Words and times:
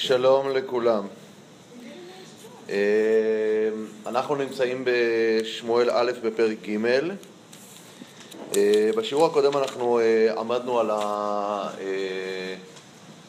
שלום 0.00 0.48
לכולם. 0.48 1.06
אה, 2.68 2.76
אנחנו 4.06 4.34
נמצאים 4.34 4.84
בשמואל 4.84 5.90
א' 5.90 6.12
בפרק 6.24 6.58
ג'. 6.68 6.76
אה, 8.56 8.90
בשיעור 8.96 9.26
הקודם 9.26 9.56
אנחנו 9.56 9.98
אה, 9.98 10.34
עמדנו 10.38 10.80
על 10.80 10.90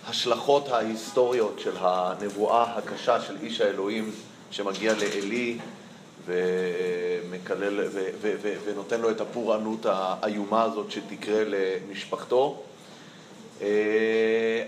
ההשלכות 0.06 0.70
ההיסטוריות 0.70 1.60
של 1.60 1.74
הנבואה 1.80 2.78
הקשה 2.78 3.22
של 3.22 3.36
איש 3.42 3.62
האלוהים 3.62 4.12
שמגיע 4.52 4.94
לעלי 4.94 5.58
ומקלל, 6.26 7.88
ונותן 8.66 9.02
לו 9.02 9.12
את 9.12 9.22
הפורענות 9.22 9.86
האיומה 9.86 10.64
הזאת 10.64 10.92
שתקרה 10.92 11.44
למשפחתו. 11.46 12.64
אה, 13.62 14.64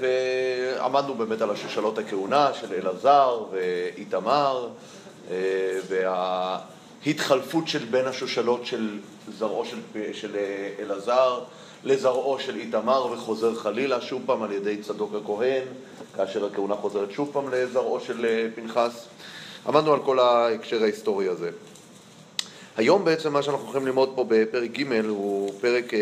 ועמדנו 0.00 1.14
באמת 1.14 1.40
על 1.42 1.50
השושלות 1.50 1.98
הכהונה 1.98 2.50
של 2.60 2.74
אלעזר 2.74 3.44
ואיתמר 3.52 4.68
אה, 5.30 5.78
וההתחלפות 5.88 7.68
של 7.68 7.84
בין 7.84 8.06
השושלות 8.06 8.66
של 8.66 8.98
זרעו 9.38 9.64
של, 9.64 9.78
של 10.12 10.36
אלעזר 10.80 11.40
לזרעו 11.84 12.38
של 12.38 12.56
איתמר 12.56 13.06
וחוזר 13.12 13.54
חלילה 13.54 14.00
שוב 14.00 14.22
פעם 14.26 14.42
על 14.42 14.52
ידי 14.52 14.76
צדוק 14.76 15.12
הכהן 15.14 15.62
כאשר 16.16 16.46
הכהונה 16.46 16.74
חוזרת 16.74 17.10
שוב 17.10 17.30
פעם 17.32 17.48
לזרעו 17.50 18.00
של 18.00 18.24
אה, 18.24 18.46
פנחס. 18.54 19.06
עמדנו 19.66 19.92
על 19.92 20.00
כל 20.04 20.18
ההקשר 20.18 20.82
ההיסטורי 20.82 21.28
הזה. 21.28 21.50
היום 22.76 23.04
בעצם 23.04 23.32
מה 23.32 23.42
שאנחנו 23.42 23.64
הולכים 23.64 23.86
ללמוד 23.86 24.12
פה 24.14 24.24
בפרק 24.28 24.70
ג' 24.70 25.04
הוא 25.08 25.52
פרק 25.60 25.92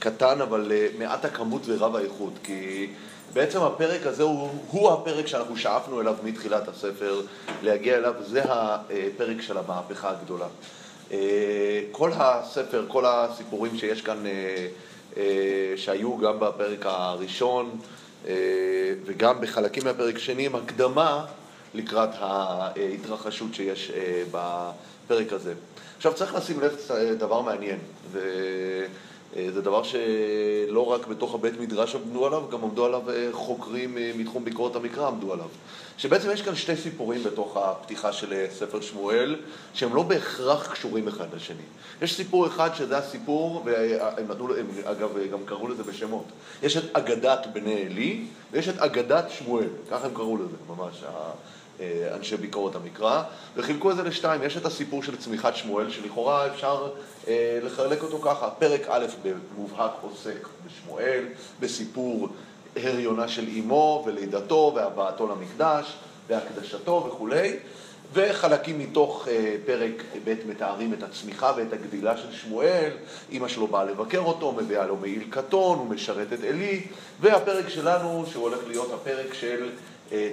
קטן, 0.00 0.40
אבל 0.40 0.72
אה, 0.72 0.88
מעט 0.98 1.24
הכמות 1.24 1.62
ורב 1.66 1.96
האיכות, 1.96 2.32
כי 2.42 2.90
בעצם 3.32 3.62
הפרק 3.62 4.06
הזה 4.06 4.22
הוא, 4.22 4.48
הוא 4.70 4.92
הפרק 4.92 5.26
שאנחנו 5.26 5.56
שאפנו 5.56 6.00
אליו 6.00 6.14
מתחילת 6.24 6.68
הספר, 6.68 7.22
להגיע 7.62 7.96
אליו, 7.96 8.14
זה 8.20 8.42
הפרק 8.44 9.42
של 9.42 9.58
המהפכה 9.58 10.10
הגדולה. 10.10 10.46
אה, 11.12 11.82
כל 11.92 12.10
הספר, 12.14 12.84
כל 12.88 13.04
הסיפורים 13.06 13.78
שיש 13.78 14.02
כאן, 14.02 14.24
אה, 14.26 15.22
שהיו 15.76 16.18
גם 16.18 16.40
בפרק 16.40 16.86
הראשון 16.86 17.70
וגם 19.04 19.40
בחלקים 19.40 19.84
מהפרק 19.84 20.18
שני, 20.18 20.46
הם 20.46 20.54
הקדמה 20.54 21.24
לקראת 21.74 22.10
ההתרחשות 22.20 23.54
שיש 23.54 23.92
בפרק 24.30 25.32
הזה. 25.32 25.54
עכשיו 25.96 26.14
צריך 26.14 26.34
לשים 26.34 26.60
לב 26.60 26.76
דבר 27.18 27.40
מעניין, 27.40 27.78
ו... 28.12 28.20
אה, 29.36 29.46
זה 29.54 29.62
דבר 29.62 29.82
שלא 29.82 30.86
רק 30.86 31.06
בתוך 31.06 31.34
הבית 31.34 31.60
מדרש 31.60 31.94
עמדו 31.94 32.26
עליו, 32.26 32.42
גם 32.50 32.64
עמדו 32.64 32.84
עליו 32.84 33.10
אה, 33.10 33.28
חוקרים 33.32 33.98
אה, 33.98 34.12
מתחום 34.16 34.44
ביקורת 34.44 34.76
המקרא 34.76 35.06
עמדו 35.06 35.32
עליו. 35.32 35.48
שבעצם 35.98 36.30
יש 36.30 36.42
כאן 36.42 36.54
שתי 36.54 36.76
סיפורים 36.76 37.22
בתוך 37.22 37.56
הפתיחה 37.56 38.12
של 38.12 38.46
ספר 38.50 38.80
שמואל, 38.80 39.36
שהם 39.74 39.94
לא 39.94 40.02
בהכרח 40.02 40.72
קשורים 40.72 41.08
אחד 41.08 41.34
לשני. 41.34 41.62
יש 42.02 42.16
סיפור 42.16 42.46
אחד 42.46 42.70
שזה 42.74 42.98
הסיפור, 42.98 43.62
והם 43.64 44.28
נתנו, 44.28 44.56
הם 44.56 44.66
אגב 44.84 45.10
גם 45.32 45.38
קראו 45.44 45.68
לזה 45.68 45.82
בשמות. 45.82 46.24
יש 46.62 46.76
את 46.76 46.84
אגדת 46.92 47.46
בני 47.52 47.86
עלי, 47.86 48.24
ויש 48.52 48.68
את 48.68 48.78
אגדת 48.78 49.30
שמואל, 49.30 49.68
ככה 49.90 50.06
הם 50.06 50.14
קראו 50.14 50.36
לזה 50.36 50.56
ממש. 50.68 51.02
אה, 51.80 52.14
אנשי 52.16 52.36
ביקורת 52.36 52.74
המקרא, 52.74 53.22
וחילקו 53.56 53.90
את 53.90 53.96
זה 53.96 54.02
לשתיים. 54.02 54.42
יש 54.42 54.56
את 54.56 54.66
הסיפור 54.66 55.02
של 55.02 55.16
צמיחת 55.16 55.56
שמואל, 55.56 55.90
שלכאורה 55.90 56.46
אפשר 56.46 56.88
אה, 57.28 57.58
לחלק 57.62 58.02
אותו 58.02 58.18
ככה. 58.18 58.50
פרק 58.50 58.80
א' 58.88 59.06
במובהק 59.22 59.92
עוסק 60.02 60.48
בשמואל, 60.66 61.24
בסיפור 61.60 62.28
הריונה 62.76 63.28
של 63.28 63.48
אמו 63.58 64.04
ולידתו 64.06 64.72
והבאתו 64.76 65.28
למקדש 65.28 65.96
והקדשתו 66.28 67.06
וכולי. 67.08 67.56
וחלקים 68.12 68.78
מתוך 68.78 69.28
אה, 69.28 69.56
פרק 69.66 70.02
ב' 70.24 70.34
מתארים 70.48 70.94
את 70.94 71.02
הצמיחה 71.02 71.52
ואת 71.56 71.72
הגדילה 71.72 72.16
של 72.16 72.32
שמואל, 72.32 72.90
אימא 73.30 73.48
שלו 73.48 73.66
באה 73.66 73.84
לבקר 73.84 74.18
אותו, 74.18 74.52
מביאה 74.52 74.86
לו 74.86 74.96
מעיל 74.96 75.22
קטון, 75.30 75.78
הוא 75.78 75.86
משרת 75.86 76.32
את 76.32 76.44
עלי, 76.44 76.86
והפרק 77.20 77.68
שלנו, 77.68 78.24
שהוא 78.30 78.42
הולך 78.42 78.58
להיות 78.66 78.92
הפרק 78.92 79.34
של 79.34 79.68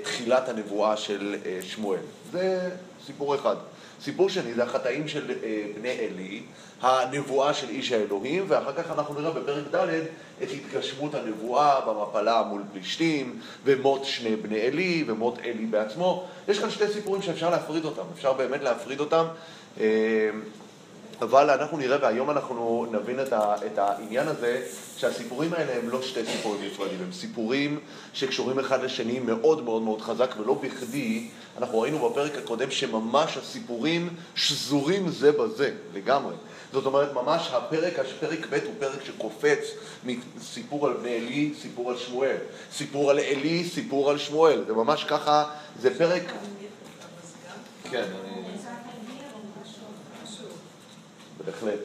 תחילת 0.04 0.50
הנבואה 0.50 0.98
של 0.98 1.36
אה, 1.46 1.60
שמואל. 1.62 2.00
זה 2.32 2.70
סיפור 3.06 3.36
אחד. 3.36 3.56
סיפור 4.02 4.30
שני 4.30 4.54
זה 4.54 4.64
החטאים 4.64 5.08
של 5.08 5.32
אה, 5.44 5.64
בני 5.80 5.90
עלי, 5.90 6.42
הנבואה 6.82 7.54
של 7.54 7.70
איש 7.70 7.92
האלוהים, 7.92 8.46
ואחר 8.48 8.74
כך 8.74 8.92
אנחנו 8.92 9.22
נראה 9.22 9.32
בפרק 9.32 9.76
ד' 9.76 9.88
את 10.44 10.48
התגשמות 10.52 11.16
הנבואה 11.16 11.82
במפלה 11.82 12.44
מול 12.44 12.64
פלישתים, 12.74 13.40
ומות 13.64 14.06
שני 14.06 14.36
בני 14.36 14.62
עלי, 14.62 15.04
ומות 15.08 15.38
עלי 15.38 15.66
בעצמו. 15.66 16.28
יש 16.48 16.60
כאן 16.60 16.70
שתי 16.70 16.88
סיפורים 16.88 17.22
שאפשר 17.22 17.50
להפריד 17.50 17.86
אותם, 17.86 18.04
אפשר 18.14 18.34
באמת 18.34 18.62
להפריד 18.62 19.00
אותם. 19.00 19.26
אבל 21.22 21.50
אנחנו 21.50 21.78
נראה, 21.78 21.98
והיום 22.02 22.32
אנחנו 22.32 22.88
נבין 22.92 23.20
את, 23.20 23.34
ה, 23.34 23.56
את 23.66 23.78
העניין 23.78 24.28
הזה, 24.28 24.66
שהסיפורים 24.98 25.54
האלה 25.54 25.76
הם 25.76 25.90
לא 25.90 26.02
שתי 26.02 26.26
סיפורים 26.26 26.62
נפרדים, 26.66 26.98
הם 27.04 27.12
סיפורים 27.12 27.80
שקשורים 28.14 28.60
אחד 28.60 28.84
לשני 28.84 29.20
מאוד 29.20 29.64
מאוד 29.64 29.82
מאוד 29.82 30.02
חזק, 30.02 30.34
ולא 30.38 30.54
בכדי, 30.54 31.28
אנחנו 31.58 31.80
ראינו 31.80 32.10
בפרק 32.10 32.38
הקודם 32.38 32.72
שממש 32.72 33.38
הסיפורים 33.38 34.10
שזורים 34.36 35.10
זה 35.10 35.32
בזה, 35.32 35.72
לגמרי. 35.94 36.36
זאת 36.74 36.86
אומרת, 36.86 37.14
ממש 37.14 37.50
הפרק, 37.54 37.94
פרק 38.20 38.40
ב' 38.50 38.54
הוא 38.54 38.74
פרק 38.80 39.06
שקופץ 39.06 39.60
מסיפור 40.04 40.88
על 40.88 40.94
בני 40.94 41.16
עלי, 41.16 41.54
סיפור 41.62 41.92
על 41.92 41.98
שמואל. 41.98 42.38
סיפור 42.74 43.12
על 43.12 43.20
עלי, 43.20 43.70
סיפור 43.74 44.10
על 44.10 44.18
שמואל. 44.18 44.64
זה 44.68 44.74
ממש 44.74 45.04
ככה, 45.04 45.46
זה 45.80 45.98
פרק... 45.98 46.24
כן, 47.92 48.04
אני... 48.04 48.47
בהחלט. 51.48 51.80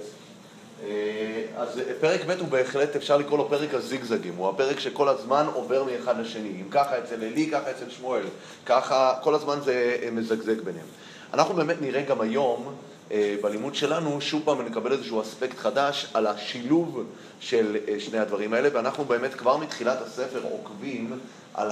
אה, 0.82 1.42
אז 1.56 1.80
פרק 2.00 2.20
ב' 2.24 2.30
הוא 2.30 2.48
בהחלט, 2.48 2.96
אפשר 2.96 3.16
לקרוא 3.16 3.38
לו 3.38 3.48
פרק 3.48 3.74
הזיגזגים, 3.74 4.34
הוא 4.36 4.48
הפרק 4.48 4.80
שכל 4.80 5.08
הזמן 5.08 5.46
עובר 5.54 5.84
מאחד 5.84 6.20
לשני. 6.20 6.48
אם 6.48 6.68
ככה 6.70 6.98
אצל 6.98 7.14
עלי, 7.14 7.50
ככה 7.50 7.70
אצל 7.70 7.90
שמואל. 7.90 8.22
ככה, 8.66 9.14
כל 9.22 9.34
הזמן 9.34 9.58
זה 9.64 9.96
מזגזג 10.12 10.60
ביניהם. 10.60 10.86
אנחנו 11.34 11.54
באמת 11.54 11.76
נראה 11.80 12.02
גם 12.02 12.20
היום, 12.20 12.74
אה, 13.12 13.34
בלימוד 13.42 13.74
שלנו, 13.74 14.20
שוב 14.20 14.42
פעם 14.44 14.66
נקבל 14.66 14.92
איזשהו 14.92 15.22
אספקט 15.22 15.58
חדש 15.58 16.06
על 16.14 16.26
השילוב 16.26 17.04
של 17.40 17.76
אה, 17.88 18.00
שני 18.00 18.18
הדברים 18.18 18.54
האלה, 18.54 18.68
ואנחנו 18.72 19.04
באמת 19.04 19.34
כבר 19.34 19.56
מתחילת 19.56 20.02
הספר 20.02 20.40
עוקבים 20.50 21.18
על 21.54 21.70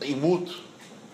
העימות 0.00 0.48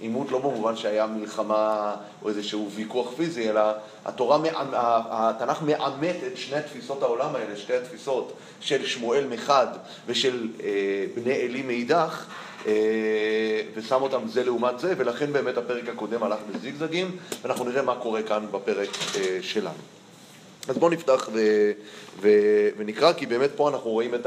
עימות 0.00 0.30
לא 0.30 0.38
במובן 0.38 0.76
שהיה 0.76 1.06
מלחמה 1.06 1.94
או 2.22 2.28
איזשהו 2.28 2.70
ויכוח 2.74 3.12
פיזי, 3.16 3.50
אלא 3.50 3.60
התורה, 4.04 4.38
התנ"ך 5.10 5.62
מאמת 5.62 6.16
את 6.26 6.36
שני 6.36 6.62
תפיסות 6.62 7.02
העולם 7.02 7.34
האלה, 7.34 7.56
שתי 7.56 7.76
התפיסות 7.76 8.32
של 8.60 8.86
שמואל 8.86 9.26
מחד 9.26 9.66
ושל 10.06 10.48
אה, 10.62 11.06
בני 11.14 11.34
עלי 11.34 11.62
מאידך, 11.62 12.26
אה, 12.66 12.72
ושם 13.74 14.02
אותם 14.02 14.28
זה 14.28 14.44
לעומת 14.44 14.78
זה, 14.78 14.94
ולכן 14.96 15.32
באמת 15.32 15.56
הפרק 15.56 15.88
הקודם 15.88 16.22
הלך 16.22 16.38
בזיגזגים, 16.54 17.16
ואנחנו 17.42 17.64
נראה 17.64 17.82
מה 17.82 17.94
קורה 17.94 18.22
כאן 18.22 18.46
בפרק 18.50 18.88
אה, 19.16 19.38
שלנו. 19.42 19.74
אז 20.68 20.78
בואו 20.78 20.90
נפתח 20.90 21.28
ו, 21.32 21.40
ו, 22.20 22.28
ונקרא, 22.76 23.12
כי 23.12 23.26
באמת 23.26 23.50
פה 23.56 23.68
אנחנו 23.68 23.90
רואים 23.90 24.14
את 24.14 24.26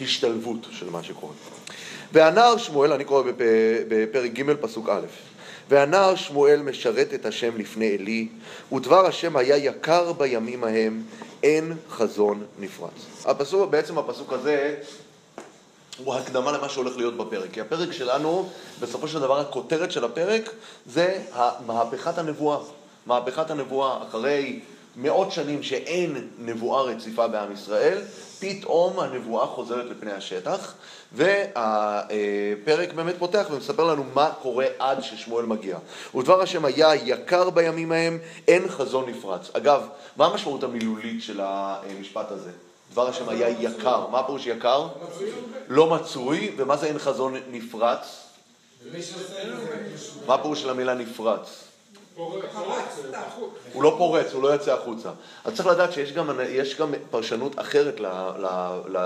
ההשתלבות 0.00 0.66
של 0.70 0.90
מה 0.90 1.02
שקורה. 1.02 1.34
והנער 2.12 2.56
שמואל, 2.56 2.92
אני 2.92 3.04
קורא 3.04 3.22
בפרק 3.88 4.32
ג' 4.32 4.54
פסוק 4.60 4.88
א', 4.88 5.06
והנער 5.68 6.14
שמואל 6.14 6.62
משרת 6.62 7.14
את 7.14 7.26
השם 7.26 7.58
לפני 7.58 7.94
עלי, 7.94 8.28
ודבר 8.72 9.06
השם 9.06 9.36
היה 9.36 9.56
יקר 9.56 10.12
בימים 10.12 10.64
ההם, 10.64 11.02
אין 11.42 11.72
חזון 11.90 12.44
נפרץ. 12.58 12.90
הפסוק, 13.24 13.70
בעצם 13.70 13.98
הפסוק 13.98 14.32
הזה 14.32 14.74
הוא 15.98 16.14
הקדמה 16.14 16.52
למה 16.52 16.68
שהולך 16.68 16.96
להיות 16.96 17.16
בפרק. 17.16 17.50
כי 17.52 17.60
הפרק 17.60 17.92
שלנו, 17.92 18.48
בסופו 18.80 19.08
של 19.08 19.20
דבר 19.20 19.40
הכותרת 19.40 19.92
של 19.92 20.04
הפרק 20.04 20.50
זה 20.86 21.22
מהפכת 21.66 22.18
הנבואה. 22.18 22.58
מהפכת 23.06 23.50
הנבואה 23.50 23.98
אחרי 24.08 24.60
מאות 24.96 25.32
שנים 25.32 25.62
שאין 25.62 26.28
נבואה 26.38 26.82
רציפה 26.82 27.28
בעם 27.28 27.52
ישראל, 27.52 27.98
פתאום 28.40 29.00
הנבואה 29.00 29.46
חוזרת 29.46 29.84
לפני 29.90 30.12
השטח, 30.12 30.74
והפרק 31.12 32.92
באמת 32.92 33.14
פותח 33.18 33.46
ומספר 33.50 33.84
לנו 33.84 34.04
מה 34.14 34.30
קורה 34.42 34.66
עד 34.78 35.02
ששמואל 35.02 35.44
מגיע. 35.46 35.78
ודבר 36.14 36.42
השם 36.42 36.64
היה 36.64 36.94
יקר 36.94 37.50
בימים 37.50 37.92
ההם, 37.92 38.18
אין 38.48 38.68
חזון 38.68 39.08
נפרץ. 39.08 39.50
אגב, 39.52 39.88
מה 40.16 40.26
המשמעות 40.26 40.62
המילולית 40.62 41.22
של 41.22 41.40
המשפט 41.42 42.30
הזה? 42.30 42.50
דבר 42.92 43.08
השם 43.08 43.28
היה 43.28 43.48
יקר. 43.48 44.06
מה 44.06 44.18
הפירוש 44.18 44.46
יקר? 44.46 44.88
לא 45.68 45.86
מצוי. 45.86 46.52
ומה 46.56 46.76
זה 46.76 46.86
אין 46.86 46.98
חזון 46.98 47.34
נפרץ? 47.50 48.26
מה 50.26 50.34
הפירוש 50.34 50.62
של 50.62 50.70
המילה 50.70 50.94
נפרץ? 50.94 51.63
הוא 53.72 53.82
לא 53.82 53.94
פורץ, 53.98 54.32
הוא 54.32 54.42
לא 54.42 54.48
יוצא 54.48 54.72
החוצה. 54.72 55.10
אז 55.44 55.54
צריך 55.54 55.66
לדעת 55.66 55.92
שיש 55.92 56.12
גם, 56.12 56.30
גם 56.80 56.94
פרשנות 57.10 57.58
אחרת 57.58 58.00
ל, 58.00 58.06
ל, 58.38 58.46
ל, 58.88 58.98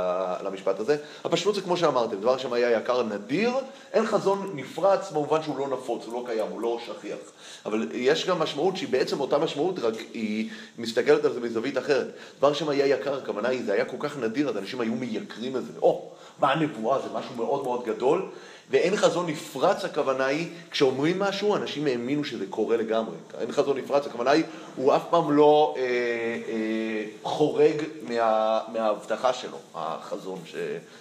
למשפט 0.45 0.81
הזה. 0.81 0.97
הפשטות 1.25 1.55
זה 1.55 1.61
כמו 1.61 1.77
שאמרתם, 1.77 2.21
דבר 2.21 2.39
שם 2.39 2.53
היה 2.53 2.71
יקר 2.71 3.03
נדיר, 3.03 3.51
אין 3.93 4.07
חזון 4.07 4.51
נפרץ 4.55 5.11
במובן 5.11 5.43
שהוא 5.43 5.59
לא 5.59 5.69
נפוץ, 5.69 6.05
הוא 6.07 6.15
לא 6.15 6.27
קיים, 6.27 6.47
הוא 6.51 6.61
לא 6.61 6.79
שכיח. 6.87 7.19
אבל 7.67 7.89
יש 7.93 8.27
גם 8.27 8.39
משמעות 8.39 8.77
שהיא 8.77 8.89
בעצם 8.89 9.21
אותה 9.21 9.39
משמעות, 9.39 9.79
רק 9.79 9.95
היא 10.15 10.51
מסתכלת 10.79 11.25
על 11.25 11.33
זה 11.33 11.41
מזווית 11.41 11.79
אחרת. 11.79 12.07
דבר 12.39 12.53
שם 12.53 12.69
היה 12.69 12.87
יקר, 12.87 13.19
הכוונה 13.19 13.49
היא, 13.49 13.65
זה 13.65 13.73
היה 13.73 13.85
כל 13.85 13.97
כך 14.01 14.19
נדיר, 14.19 14.49
אז 14.49 14.57
אנשים 14.57 14.81
היו 14.81 14.95
מייקרים 14.95 15.57
את 15.57 15.65
זה. 15.65 15.73
או, 15.83 16.11
מה 16.39 16.53
הנבואה, 16.53 16.99
זה 16.99 17.09
משהו 17.15 17.35
מאוד 17.37 17.63
מאוד 17.63 17.85
גדול. 17.85 18.29
ואין 18.71 18.97
חזון 18.97 19.27
נפרץ 19.27 19.85
הכוונה 19.85 20.27
היא, 20.27 20.49
כשאומרים 20.71 21.19
משהו, 21.19 21.57
אנשים 21.57 21.87
האמינו 21.87 22.25
שזה 22.25 22.45
קורה 22.51 22.77
לגמרי. 22.77 23.17
אין 23.41 23.53
חזון 23.53 23.79
נפרץ 23.79 24.07
הכוונה 24.07 24.31
היא, 24.31 24.45
הוא 24.77 24.97
אף 24.97 25.03
פעם 25.11 25.33
לא 25.33 25.75
אה, 25.77 25.83
אה, 25.83 27.05
חורג 27.23 27.83
מה, 28.09 28.61
מההבטחה 28.73 29.33
שלו, 29.33 29.57
החזון 29.75 30.39
ש, 30.45 30.55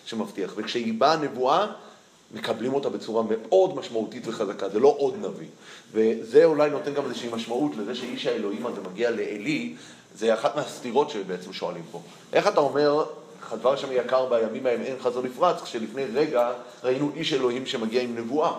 שמבטיח. 0.06 0.54
וכשהיא 0.56 0.94
באה 0.94 1.16
נבואה, 1.16 1.68
מקבלים 2.34 2.74
אותה 2.74 2.90
בצורה 2.90 3.24
מאוד 3.24 3.76
משמעותית 3.76 4.28
וחזקה, 4.28 4.70
זה 4.70 4.80
לא 4.80 4.96
עוד 4.98 5.16
נביא. 5.22 5.48
וזה 5.92 6.46
אולי 6.46 6.70
נותן 6.70 6.94
גם 6.94 7.06
איזושהי 7.06 7.30
משמעות 7.34 7.76
לזה 7.76 7.96
שאיש 7.96 8.28
האלוהים 8.28 8.66
הזה 8.66 8.82
מגיע 8.92 9.12
לעלי, 9.12 9.76
זה 10.16 10.34
אחת 10.34 10.56
מהסתירות 10.56 11.10
שבעצם 11.10 11.54
שואלים 11.54 11.84
פה. 11.92 12.02
איך 12.34 12.48
אתה 12.48 12.60
אומר, 12.60 13.06
הדבר 13.52 13.76
שם 13.76 13.88
יקר 13.92 14.26
בימים 14.26 14.66
ההם 14.66 14.82
אין 14.82 14.96
חזון 15.02 15.26
נפרץ, 15.26 15.62
כשלפני 15.62 16.06
רגע 16.14 16.52
ראינו 16.84 17.12
איש 17.16 17.34
אלוהים 17.34 17.66
שמגיע 17.66 18.02
עם 18.02 18.16
נבואה. 18.16 18.52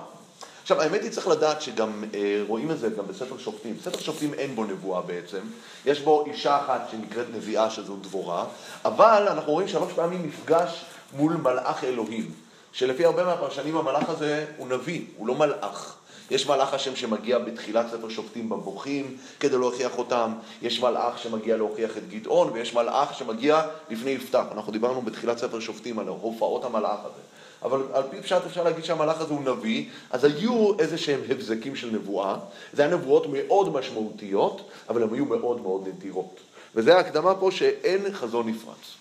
עכשיו, 0.62 0.82
האמת 0.82 1.02
היא 1.02 1.10
צריך 1.10 1.28
לדעת 1.28 1.62
שגם 1.62 2.04
אה, 2.14 2.42
רואים 2.48 2.70
את 2.70 2.78
זה 2.78 2.88
גם 2.88 3.06
בספר 3.06 3.38
שופטים. 3.38 3.76
ספר 3.82 3.98
שופטים 3.98 4.34
אין 4.34 4.54
בו 4.54 4.64
נבואה 4.64 5.02
בעצם, 5.02 5.40
יש 5.86 6.00
בו 6.00 6.24
אישה 6.26 6.58
אחת 6.58 6.88
שנקראת 6.90 7.26
נביאה 7.34 7.70
שזו 7.70 7.96
דבורה, 7.96 8.44
אבל 8.84 9.26
אנחנו 9.30 9.52
רואים 9.52 9.68
שלוש 9.68 9.92
פעמים 9.92 10.28
מפגש 10.28 10.84
מול 11.12 11.36
מלאך 11.36 11.84
אלוהים, 11.84 12.30
שלפי 12.72 13.04
הרבה 13.04 13.24
מהפרשנים 13.24 13.76
המלאך 13.76 14.08
הזה 14.08 14.46
הוא 14.56 14.68
נביא, 14.68 15.04
הוא 15.16 15.26
לא 15.26 15.34
מלאך. 15.34 15.97
יש 16.30 16.46
מלאך 16.46 16.74
השם 16.74 16.96
שמגיע 16.96 17.38
בתחילת 17.38 17.86
ספר 17.90 18.08
שופטים 18.08 18.48
בבוכים 18.48 19.16
כדי 19.40 19.58
להוכיח 19.58 19.98
אותם, 19.98 20.32
יש 20.62 20.80
מלאך 20.80 21.18
שמגיע 21.18 21.56
להוכיח 21.56 21.96
את 21.96 22.08
גדעון, 22.08 22.50
ויש 22.52 22.74
מלאך 22.74 23.14
שמגיע 23.14 23.62
לפני 23.90 24.10
יפתח. 24.10 24.44
אנחנו 24.52 24.72
דיברנו 24.72 25.02
בתחילת 25.02 25.38
ספר 25.38 25.60
שופטים 25.60 25.98
על 25.98 26.08
הופעות 26.08 26.64
המלאך 26.64 26.98
הזה. 27.00 27.20
אבל 27.62 27.82
על 27.92 28.02
פי 28.10 28.22
פשט 28.22 28.42
אפשר 28.46 28.64
להגיד 28.64 28.84
שהמלאך 28.84 29.20
הזה 29.20 29.34
הוא 29.34 29.44
נביא, 29.44 29.84
אז 30.10 30.24
היו 30.24 30.78
איזה 30.78 30.98
שהם 30.98 31.20
הבזקים 31.30 31.76
של 31.76 31.90
נבואה, 31.90 32.36
זה 32.72 32.82
היה 32.82 32.94
נבואות 32.94 33.26
מאוד 33.32 33.72
משמעותיות, 33.72 34.70
אבל 34.88 35.02
הן 35.02 35.14
היו 35.14 35.24
מאוד 35.24 35.60
מאוד 35.60 35.88
נדירות. 35.88 36.40
וזה 36.74 36.96
ההקדמה 36.96 37.34
פה 37.34 37.50
שאין 37.50 38.12
חזון 38.12 38.48
נפרץ. 38.48 38.98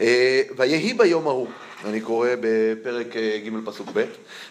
אה, 0.00 0.42
ויהי 0.56 0.94
ביום 0.94 1.26
ההוא, 1.26 1.46
אני 1.84 2.00
קורא 2.00 2.28
בפרק 2.40 3.16
אה, 3.16 3.38
ג' 3.44 3.66
פסוק 3.66 3.88
ב', 3.92 4.04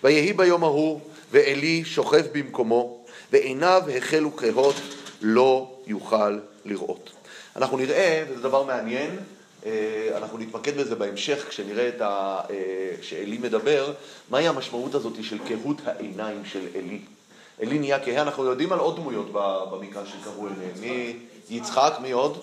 ויהי 0.03 0.33
ביום 0.33 0.63
ההוא 0.63 0.99
ועלי 1.31 1.85
שוכב 1.85 2.25
במקומו 2.31 3.05
ועיניו 3.31 3.81
החלו 3.97 4.35
כהות 4.37 4.75
לא 5.21 5.71
יוכל 5.87 6.39
לראות. 6.65 7.09
אנחנו 7.55 7.77
נראה, 7.77 8.23
וזה 8.29 8.41
דבר 8.41 8.63
מעניין, 8.63 9.19
אה, 9.65 10.09
אנחנו 10.17 10.37
נתמקד 10.37 10.77
בזה 10.77 10.95
בהמשך 10.95 11.45
כשנראה 11.49 11.87
את 11.87 12.01
ה... 12.01 12.39
שעלי 13.01 13.37
מדבר, 13.37 13.93
מהי 14.29 14.47
המשמעות 14.47 14.95
הזאת 14.95 15.13
של 15.23 15.37
כהות 15.47 15.77
העיניים 15.85 16.45
של 16.45 16.67
עלי. 16.75 16.99
עלי 17.61 17.79
נהיה 17.79 17.99
כהה, 17.99 18.21
אנחנו 18.21 18.45
יודעים 18.45 18.73
על 18.73 18.79
עוד 18.79 18.95
דמויות 18.95 19.27
במקרא 19.71 20.03
שקראו 20.05 20.47
אליהם. 20.47 20.73
מי 20.79 21.15
יצחק, 21.49 21.93
מי 22.01 22.11
עוד? 22.11 22.39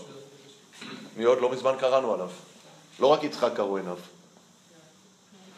מי 1.16 1.24
עוד? 1.24 1.40
לא 1.40 1.50
מזמן 1.50 1.72
קראנו 1.80 2.14
עליו. 2.14 2.28
לא 3.00 3.06
רק 3.06 3.24
יצחק 3.24 3.50
קראו 3.56 3.76
עיניו. 3.76 3.96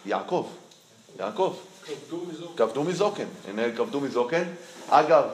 יעקב. 0.06 0.46
יעקב. 1.19 1.56
כבדו 2.56 2.84
מזוקן. 2.84 3.26
הנה 3.49 3.62
כבדו 3.76 4.00
מזוקן. 4.00 4.44
אגב, 4.88 5.25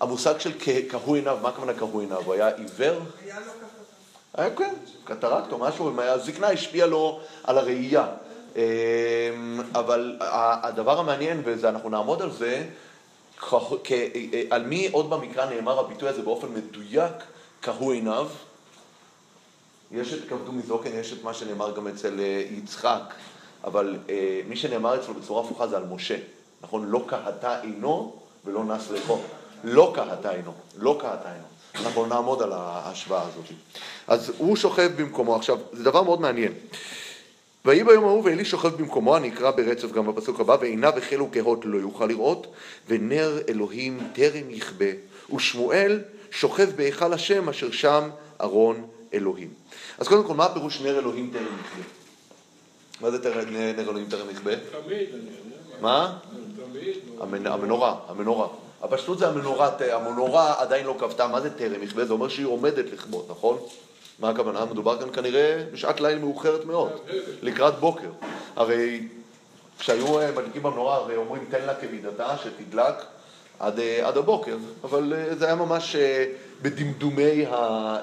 המושג 0.00 0.38
של 0.38 0.52
קהו 0.88 1.14
עיניו, 1.14 1.38
מה 1.42 1.48
הכוונה 1.48 1.74
קהו 1.74 2.00
עיניו? 2.00 2.22
הוא 2.24 2.34
היה 2.34 2.48
עיוור? 2.48 3.00
היה 3.24 3.40
לו 3.40 3.52
קטרקט. 4.36 4.58
כן, 4.58 4.74
קטרקט 5.04 5.52
או 5.52 5.58
משהו, 5.58 6.00
הזקנה 6.00 6.48
השפיעה 6.50 6.86
לו 6.86 7.20
על 7.44 7.58
הראייה. 7.58 8.06
אמ, 8.56 8.60
אבל 9.74 10.16
הדבר 10.62 10.98
המעניין, 11.00 11.42
ואנחנו 11.44 11.90
נעמוד 11.90 12.22
על 12.22 12.30
זה, 12.32 12.66
על 14.50 14.66
מי 14.66 14.88
עוד 14.92 15.10
במקרא 15.10 15.46
נאמר 15.46 15.80
הביטוי 15.80 16.08
הזה 16.08 16.22
באופן 16.22 16.46
מדויק, 16.54 17.12
קהו 17.60 17.90
עיניו? 17.90 18.28
יש 19.92 20.12
את 20.12 20.28
כבדו 20.28 20.52
מזוקן, 20.52 20.90
יש 20.94 21.12
את 21.12 21.24
מה 21.24 21.34
שנאמר 21.34 21.76
גם 21.76 21.88
אצל 21.88 22.20
אה, 22.20 22.44
יצחק, 22.50 23.14
אבל 23.64 23.96
אה, 24.08 24.40
מי 24.48 24.56
שנאמר 24.56 25.00
אצלו 25.00 25.14
בצורה 25.14 25.44
הפוכה 25.44 25.66
זה 25.66 25.76
על 25.76 25.84
משה, 25.84 26.16
נכון? 26.62 26.86
לא 26.86 27.04
קהתה 27.06 27.60
עינו 27.60 28.16
ולא 28.44 28.64
נס 28.64 28.90
לחו. 28.90 29.18
לא 29.64 29.92
קהתה 29.94 30.30
עינו, 30.30 30.52
לא 30.78 30.98
קהתה 31.00 31.32
עינו. 31.32 31.44
אנחנו 31.74 32.06
נעמוד 32.06 32.42
על 32.42 32.52
ההשוואה 32.52 33.22
הזאת. 33.22 33.44
אז 34.06 34.32
הוא 34.38 34.56
שוכב 34.56 34.90
במקומו. 34.96 35.36
עכשיו, 35.36 35.58
זה 35.72 35.84
דבר 35.84 36.02
מאוד 36.02 36.20
מעניין. 36.20 36.52
ויהי 37.64 37.84
ביום 37.84 38.04
ההוא 38.04 38.22
ואלי 38.24 38.44
שוכב 38.44 38.68
במקומו, 38.68 39.16
אני 39.16 39.28
אקרא 39.28 39.50
ברצף 39.50 39.92
גם 39.92 40.06
בפסוק 40.06 40.40
הבא, 40.40 40.56
ועיניו 40.60 40.98
החלו 40.98 41.28
כהות 41.32 41.60
לא 41.64 41.78
יוכל 41.78 42.06
לראות, 42.06 42.46
ונר 42.88 43.38
אלוהים 43.48 44.08
טרם 44.12 44.50
יכבה, 44.50 44.86
ושמואל 45.34 46.00
שוכב 46.30 46.70
בהיכל 46.76 47.12
השם 47.12 47.48
אשר 47.48 47.70
שם 47.70 48.10
ארון 48.40 48.86
אלוהים. 49.14 49.48
אז 49.98 50.08
קודם 50.08 50.24
כל, 50.24 50.34
מה 50.34 50.44
הפירוש 50.44 50.80
נר 50.80 50.98
אלוהים 50.98 51.30
טרם 51.32 51.42
יכבה? 51.42 52.03
מה 53.00 53.10
זה 53.10 53.18
נר 53.76 53.80
אלוהים 53.80 54.06
טרם 54.08 54.30
יכבה? 54.30 54.52
תמיד. 54.56 55.08
מה? 55.80 56.18
המנורה, 57.20 57.96
המנורה. 58.08 58.48
הפשטות 58.82 59.18
זה 59.18 59.28
המנורה, 59.28 59.70
המנורה 59.92 60.54
עדיין 60.58 60.86
לא 60.86 60.96
כבתה, 60.98 61.26
מה 61.26 61.40
זה 61.40 61.50
טרם 61.50 61.82
יכבה? 61.82 62.04
זה 62.04 62.12
אומר 62.12 62.28
שהיא 62.28 62.46
עומדת 62.46 62.92
לכבות, 62.92 63.30
נכון? 63.30 63.58
מה 64.18 64.30
הכוונה? 64.30 64.64
מדובר 64.64 64.98
כאן 65.00 65.12
כנראה 65.12 65.64
בשעת 65.72 66.00
ליל 66.00 66.18
מאוחרת 66.18 66.64
מאוד, 66.64 66.92
לקראת 67.42 67.78
בוקר. 67.78 68.10
הרי 68.56 69.08
כשהיו 69.78 70.20
אה, 70.20 70.32
מדליקים 70.32 70.62
במנורה, 70.62 70.96
הרי 70.96 71.16
אומרים 71.16 71.44
תן 71.50 71.66
לה 71.66 71.74
כמידתה, 71.74 72.36
שתדלק 72.42 72.94
עד, 73.60 73.78
אה, 73.78 74.08
עד 74.08 74.16
הבוקר, 74.16 74.56
אבל 74.84 75.12
אה, 75.16 75.34
זה 75.34 75.44
היה 75.44 75.54
ממש 75.54 75.96
בדמדומי 76.62 77.46
ה... 77.46 77.96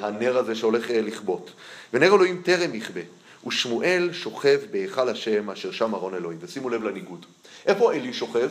הנר 0.00 0.38
הזה 0.38 0.54
שהולך 0.54 0.86
לכבות. 0.90 1.50
ונר 1.92 2.14
אלוהים 2.14 2.42
טרם 2.44 2.74
יכבה, 2.74 3.00
ושמואל 3.46 4.10
שוכב 4.12 4.60
בהיכל 4.70 5.08
השם 5.08 5.50
אשר 5.50 5.72
שם 5.72 5.94
ארון 5.94 6.14
אלוהים. 6.14 6.38
ושימו 6.40 6.68
לב 6.68 6.84
לניגוד. 6.84 7.26
איפה 7.66 7.92
אלי 7.92 8.12
שוכב? 8.12 8.50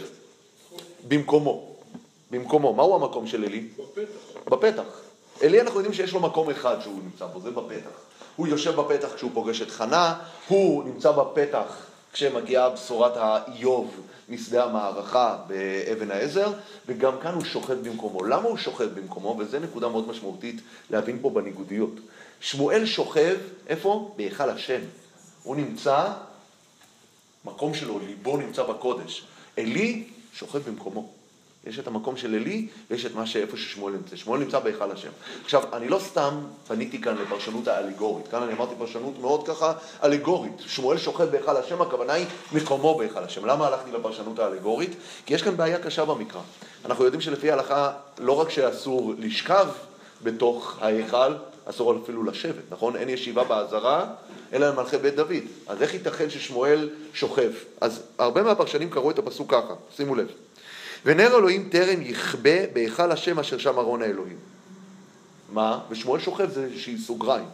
במקומו. 1.08 1.76
במקומו. 2.32 2.74
מהו 2.74 2.96
המקום 2.96 3.28
של 3.28 3.44
אלי? 3.44 3.68
בפתח. 3.78 4.50
בפתח. 4.50 5.02
אלי 5.44 5.62
אנחנו 5.62 5.80
יודעים 5.80 5.94
שיש 5.94 6.14
לו 6.14 6.20
מקום 6.20 6.50
אחד 6.50 6.82
שהוא 6.82 7.02
נמצא 7.04 7.26
בו, 7.26 7.42
זה 7.42 7.52
בפתח. 7.52 7.90
הוא 8.36 8.48
יושב 8.48 8.76
בפתח 8.76 9.16
כשהוא 9.16 9.32
פוגש 9.34 9.62
את 9.62 9.72
חנה, 9.72 10.16
הוא 10.48 10.84
נמצא 10.84 11.12
בפתח 11.12 11.86
כשמגיעה 12.14 12.70
בשורת 12.70 13.12
האיוב 13.16 13.92
משדה 14.30 14.64
המערכה 14.64 15.38
באבן 15.48 16.12
העזר, 16.12 16.52
וגם 16.88 17.14
כאן 17.22 17.34
הוא 17.34 17.44
שוכב 17.44 17.74
במקומו. 17.74 18.24
למה 18.24 18.48
הוא 18.48 18.58
שוכב 18.58 18.90
במקומו? 19.00 19.36
וזו 19.40 19.60
נקודה 19.60 19.88
מאוד 19.88 20.08
משמעותית 20.08 20.62
להבין 20.90 21.20
פה 21.22 21.30
בניגודיות. 21.30 21.94
שמואל 22.42 22.86
שוכב, 22.86 23.38
איפה? 23.68 24.14
בהיכל 24.18 24.50
השם. 24.50 24.82
הוא 25.44 25.56
נמצא, 25.56 26.08
מקום 27.46 27.74
שלו, 27.74 28.00
ליבו 28.00 28.38
נמצא 28.38 28.64
בקודש. 28.64 29.24
עלי 29.58 30.04
שוכב 30.34 30.60
במקומו. 30.60 31.10
יש 31.68 31.80
את 31.80 31.88
המקום 31.88 32.18
של 32.18 32.36
עלי, 32.36 32.68
ויש 32.90 33.06
את 33.06 33.16
מה 33.16 33.26
שאיפה 33.26 33.58
ששמואל 33.58 33.94
נמצא. 33.94 34.16
שמואל 34.16 34.40
נמצא 34.40 34.60
בהיכל 34.60 34.92
השם. 34.92 35.10
עכשיו, 35.44 35.64
אני 35.74 35.90
לא 35.90 36.00
סתם 36.00 36.40
פניתי 36.68 37.02
כאן 37.02 37.16
לפרשנות 37.16 37.68
האליגורית. 37.68 38.28
כאן 38.28 38.44
אני 38.44 38.54
אמרתי 38.54 38.76
פרשנות 38.78 39.20
מאוד 39.20 39.48
ככה 39.48 39.74
אליגורית. 40.04 40.54
שמואל 40.60 40.98
שוכב 40.98 41.26
בהיכל 41.26 41.58
השם, 41.58 41.82
הכוונה 41.82 42.14
היא 42.14 42.26
מקומו 42.54 42.98
בהיכל 42.98 43.24
השם. 43.24 43.46
למה 43.46 43.68
הלכתי 43.68 43.92
לפרשנות 43.92 44.40
האליגורית? 44.40 44.96
כי 45.26 45.34
יש 45.34 45.42
כאן 45.42 45.58
בעיה 45.58 45.80
קשה 45.80 46.06
במקרא. 46.06 46.42
אנחנו 46.86 47.04
יודעים 47.04 47.22
שלפי 47.22 47.52
ההלכה, 47.52 47.92
לא 48.20 48.34
רק 48.34 48.50
שאסור 48.50 49.14
לשכב 49.18 49.68
בתוך 50.24 50.78
ההיכל, 50.82 51.34
אסור 51.70 52.00
אפילו 52.04 52.24
לשבת, 52.24 52.64
נכון? 52.72 52.96
אין 52.96 53.10
ישיבה 53.10 53.44
בעזרה, 53.44 54.06
אלא 54.54 54.70
למלכי 54.70 54.98
בית 54.98 55.16
דוד. 55.16 55.44
אז 55.68 55.82
איך 55.82 55.94
ייתכן 55.94 56.30
ששמואל 56.30 56.90
שוכב? 57.14 57.52
אז 57.82 58.02
הרבה 58.18 58.44
מהפרשנים 58.44 58.90
קראו 58.90 59.12
את 59.12 59.20
הפסוק 59.20 59.52
ככה, 59.52 59.74
שימו 59.96 60.16
לב. 60.16 60.28
ונר 61.06 61.38
אלוהים 61.38 61.70
טרם 61.72 62.02
יכבה 62.02 62.66
בהיכל 62.74 63.12
השם 63.12 63.40
אשר 63.40 63.58
שם 63.58 63.80
ארון 63.80 64.02
האלוהים. 64.02 64.38
מה? 65.54 65.80
ושמואל 65.90 66.20
שוכב 66.20 66.50
זה 66.50 66.64
איזושהי 66.64 66.98
סוגריים. 66.98 67.46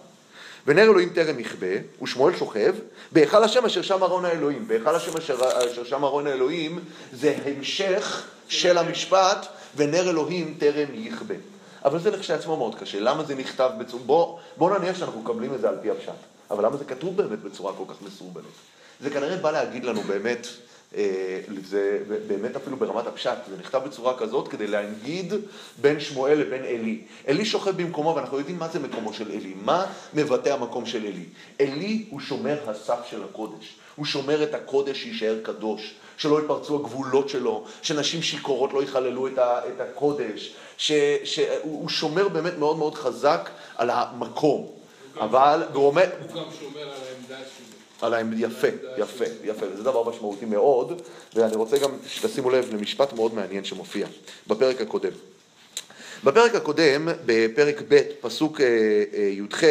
ונר 0.68 0.84
אלוהים 0.84 1.10
טרם 1.10 1.40
יכבה, 1.40 1.68
ושמואל 2.02 2.36
שוכב, 2.36 2.76
בהיכל 3.12 3.44
השם 3.44 3.66
אשר 3.66 3.82
שם 3.82 4.04
ארון 4.04 4.26
האלוהים. 4.26 4.68
בהיכל 4.68 4.96
השם 4.96 5.18
אשר, 5.18 5.40
אשר 5.72 5.84
שם 5.84 6.04
ארון 6.04 6.28
האלוהים 6.28 6.80
זה 7.14 7.36
המשך 7.46 8.24
של 8.48 8.78
המשפט, 8.78 9.46
ונר 9.76 10.10
אלוהים 10.10 10.56
טרם 10.60 10.88
יכבה. 10.94 11.36
אבל 11.86 12.00
זה 12.00 12.12
לכשעצמו 12.12 12.58
מאוד 12.58 12.75
קשה. 12.75 13.00
למה 13.00 13.24
זה 13.24 13.36
נכתב 13.36 13.70
בצורה... 13.80 14.04
בוא, 14.04 14.39
בוא 14.58 14.77
נניח 14.77 14.98
שאנחנו 14.98 15.22
מקבלים 15.22 15.54
את 15.54 15.62
זה 15.62 15.70
על 15.70 15.77
פי 15.82 15.92
הפשט. 15.92 16.12
אבל 16.51 16.65
למה 16.65 16.77
זה 16.77 16.86
כתוב 16.86 17.18
באמת 17.18 17.39
בצורה 17.39 17.74
כל 17.74 17.84
כך 17.94 18.01
מסורבלת? 18.01 18.46
זה 19.01 19.10
כנראה 19.10 19.38
בא 19.38 19.51
להגיד 19.51 19.86
לנו 19.86 20.01
באמת, 20.01 20.48
אה, 20.96 21.39
זה 21.65 22.00
באמת 22.27 22.56
אפילו 22.56 22.77
ברמת 22.77 23.08
הפשט, 23.08 23.38
זה 23.50 23.58
נכתב 23.58 23.82
בצורה 23.86 24.18
כזאת 24.18 24.48
כדי 24.48 24.68
להנגיד 24.68 25.34
בין 25.82 26.00
שמואל 26.00 26.39
לבין 26.39 26.63
עלי. 26.63 27.01
עלי 27.27 27.46
שוכב 27.46 27.82
במקומו 27.82 28.15
ואנחנו 28.15 28.38
יודעים 28.38 28.60
מה 28.60 28.68
זה 28.68 28.80
מקומו 28.80 29.13
של 29.13 29.32
עלי, 29.32 29.54
מה 29.63 29.86
מבטא 30.13 30.50
המקום 30.50 30.86
של 30.86 31.06
עלי. 31.06 31.25
עלי 31.60 32.06
הוא 32.10 32.20
שומר 32.20 32.70
הסף 32.70 33.00
של 33.10 33.24
הקודש, 33.24 33.75
הוא 33.96 34.06
שומר 34.06 34.44
את 34.44 34.54
הקודש 34.54 35.04
שיישאר 35.04 35.39
קדוש, 35.44 35.96
שלא 36.18 36.42
יפרצו 36.42 36.76
הגבולות 36.76 37.30
שלו, 37.30 37.64
שנשים 37.82 38.22
שיכורות 38.22 38.74
לא 38.74 38.84
יחללו 38.84 39.28
את, 39.28 39.38
ה, 39.38 39.60
את 39.68 39.82
הקודש, 39.82 40.56
שהוא 40.78 41.90
שומר 41.90 42.28
באמת 42.28 42.54
מאוד 42.58 42.78
מאוד 42.78 42.96
חזק 42.96 43.50
על 43.76 43.90
המקום. 43.90 44.68
אבל. 45.20 45.64
הוא 46.22 46.44
גם 46.44 46.52
שומר 46.60 46.82
על 46.82 46.90
העמדה 46.90 47.38
שלו. 47.38 47.76
על 48.02 48.14
העמדה, 48.14 48.46
יפה, 48.46 48.68
יפה, 48.98 49.26
יפה, 49.44 49.66
וזה 49.74 49.84
דבר 49.84 50.10
משמעותי 50.10 50.46
מאוד, 50.46 51.02
ואני 51.34 51.56
רוצה 51.56 51.78
גם 51.78 51.92
שתשימו 52.08 52.50
לב 52.50 52.74
למשפט 52.74 53.14
מאוד 53.14 53.34
מעניין 53.34 53.64
שמופיע 53.64 54.08
בפרק 54.48 54.82
הקודם. 54.82 55.12
בפרק 56.25 56.55
הקודם, 56.55 57.08
בפרק 57.25 57.82
ב', 57.88 58.01
פסוק 58.22 58.62
אה, 58.62 58.65
אה, 59.13 59.24
י"ח, 59.24 59.63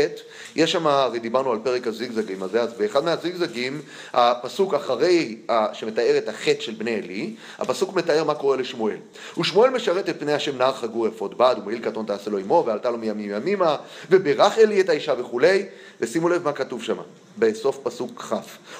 יש 0.56 0.72
שם, 0.72 0.86
הרי 0.86 1.18
דיברנו 1.18 1.52
על 1.52 1.58
פרק 1.64 1.86
הזיגזגים 1.86 2.42
הזה, 2.42 2.62
אז 2.62 2.72
באחד 2.72 3.04
מהזיגזגים, 3.04 3.82
הפסוק 4.12 4.74
אחרי 4.74 5.38
שמתאר 5.72 6.18
את 6.18 6.28
החטא 6.28 6.60
של 6.60 6.74
בני 6.74 6.94
עלי, 6.94 7.34
הפסוק 7.58 7.94
מתאר 7.94 8.24
מה 8.24 8.34
קורה 8.34 8.56
לשמואל. 8.56 8.96
ושמואל 9.38 9.70
משרת 9.70 10.08
את 10.08 10.20
פני 10.20 10.32
השם 10.32 10.58
נער 10.58 10.72
חגור 10.72 11.08
אפוד 11.08 11.38
בד, 11.38 11.56
ומעיל 11.62 11.78
קטון 11.78 12.06
תעשה 12.06 12.30
לו 12.30 12.38
עמו, 12.38 12.62
ועלתה 12.66 12.90
לו 12.90 12.98
מימים 12.98 13.30
ימימה, 13.30 13.76
וברך 14.10 14.58
עלי 14.58 14.80
את 14.80 14.88
האישה 14.88 15.14
וכולי, 15.18 15.66
ושימו 16.00 16.28
לב 16.28 16.44
מה 16.44 16.52
כתוב 16.52 16.82
שם, 16.82 16.96
בסוף 17.38 17.78
פסוק 17.82 18.22
כ'. 18.22 18.34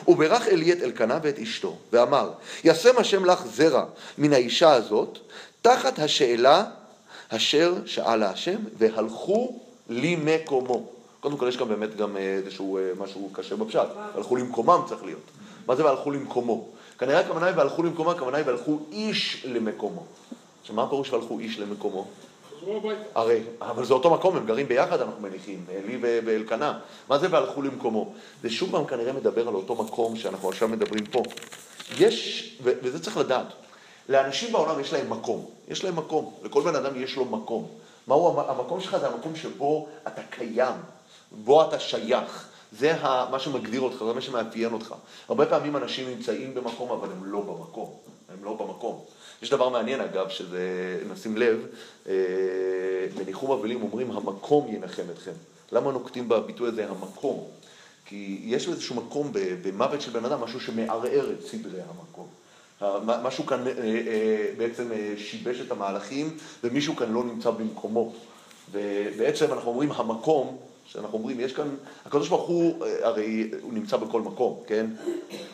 וברך 0.09 0.49
עלי 0.49 0.73
את 0.73 0.83
אלקנה 0.83 1.19
ואת 1.23 1.39
אשתו, 1.39 1.77
ואמר, 1.93 2.31
ישם 2.65 2.99
השם 2.99 3.25
לך 3.25 3.47
זרע 3.47 3.85
מן 4.19 4.33
האישה 4.33 4.73
הזאת, 4.73 5.19
תחת 5.63 5.99
השאלה 5.99 6.65
אשר 7.37 7.75
שאלה 7.87 8.31
השם, 8.31 8.57
והלכו 8.79 9.59
למקומו. 9.89 10.83
קודם 11.21 11.37
כל 11.37 11.49
יש 11.49 11.57
כאן 11.57 11.69
באמת 11.69 11.97
גם 11.97 12.17
איזשהו 12.17 12.79
אה, 12.79 12.83
משהו 12.99 13.31
קשה 13.33 13.57
בפשט, 13.57 13.89
הלכו 14.15 14.37
למקומם 14.37 14.81
צריך 14.87 15.05
להיות. 15.05 15.31
מה 15.67 15.77
זה 15.77 15.85
והלכו 15.85 16.11
למקומו? 16.11 16.67
כנראה 16.99 17.21
הכוונה 17.21 17.47
היא 17.47 17.57
והלכו 17.57 17.83
למקומו, 17.83 18.11
הכוונה 18.11 18.37
היא 18.39 18.47
והלכו 18.47 18.79
איש 18.93 19.47
למקומו. 19.49 20.03
עכשיו 20.61 20.77
מה 20.77 20.83
הפירוש 20.83 21.13
והלכו 21.13 21.39
איש 21.39 21.59
למקומו? 21.59 22.07
הרי, 23.15 23.41
אבל 23.61 23.85
זה 23.85 23.95
אותו 23.95 24.11
מקום, 24.11 24.37
הם 24.37 24.47
גרים 24.47 24.69
ביחד 24.69 25.01
אנחנו 25.01 25.23
מניחים, 25.23 25.65
לי 25.87 25.99
ואלקנה. 26.25 26.79
מה 27.09 27.19
זה 27.19 27.27
והלכו 27.31 27.63
למקומו? 27.63 28.13
זה 28.43 28.51
שוב 28.51 28.71
פעם 28.71 28.85
כנראה 28.85 29.13
מדבר 29.13 29.49
על 29.49 29.55
אותו 29.55 29.75
מקום 29.75 30.17
שאנחנו 30.17 30.49
עכשיו 30.49 30.69
מדברים 30.69 31.07
פה. 31.07 31.23
יש, 31.99 32.51
וזה 32.63 33.03
צריך 33.03 33.17
לדעת, 33.17 33.47
לאנשים 34.09 34.53
בעולם 34.53 34.81
יש 34.81 34.93
להם 34.93 35.11
מקום, 35.11 35.47
יש 35.69 35.85
להם 35.85 35.97
מקום, 35.97 36.35
לכל 36.43 36.63
בן 36.63 36.77
אדם 36.77 37.03
יש 37.03 37.17
לו 37.17 37.25
מקום. 37.25 37.69
מהו 38.07 38.41
המקום 38.41 38.81
שלך? 38.81 38.97
זה 38.97 39.09
המקום 39.09 39.37
שבו 39.37 39.89
אתה 40.07 40.23
קיים, 40.31 40.75
בו 41.33 41.69
אתה 41.69 41.79
שייך. 41.79 42.49
זה 42.79 42.97
מה 43.31 43.39
שמגדיר 43.39 43.81
אותך, 43.81 43.97
זה 43.97 44.13
מה 44.13 44.21
שמאפיין 44.21 44.73
אותך. 44.73 44.95
הרבה 45.29 45.47
פעמים 45.47 45.77
אנשים 45.77 46.09
נמצאים 46.09 46.55
במקום, 46.55 46.91
אבל 46.91 47.09
הם 47.13 47.25
לא 47.25 47.41
במקום. 47.41 47.93
הם 48.33 48.45
לא 48.45 48.55
במקום. 48.55 49.05
יש 49.43 49.51
דבר 49.51 49.69
מעניין 49.69 50.01
אגב, 50.01 50.29
שזה, 50.29 50.99
נשים 51.13 51.37
לב, 51.37 51.67
אה, 52.09 52.15
בניחום 53.17 53.51
אבלים 53.51 53.83
אומרים 53.83 54.11
המקום 54.11 54.75
ינחם 54.75 55.03
אתכם. 55.13 55.33
למה 55.73 55.93
נוקטים 55.93 56.29
בביטוי 56.29 56.69
הזה 56.69 56.89
המקום? 56.91 57.45
כי 58.07 58.41
יש 58.45 58.69
איזשהו 58.69 58.95
מקום 58.95 59.33
במוות 59.63 60.01
של 60.01 60.11
בן 60.11 60.25
אדם, 60.25 60.41
משהו 60.41 60.61
שמערער 60.61 61.33
את 61.33 61.47
סדרי 61.47 61.81
המקום. 61.81 62.27
משהו 63.23 63.47
כאן 63.47 63.67
אה, 63.67 63.73
אה, 63.77 64.47
בעצם 64.59 64.93
אה, 64.93 65.15
שיבש 65.19 65.61
את 65.61 65.71
המהלכים 65.71 66.37
ומישהו 66.65 66.97
כאן 66.97 67.13
לא 67.13 67.25
נמצא 67.25 67.51
במקומו. 67.51 68.13
ובעצם 68.73 69.53
אנחנו 69.53 69.71
אומרים 69.71 69.93
המקום, 69.93 70.57
שאנחנו 70.87 71.19
אומרים, 71.19 71.41
יש 71.41 71.53
כאן, 71.53 71.75
הקדוש 72.07 72.29
ברוך 72.29 72.49
הוא, 72.49 72.87
הרי 73.03 73.51
הוא 73.63 73.73
נמצא 73.73 73.97
בכל 73.97 74.21
מקום, 74.21 74.61
כן? 74.67 74.87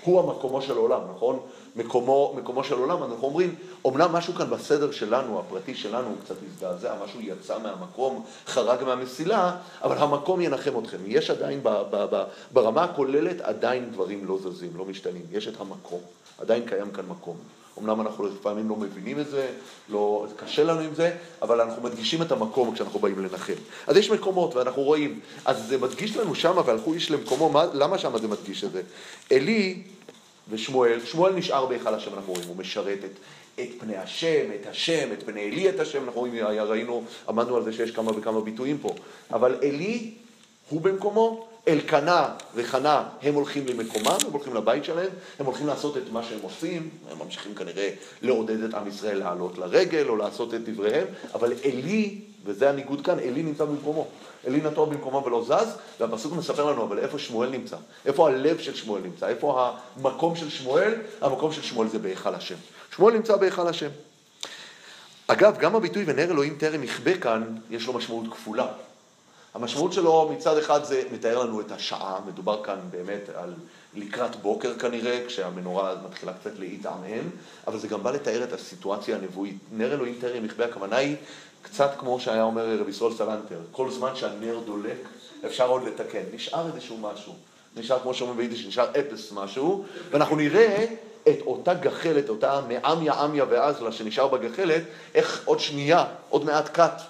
הוא 0.04 0.20
המקומו 0.20 0.62
של 0.62 0.72
העולם, 0.72 1.00
נכון? 1.16 1.40
מקומו, 1.76 2.34
מקומו 2.36 2.64
של 2.64 2.74
עולם, 2.74 3.02
אנחנו 3.02 3.26
אומרים, 3.26 3.54
אומנם 3.84 4.12
משהו 4.12 4.34
כאן 4.34 4.50
בסדר 4.50 4.90
שלנו, 4.90 5.40
הפרטי 5.40 5.74
שלנו, 5.74 6.08
הוא 6.08 6.16
קצת 6.24 6.34
הזדעזע, 6.48 6.94
משהו 7.04 7.20
יצא 7.20 7.58
מהמקום, 7.58 8.24
חרג 8.46 8.84
מהמסילה, 8.84 9.56
אבל 9.82 9.98
המקום 9.98 10.40
ינחם 10.40 10.78
אתכם. 10.78 10.98
יש 11.06 11.30
עדיין, 11.30 11.60
ב, 11.62 11.68
ב, 11.68 12.06
ב, 12.10 12.24
ברמה 12.52 12.84
הכוללת, 12.84 13.40
עדיין 13.40 13.90
דברים 13.92 14.24
לא 14.24 14.38
זזים, 14.38 14.70
לא 14.76 14.84
משתנים. 14.84 15.22
יש 15.32 15.48
את 15.48 15.60
המקום, 15.60 16.00
עדיין 16.38 16.66
קיים 16.66 16.90
כאן 16.90 17.04
מקום. 17.08 17.36
אמנם 17.78 18.00
אנחנו 18.00 18.26
לפעמים 18.26 18.68
לא 18.68 18.76
מבינים 18.76 19.20
את 19.20 19.28
זה, 19.30 19.48
לא, 19.88 20.26
קשה 20.36 20.64
לנו 20.64 20.80
עם 20.80 20.94
זה, 20.94 21.16
אבל 21.42 21.60
אנחנו 21.60 21.82
מדגישים 21.82 22.22
את 22.22 22.32
המקום 22.32 22.74
כשאנחנו 22.74 22.98
באים 22.98 23.18
לנחם. 23.18 23.52
אז 23.86 23.96
יש 23.96 24.10
מקומות, 24.10 24.56
ואנחנו 24.56 24.82
רואים, 24.82 25.20
אז 25.44 25.66
זה 25.68 25.78
מדגיש 25.78 26.16
לנו 26.16 26.34
שמה, 26.34 26.62
והלכו 26.66 26.94
איש 26.94 27.10
למקומו, 27.10 27.48
מה, 27.48 27.64
למה 27.74 27.98
שמה 27.98 28.18
זה 28.18 28.28
מדגיש 28.28 28.64
את 28.64 28.72
זה? 28.72 28.82
עלי 29.30 29.82
ושמואל, 30.48 31.00
שמואל 31.04 31.32
נשאר 31.32 31.66
בהיכל 31.66 31.94
השם, 31.94 32.14
אנחנו 32.14 32.32
רואים, 32.32 32.48
הוא 32.48 32.56
משרת 32.56 32.98
את, 33.04 33.10
את 33.60 33.68
פני 33.78 33.96
השם, 33.96 34.44
את 34.60 34.66
השם, 34.66 35.08
את 35.12 35.22
פני 35.22 35.44
עלי 35.44 35.68
את 35.68 35.80
השם, 35.80 36.04
אנחנו 36.04 36.20
רואים, 36.20 36.34
ראינו, 36.44 37.04
עמדנו 37.28 37.56
על 37.56 37.64
זה 37.64 37.72
שיש 37.72 37.90
כמה 37.90 38.18
וכמה 38.18 38.40
ביטויים 38.40 38.78
פה, 38.78 38.94
אבל 39.32 39.54
עלי 39.62 40.10
הוא 40.70 40.80
במקומו, 40.80 41.46
אלקנה 41.68 42.28
וחנה 42.54 43.08
הם 43.22 43.34
הולכים 43.34 43.66
למקומם, 43.66 44.16
הם 44.26 44.32
הולכים 44.32 44.54
לבית 44.54 44.84
שלהם, 44.84 45.10
הם 45.38 45.46
הולכים 45.46 45.66
לעשות 45.66 45.96
את 45.96 46.02
מה 46.12 46.22
שהם 46.22 46.38
עושים, 46.42 46.90
הם 47.10 47.18
ממשיכים 47.18 47.54
כנראה 47.54 47.90
לעודד 48.22 48.62
את 48.62 48.74
עם 48.74 48.88
ישראל 48.88 49.18
לעלות 49.18 49.58
לרגל 49.58 50.08
או 50.08 50.16
לעשות 50.16 50.54
את 50.54 50.68
דבריהם, 50.68 51.06
אבל 51.34 51.52
עלי, 51.64 52.20
וזה 52.44 52.70
הניגוד 52.70 53.04
כאן, 53.04 53.18
עלי 53.18 53.42
נמצא 53.42 53.64
במקומו. 53.64 54.06
עלי 54.46 54.60
נטוע 54.60 54.86
במקומו 54.86 55.24
ולא 55.24 55.44
זז, 55.44 55.76
והפסוק 56.00 56.32
מספר 56.32 56.64
לנו, 56.64 56.84
אבל 56.84 56.98
איפה 56.98 57.18
שמואל 57.18 57.48
נמצא? 57.48 57.76
איפה 58.06 58.28
הלב 58.28 58.58
של 58.58 58.74
שמואל 58.74 59.02
נמצא? 59.02 59.28
איפה 59.28 59.70
המקום 59.96 60.36
של 60.36 60.50
שמואל? 60.50 60.94
המקום 61.20 61.52
של 61.52 61.62
שמואל 61.62 61.88
זה 61.88 61.98
בהיכל 61.98 62.34
השם. 62.34 62.56
שמואל 62.96 63.14
נמצא 63.14 63.36
בהיכל 63.36 63.68
השם. 63.68 63.88
אגב, 65.26 65.58
גם 65.58 65.76
הביטוי 65.76 66.04
ונר 66.06 66.30
אלוהים 66.30 66.56
טרם 66.58 66.82
יכבה 66.82 67.18
כאן, 67.18 67.44
יש 67.70 67.86
לו 67.86 67.92
משמעות 67.92 68.32
כפולה. 68.32 68.66
המשמעות 69.54 69.92
שלו 69.92 70.32
מצד 70.36 70.58
אחד 70.58 70.84
זה 70.84 71.02
מתאר 71.12 71.38
לנו 71.38 71.60
את 71.60 71.72
השעה, 71.72 72.20
מדובר 72.26 72.64
כאן 72.64 72.78
באמת 72.90 73.28
על 73.34 73.54
לקראת 73.94 74.36
בוקר 74.36 74.78
כנראה, 74.78 75.24
כשהמנורה 75.26 75.94
מתחילה 76.08 76.32
קצת 76.32 76.58
להתעמם, 76.58 77.30
אבל 77.66 77.78
זה 77.78 77.88
גם 77.88 78.02
בא 78.02 78.10
לתאר 78.10 78.44
את 78.44 78.52
הסיטואציה 78.52 79.16
הנבואית. 79.16 79.56
נר 79.72 79.94
אלוהים 79.94 80.14
טרם 80.20 80.44
יכבה, 80.44 80.64
הכוונה 80.64 80.96
היא 80.96 81.16
קצת 81.62 81.90
כמו 81.98 82.20
שהיה 82.20 82.42
אומר 82.42 82.80
רבי 82.80 82.92
סול 82.92 83.12
סלנטר, 83.14 83.60
כל 83.72 83.90
זמן 83.90 84.16
שהנר 84.16 84.58
דולק 84.66 84.96
אפשר 85.46 85.68
עוד 85.68 85.82
לתקן, 85.84 86.22
נשאר 86.32 86.66
איזשהו 86.66 86.96
משהו, 86.96 87.32
נשאר 87.76 87.98
כמו 87.98 88.14
שאומרים 88.14 88.38
ביידיש, 88.38 88.66
נשאר 88.66 88.90
אפס 89.00 89.32
משהו, 89.32 89.84
ואנחנו 90.10 90.36
נראה 90.36 90.86
את 91.28 91.38
אותה 91.46 91.74
גחלת, 91.74 92.28
אותה 92.28 92.60
מעמיה 92.68 93.14
עמיה 93.14 93.44
ועזלה 93.48 93.92
שנשאר 93.92 94.28
בגחלת, 94.28 94.82
איך 95.14 95.42
עוד 95.44 95.60
שנייה, 95.60 96.04
עוד 96.28 96.44
מעט 96.44 96.68
קאט, 96.68 97.02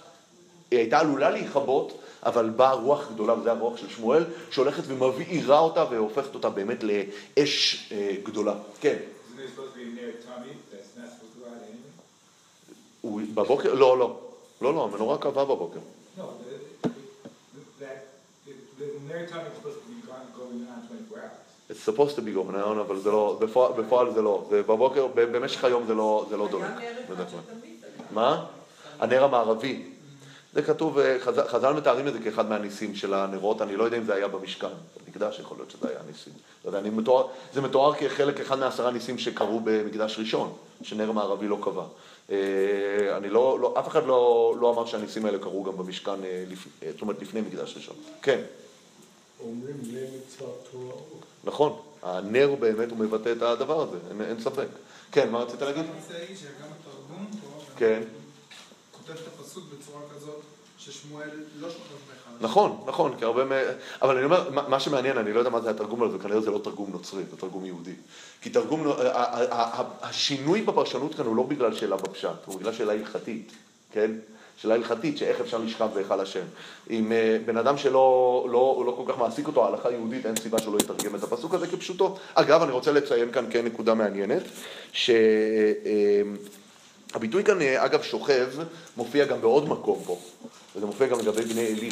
היא 0.70 0.78
הייתה 0.78 0.98
עלולה 0.98 1.30
להיכבות, 1.30 1.98
אבל 2.22 2.50
באה 2.50 2.72
רוח 2.72 3.08
גדולה, 3.14 3.38
וזה 3.38 3.50
הרוח 3.50 3.76
של 3.76 3.88
שמואל, 3.88 4.24
שהולכת 4.50 4.82
ומבעירה 4.86 5.58
אותה 5.58 5.84
והופכת 5.90 6.34
אותה 6.34 6.50
באמת 6.50 6.78
לאש 6.82 7.88
אה, 7.92 8.12
גדולה. 8.22 8.54
כן. 8.80 8.96
בבוקר? 13.34 13.74
לא, 13.74 13.98
לא. 13.98 14.29
לא, 14.60 14.74
לא, 14.74 14.84
המנורה 14.84 15.18
קבעה 15.18 15.44
בבוקר. 15.44 15.80
It's 21.70 21.84
supposed 21.84 22.16
to 22.16 22.20
be 22.20 22.32
going 22.32 22.54
on, 22.54 22.80
אבל 22.80 22.98
זה 22.98 23.10
לא, 23.10 23.38
בפועל 23.76 24.14
זה 24.14 24.22
לא. 24.22 24.48
בבוקר, 24.50 25.06
במשך 25.14 25.64
היום 25.64 25.86
זה 25.86 25.94
לא, 25.94 26.26
זה 26.28 26.36
לא 26.36 26.48
דולק. 26.48 26.70
מה? 28.10 28.46
הנר 28.98 29.24
המערבי. 29.24 29.89
זה 30.52 30.62
כתוב, 30.62 30.98
אה, 30.98 31.16
חז"ל 31.48 31.72
מתארים 31.72 32.08
את 32.08 32.12
זה 32.12 32.18
כאחד 32.18 32.48
מהניסים 32.48 32.94
של 32.94 33.14
הנרות, 33.14 33.62
אני 33.62 33.76
לא 33.76 33.84
יודע 33.84 33.96
אם 33.96 34.04
זה 34.04 34.14
היה 34.14 34.28
במשכן, 34.28 34.66
במקדש 35.06 35.38
יכול 35.38 35.56
להיות 35.56 35.70
שזה 35.70 35.88
היה 35.88 35.98
ניסים. 36.06 36.32
לא 36.64 36.76
יודע, 36.76 36.90
מתואר, 36.90 37.26
זה 37.54 37.60
מתואר 37.60 37.94
כחלק 37.94 38.40
אחד 38.40 38.58
מעשרה 38.58 38.90
ניסים 38.90 39.18
שקרו 39.18 39.60
במקדש 39.64 40.18
ראשון, 40.18 40.52
שנר 40.82 41.10
המערבי 41.10 41.48
לא 41.48 41.58
קבע. 41.62 41.84
אה, 42.30 42.36
אני 43.16 43.30
לא, 43.30 43.60
לא, 43.60 43.74
אף 43.78 43.88
אחד 43.88 44.06
לא, 44.06 44.54
לא 44.60 44.70
אמר 44.70 44.86
שהניסים 44.86 45.26
האלה 45.26 45.38
קרו 45.38 45.64
גם 45.64 45.76
במשכן, 45.76 46.24
אה, 46.24 46.44
זאת 46.92 47.02
אומרת 47.02 47.22
לפני 47.22 47.40
מקדש 47.40 47.76
ראשון. 47.76 47.96
כן. 48.22 48.40
אומרים 49.40 49.76
בני 49.82 50.00
מצוות 50.00 50.68
תורה. 50.72 50.94
נכון, 51.44 51.76
הנר 52.02 52.54
באמת 52.60 52.90
הוא 52.90 52.98
מבטא 52.98 53.32
את 53.32 53.42
הדבר 53.42 53.82
הזה, 53.82 53.96
אין, 54.10 54.20
אין 54.20 54.40
ספק. 54.40 54.66
כן, 55.12 55.30
מה 55.30 55.38
רצית 55.38 55.62
להגיד? 55.62 55.84
כן. 57.76 58.02
הפסוק 59.18 59.64
בצורה 59.64 60.00
כזאת 60.16 60.40
ששמואל 60.78 61.28
לא 61.60 61.68
שוכב 61.68 61.80
בהיכל. 62.08 62.44
נכון, 62.46 62.80
נכון, 62.86 63.14
כי 63.18 63.24
הרבה 63.24 63.44
מ... 63.44 63.52
אבל 64.02 64.16
אני 64.16 64.24
אומר, 64.24 64.50
מה- 64.68 64.80
שמעניין, 64.80 65.18
אני 65.18 65.32
לא 65.32 65.38
יודע 65.38 65.50
מה 65.50 65.60
זה 65.60 65.70
התרגום 65.70 66.02
הזה, 66.02 66.18
כנראה 66.18 66.40
זה 66.40 66.50
לא 66.50 66.60
תרגום 66.64 66.90
נוצרי, 66.92 67.22
זה 67.30 67.36
תרגום 67.36 67.64
יהודי. 67.64 67.94
כי 68.42 68.50
תרגום, 68.50 68.86
השינוי 70.02 70.62
בפרשנות 70.62 71.14
כאן 71.14 71.26
הוא 71.26 71.36
לא 71.36 71.42
בגלל 71.42 71.74
שאלה 71.74 71.96
בפשט, 71.96 72.28
הוא 72.46 72.60
בגלל 72.60 72.72
שאלה 72.72 72.92
הלכתית, 72.92 73.52
כן? 73.92 74.10
שאלה 74.56 74.74
הלכתית, 74.74 75.18
שאיך 75.18 75.40
אפשר 75.40 75.58
לשכב 75.58 75.88
בהיכל 75.94 76.20
השם. 76.20 76.44
אם 76.90 77.12
אה, 77.12 77.38
בן 77.46 77.56
אדם 77.56 77.78
שלא 77.78 78.46
לא, 78.50 78.82
לא 78.86 78.94
כל 78.96 79.12
כך 79.12 79.18
מעסיק 79.18 79.46
אותו, 79.46 79.64
ההלכה 79.64 79.88
היהודית, 79.88 80.26
אין 80.26 80.36
סיבה 80.36 80.58
שהוא 80.58 80.74
לא 80.74 80.78
יתרגם 80.78 81.14
את 81.14 81.22
הפסוק 81.22 81.54
הזה 81.54 81.66
כפשוטו. 81.66 82.16
אגב, 82.34 82.62
אני 82.62 82.72
רוצה 82.72 82.92
לציין 82.92 83.32
כאן 83.32 83.46
כן 83.50 83.64
נקודה 83.66 83.94
מעניינת, 83.94 84.42
שהביטוי 87.12 87.44
כאן, 87.44 87.62
אה, 87.62 87.84
אגב, 87.84 88.02
שוכב, 88.02 88.48
מופיע 88.96 89.24
גם 89.24 89.40
בעוד 89.40 89.68
מקום 89.68 89.98
פה, 90.06 90.18
וזה 90.76 90.86
מופיע 90.86 91.06
גם 91.06 91.18
לגבי 91.18 91.42
בני 91.42 91.66
עלי. 91.66 91.90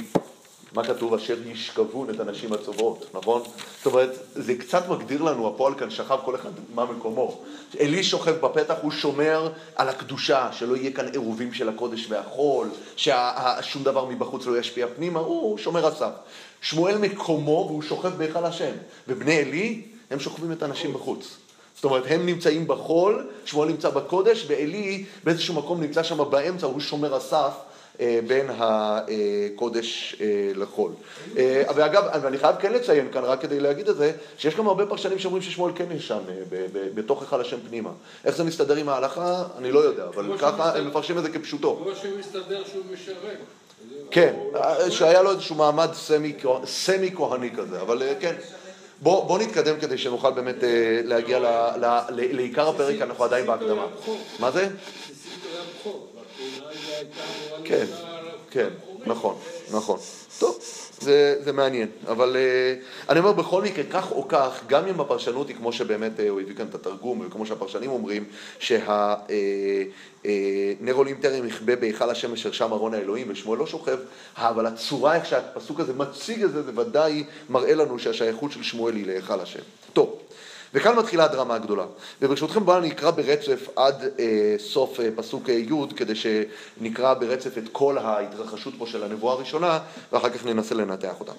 מה 0.72 0.84
כתוב? 0.84 1.14
אשר 1.14 1.36
ישכבון 1.46 2.10
את 2.10 2.20
הנשים 2.20 2.52
הצובעות, 2.52 3.06
נכון? 3.14 3.42
זאת 3.76 3.86
אומרת, 3.86 4.10
זה 4.34 4.54
קצת 4.54 4.88
מגדיר 4.88 5.22
לנו, 5.22 5.48
הפועל 5.48 5.74
כאן 5.74 5.90
שכב 5.90 6.18
כל 6.24 6.34
אחד 6.34 6.50
מה 6.74 6.84
מקומו. 6.84 7.40
עלי 7.78 8.04
שוכב 8.04 8.32
בפתח, 8.32 8.74
הוא 8.82 8.90
שומר 8.90 9.52
על 9.76 9.88
הקדושה, 9.88 10.48
שלא 10.52 10.76
יהיה 10.76 10.92
כאן 10.92 11.08
עירובים 11.08 11.54
של 11.54 11.68
הקודש 11.68 12.06
והחול, 12.08 12.70
ששום 12.96 13.84
דבר 13.84 14.04
מבחוץ 14.04 14.46
לא 14.46 14.58
ישפיע 14.58 14.86
פנימה, 14.96 15.20
הוא 15.20 15.58
שומר 15.58 15.86
הסף. 15.86 16.12
שמואל 16.60 16.98
מקומו 16.98 17.64
והוא 17.68 17.82
שוכב 17.82 18.16
בהיכל 18.18 18.44
השם, 18.44 18.72
ובני 19.08 19.38
עלי, 19.38 19.82
הם 20.10 20.20
שוכבים 20.20 20.52
את 20.52 20.62
הנשים 20.62 20.92
בחוץ. 20.92 21.36
זאת 21.78 21.84
אומרת, 21.84 22.02
הם 22.06 22.26
נמצאים 22.26 22.66
בחול, 22.68 23.26
שמואל 23.44 23.68
נמצא 23.68 23.90
בקודש, 23.90 24.44
ועלי 24.48 25.04
באיזשהו 25.24 25.54
מקום 25.54 25.80
נמצא 25.80 26.02
שם 26.02 26.30
באמצע, 26.30 26.66
הוא 26.66 26.80
שומר 26.80 27.14
הסף 27.14 27.52
אה, 28.00 28.20
בין 28.26 28.46
הקודש 28.58 30.16
אה, 30.20 30.26
לחול. 30.54 30.92
אה, 31.36 31.62
ואגב, 31.76 32.04
ואני 32.22 32.38
חייב 32.38 32.56
כן 32.60 32.72
לציין 32.72 33.08
כאן, 33.12 33.24
רק 33.24 33.40
כדי 33.40 33.60
להגיד 33.60 33.88
את 33.88 33.96
זה, 33.96 34.12
שיש 34.38 34.54
גם 34.54 34.66
הרבה 34.68 34.86
פרשנים 34.86 35.18
שאומרים 35.18 35.42
ששמואל 35.42 35.72
כן 35.74 35.84
ב- 36.50 36.66
בתוך 36.94 37.22
היכל 37.22 37.40
השם 37.40 37.56
פנימה. 37.68 37.90
איך 38.24 38.36
זה 38.36 38.44
מסתדר 38.44 38.76
עם 38.76 38.88
ההלכה, 38.88 39.44
אני 39.58 39.72
לא 39.72 39.78
יודע, 39.80 40.04
אבל 40.04 40.38
ככה. 40.38 40.78
הם 40.78 40.88
מפרשים 40.88 41.18
את 41.18 41.22
זה 41.22 41.30
כפשוטו. 41.30 41.80
כמו 41.84 41.94
שמסתדר 42.02 42.62
שהוא 42.72 42.82
משרת. 42.92 43.36
כן, 44.10 44.34
שהיה 44.90 45.22
לו 45.22 45.30
איזשהו 45.30 45.56
מעמד 45.56 45.88
סמי- 45.94 46.34
סמי 46.64 47.10
כהני 47.14 47.50
כזה, 47.56 47.80
אבל 47.80 48.02
כן. 48.20 48.34
בוא, 49.02 49.24
בוא 49.24 49.38
נתקדם 49.38 49.80
כדי 49.80 49.98
שנוכל 49.98 50.30
באמת 50.30 50.64
אה, 50.64 51.00
להגיע 51.04 51.38
לעיקר 52.10 52.68
הפרק, 52.68 53.02
אנחנו 53.02 53.24
עדיין 53.24 53.46
בהקדמה. 53.46 53.86
מה 54.40 54.50
זה? 54.50 54.68
כן, 57.64 57.86
כן. 58.50 58.68
נכון, 59.06 59.38
נכון. 59.72 59.98
טוב, 60.38 60.58
זה, 61.00 61.36
זה 61.40 61.52
מעניין, 61.52 61.88
אבל 62.08 62.36
uh, 62.36 63.10
אני 63.10 63.18
אומר 63.18 63.32
בכל 63.32 63.62
מקרה, 63.62 63.84
כך 63.90 64.12
או 64.12 64.28
כך, 64.28 64.60
גם 64.66 64.86
אם 64.86 65.00
הפרשנות 65.00 65.48
היא 65.48 65.56
כמו 65.56 65.72
שבאמת 65.72 66.12
uh, 66.18 66.22
הוא 66.28 66.40
הביא 66.40 66.54
כאן 66.54 66.66
את 66.66 66.74
התרגום, 66.74 67.20
וכמו 67.26 67.46
שהפרשנים 67.46 67.90
אומרים, 67.90 68.24
שהנר 68.58 68.84
עולים 70.92 71.16
טרם 71.20 71.46
יכבה 71.46 71.76
בהיכל 71.76 72.10
השם 72.10 72.32
אשר 72.32 72.52
שם 72.52 72.72
ארון 72.72 72.94
האלוהים, 72.94 73.26
ושמואל 73.30 73.58
לא 73.58 73.66
שוכב, 73.66 73.98
אבל 74.36 74.66
הצורה 74.66 75.14
איך 75.14 75.26
שהפסוק 75.26 75.80
הזה 75.80 75.92
מציג 75.92 76.42
את 76.42 76.52
זה, 76.52 76.62
זה 76.62 76.70
ודאי 76.80 77.24
מראה 77.50 77.74
לנו 77.74 77.98
שהשייכות 77.98 78.52
של 78.52 78.62
שמואל 78.62 78.94
היא 78.94 79.06
להיכל 79.06 79.40
השם. 79.40 79.62
טוב. 79.92 80.27
וכאן 80.74 80.96
מתחילה 80.96 81.24
הדרמה 81.24 81.54
הגדולה. 81.54 81.84
וברשותכם 82.22 82.64
בואו 82.64 82.80
נקרא 82.80 83.10
ברצף 83.10 83.68
עד 83.76 84.04
אה, 84.18 84.54
סוף 84.58 85.00
אה, 85.00 85.08
פסוק 85.16 85.50
אה, 85.50 85.54
י' 85.54 85.94
כדי 85.96 86.14
שנקרא 86.14 87.14
ברצף 87.14 87.58
את 87.58 87.64
כל 87.72 87.98
ההתרחשות 87.98 88.74
פה 88.78 88.86
של 88.86 89.04
הנבואה 89.04 89.32
הראשונה 89.32 89.78
ואחר 90.12 90.30
כך 90.30 90.46
ננסה 90.46 90.74
לנתח 90.74 91.14
אותה. 91.20 91.32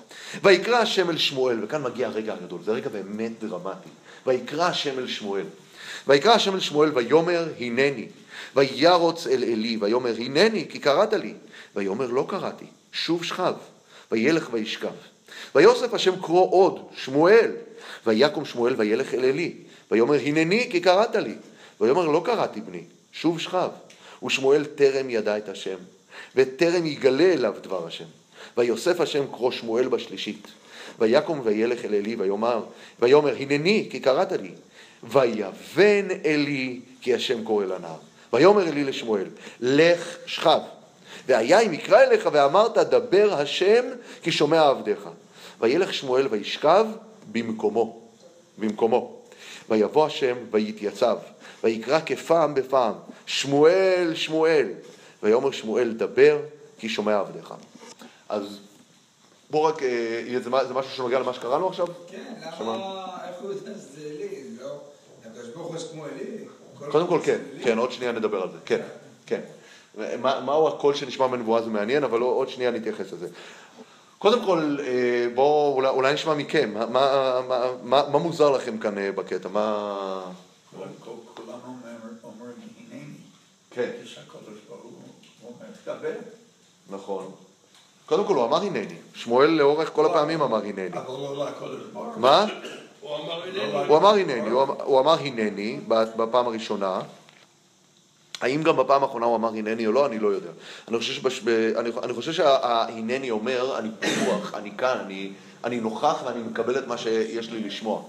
ויקרא 0.43 0.77
השם 0.77 1.09
אל 1.09 1.17
שמואל, 1.17 1.63
וכאן 1.63 1.83
מגיע 1.83 2.07
הרגע 2.07 2.33
הגדול, 2.33 2.59
זה 2.65 2.71
רגע 2.71 2.89
באמת 2.89 3.31
דרמטי. 3.39 3.89
ויקרא 4.27 4.65
השם 4.65 4.99
אל 4.99 5.07
שמואל. 5.07 5.45
ויקרא 6.07 6.33
השם 6.33 6.55
אל 6.55 6.59
שמואל 6.59 6.91
ויאמר 6.93 7.47
הנני. 7.59 8.07
וירוץ 8.55 9.27
אל 9.27 9.43
עלי 9.43 9.77
ויאמר 9.81 10.13
הנני 10.19 10.65
כי 10.69 10.79
קראת 10.79 11.13
לי. 11.13 11.33
ויאמר 11.75 12.07
לא 12.07 12.25
קראתי 12.29 12.65
שוב 12.91 13.23
שכב. 13.23 13.53
וילך 14.11 14.49
וישכב. 14.51 14.87
ויוסף 15.55 15.93
השם 15.93 16.21
קרוא 16.21 16.51
עוד 16.51 16.87
שמואל. 16.95 17.51
ויקום 18.07 18.45
שמואל 18.45 18.75
וילך 18.77 19.13
אל 19.13 19.25
עלי. 19.25 19.53
ויאמר 19.91 20.17
הנני 20.25 20.67
כי 20.71 20.79
קראת 20.79 21.15
לי. 21.15 21.35
ויאמר 21.81 22.07
לא 22.07 22.21
קראתי 22.25 22.61
בני 22.61 22.81
שוב 23.11 23.39
שכב. 23.39 23.69
ושמואל 24.25 24.65
טרם 24.65 25.09
ידע 25.09 25.37
את 25.37 25.49
השם. 25.49 25.77
וטרם 26.35 26.85
יגלה 26.85 27.33
אליו 27.33 27.53
דבר 27.61 27.87
השם. 27.87 28.05
ויוסף 28.57 29.01
השם 29.01 29.27
קרוא 29.31 29.51
שמואל 29.51 29.87
בשלישית. 29.87 30.47
ויקום 30.99 31.41
וילך 31.43 31.85
אל 31.85 31.93
עלי 31.95 32.15
ויאמר, 32.15 32.63
ויאמר 32.99 33.35
הנני 33.39 33.87
כי 33.91 33.99
קראת 33.99 34.31
לי. 34.31 34.51
ויבן 35.03 36.07
עלי 36.23 36.79
כי 37.01 37.13
השם 37.13 37.43
קורא 37.43 37.65
לנער. 37.65 37.97
ויאמר 38.33 38.67
עלי 38.67 38.83
לשמואל, 38.83 39.25
לך 39.59 40.17
שכב. 40.25 40.59
והיה 41.27 41.59
אם 41.59 41.73
יקרא 41.73 42.03
אליך 42.03 42.29
ואמרת 42.31 42.77
דבר 42.77 43.33
השם 43.33 43.85
כי 44.23 44.31
שומע 44.31 44.67
עבדיך. 44.67 44.99
וילך 45.61 45.93
שמואל 45.93 46.27
וישכב 46.29 46.85
במקומו, 47.31 47.99
במקומו. 48.57 49.15
ויבוא 49.69 50.05
השם 50.05 50.35
ויתייצב, 50.51 51.17
ויקרא 51.63 51.99
כפעם 52.05 52.53
בפעם, 52.55 52.93
שמואל, 53.25 54.11
שמואל. 54.15 54.67
ויאמר 55.23 55.51
שמואל 55.51 55.91
דבר 55.93 56.37
כי 56.79 56.89
שומע 56.89 57.19
עבדיך. 57.19 57.53
אז 58.29 58.59
בוא 59.49 59.67
רק, 59.67 59.83
אה, 59.83 60.39
זה 60.43 60.73
משהו 60.73 60.91
שנוגע 60.91 61.19
למה 61.19 61.33
שקראנו 61.33 61.67
עכשיו? 61.67 61.87
כן. 62.07 62.33
למה, 62.59 63.07
איך 63.27 63.41
הוא 63.41 63.51
יודע 63.51 63.71
שזה? 63.73 63.79
זה 64.01 64.63
לא... 64.63 64.77
הקדוש 65.25 65.47
ברוך 65.55 65.67
הוא 65.67 65.77
כמו 65.91 66.05
אלי? 66.05 66.45
קודם 66.91 67.07
כל 67.07 67.19
כן? 67.23 67.37
כן, 67.63 67.77
עוד 67.77 67.91
שנייה 67.91 68.11
נדבר 68.11 68.41
על 68.41 68.51
זה, 68.51 68.57
כן, 68.65 68.81
כן. 69.25 69.39
מה- 70.21 70.39
מהו 70.39 70.67
הקול 70.67 70.95
שנשמע 70.95 71.27
בנבואה 71.27 71.61
זה 71.61 71.69
מעניין, 71.69 72.03
אבל 72.03 72.21
עוד 72.21 72.49
שנייה 72.49 72.71
נתייחס 72.71 73.11
לזה. 73.11 73.27
קודם 74.19 74.45
כל, 74.45 74.77
אה, 74.87 75.25
בואו 75.35 75.73
אולי, 75.75 75.87
אולי 75.89 76.13
נשמע 76.13 76.33
מכם, 76.33 76.69
מה, 76.73 76.85
מה, 76.85 77.41
מה, 77.83 78.03
מה, 78.11 78.17
מוזר 78.19 78.49
לכם 78.49 78.77
כאן 78.77 78.97
אה, 78.97 79.11
בקטע? 79.11 79.49
מה... 79.49 80.21
כולם 81.35 81.59
אומר- 81.65 81.89
אומרים 82.23 82.53
הנני, 82.91 83.03
כן. 83.71 83.91
נכון. 86.89 87.31
קודם 88.05 88.25
כל 88.25 88.35
הוא 88.35 88.45
אמר 88.45 88.57
הנני, 88.61 88.95
שמואל 89.13 89.49
לאורך 89.49 89.89
כל 89.93 90.05
הפעמים 90.05 90.41
אמר 90.41 90.57
הנני. 90.57 90.87
אבל 90.87 91.03
לא 91.07 91.45
לקדוש 91.49 91.81
ברוך 91.93 92.13
הוא. 92.13 92.21
מה? 92.21 92.45
הוא 93.01 93.15
אמר 93.15 93.39
לא 93.39 93.43
אינני. 93.45 93.87
הוא 93.87 93.97
אמר 93.97 94.09
הנני, 94.13 94.51
אמר- 94.51 94.83
הוא 94.83 94.99
אמר 94.99 95.13
הנני 95.19 95.79
בפעם 95.87 96.47
הראשונה. 96.47 97.01
האם 98.41 98.63
גם 98.63 98.77
בפעם 98.77 99.03
האחרונה 99.03 99.25
הוא 99.25 99.35
אמר 99.35 99.49
הנני 99.49 99.87
או 99.87 99.91
לא, 99.91 100.05
אני 100.05 100.19
לא 100.19 100.27
יודע. 100.27 100.49
אני 100.87 100.97
חושב, 100.97 101.13
שבש... 101.13 101.41
אני... 101.77 101.89
אני 102.03 102.13
חושב 102.13 102.31
שההנני 102.33 103.31
אומר, 103.31 103.79
אני 103.79 103.89
פתוח, 103.99 104.53
אני 104.53 104.71
כאן, 104.77 104.97
אני... 105.05 105.31
אני 105.63 105.79
נוכח 105.79 106.23
ואני 106.25 106.39
מקבל 106.39 106.77
את 106.77 106.87
מה 106.87 106.97
שיש 106.97 107.51
לי 107.51 107.59
לשמוע. 107.59 108.01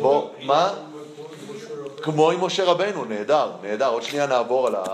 בוא, 0.00 0.30
מה? 0.42 0.74
כמו 2.02 2.30
עם 2.30 2.44
משה 2.44 2.64
רבנו, 2.64 3.04
נהדר, 3.04 3.52
נהדר. 3.62 3.88
עוד 3.88 4.02
שנייה 4.02 4.26
נעבור 4.26 4.66
על, 4.66 4.74
ה... 4.74 4.84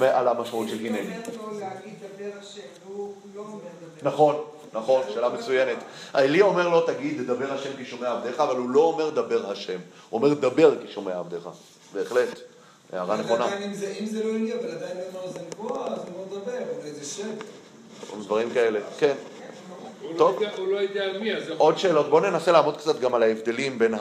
על 0.00 0.28
המשמעות 0.28 0.68
של 0.68 0.86
הנני. 0.86 1.16
נכון, 4.02 4.44
נכון, 4.72 5.02
שאלה 5.14 5.28
מצוינת. 5.28 5.78
עלי 6.12 6.40
אומר 6.40 6.68
לו, 6.68 6.80
תגיד, 6.80 7.20
דבר 7.20 7.52
השם 7.52 7.70
כי 7.76 7.84
שומע 7.84 8.10
עבדיך, 8.10 8.40
אבל 8.40 8.56
הוא 8.56 8.70
לא 8.70 8.80
אומר 8.80 9.10
דבר 9.10 9.50
השם, 9.50 9.78
הוא 10.10 10.20
אומר 10.20 10.34
דבר 10.34 10.74
כי 10.82 10.92
שומע 10.92 11.18
עבדיך. 11.18 11.48
בהחלט, 11.94 12.40
הערה 12.94 13.14
אבל 13.14 13.22
נכונה. 13.24 13.48
אם 13.66 13.74
זה- 14.06 14.24
לא 14.24 14.30
אלי, 14.30 14.52
אבל 14.54 14.70
עדיין 14.70 14.96
לא 14.96 15.18
אומר 15.20 15.32
זה 15.32 15.38
נבואה, 15.52 15.86
אז 15.86 15.98
הוא 15.98 16.26
לא 16.32 16.38
מדבר, 16.38 16.52
אולי 16.78 16.92
זה 16.92 17.04
שם. 17.04 17.28
דברים 18.22 18.50
כאלה, 18.54 18.80
כן. 18.98 19.14
לא 20.02 20.16
טוב. 20.18 20.42
הוא 20.58 20.68
לא 20.68 20.76
יודע 20.76 21.04
מי, 21.20 21.34
אז 21.36 21.42
עוד 21.58 21.78
שאלות, 21.78 22.10
בואו 22.10 22.22
ננסה 22.30 22.52
לעמוד 22.52 22.76
קצת 22.76 23.00
גם 23.00 23.14
על 23.14 23.22
ההבדלים 23.22 23.78
בין 23.78 23.94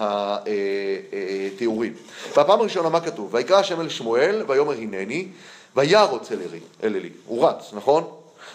התיאורים. 1.56 1.94
בפעם 2.32 2.60
הראשונה 2.60 2.90
מה 2.90 3.00
כתוב? 3.02 3.34
ויקרא 3.34 3.58
השם 3.58 3.82
אל 3.82 3.90
שמואל, 3.90 4.44
ויאמר 4.48 4.72
הנני, 4.74 5.28
וירוץ 5.76 6.32
אל 6.32 6.40
עלי, 6.50 6.60
אל 6.84 6.96
עלי. 6.96 7.10
הוא 7.26 7.48
רץ, 7.48 7.70
נכון? 7.74 8.04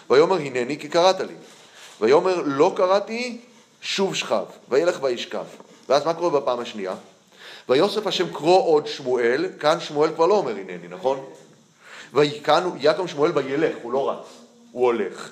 ויאמר 0.09 0.35
הנני 0.35 0.77
כי 0.79 0.87
קראת 0.87 1.19
לי. 1.19 1.33
ויאמר 2.01 2.41
לא 2.45 2.73
קראתי, 2.75 3.37
שוב 3.81 4.15
שכב, 4.15 4.43
וילך 4.69 4.99
וישכב. 5.03 5.45
ואז 5.89 6.05
מה 6.05 6.13
קורה 6.13 6.39
בפעם 6.39 6.59
השנייה? 6.59 6.93
ויוסף 7.69 8.07
השם 8.07 8.33
קרוא 8.33 8.63
עוד 8.65 8.87
שמואל, 8.87 9.45
כאן 9.59 9.79
שמואל 9.79 10.09
כבר 10.15 10.25
לא 10.25 10.37
אומר 10.37 10.51
הנני, 10.51 10.87
נכון? 10.89 11.25
ויקם 12.13 13.07
שמואל 13.07 13.31
וילך, 13.35 13.75
הוא 13.81 13.91
לא 13.91 14.09
רץ, 14.09 14.25
הוא 14.71 14.85
הולך. 14.85 15.29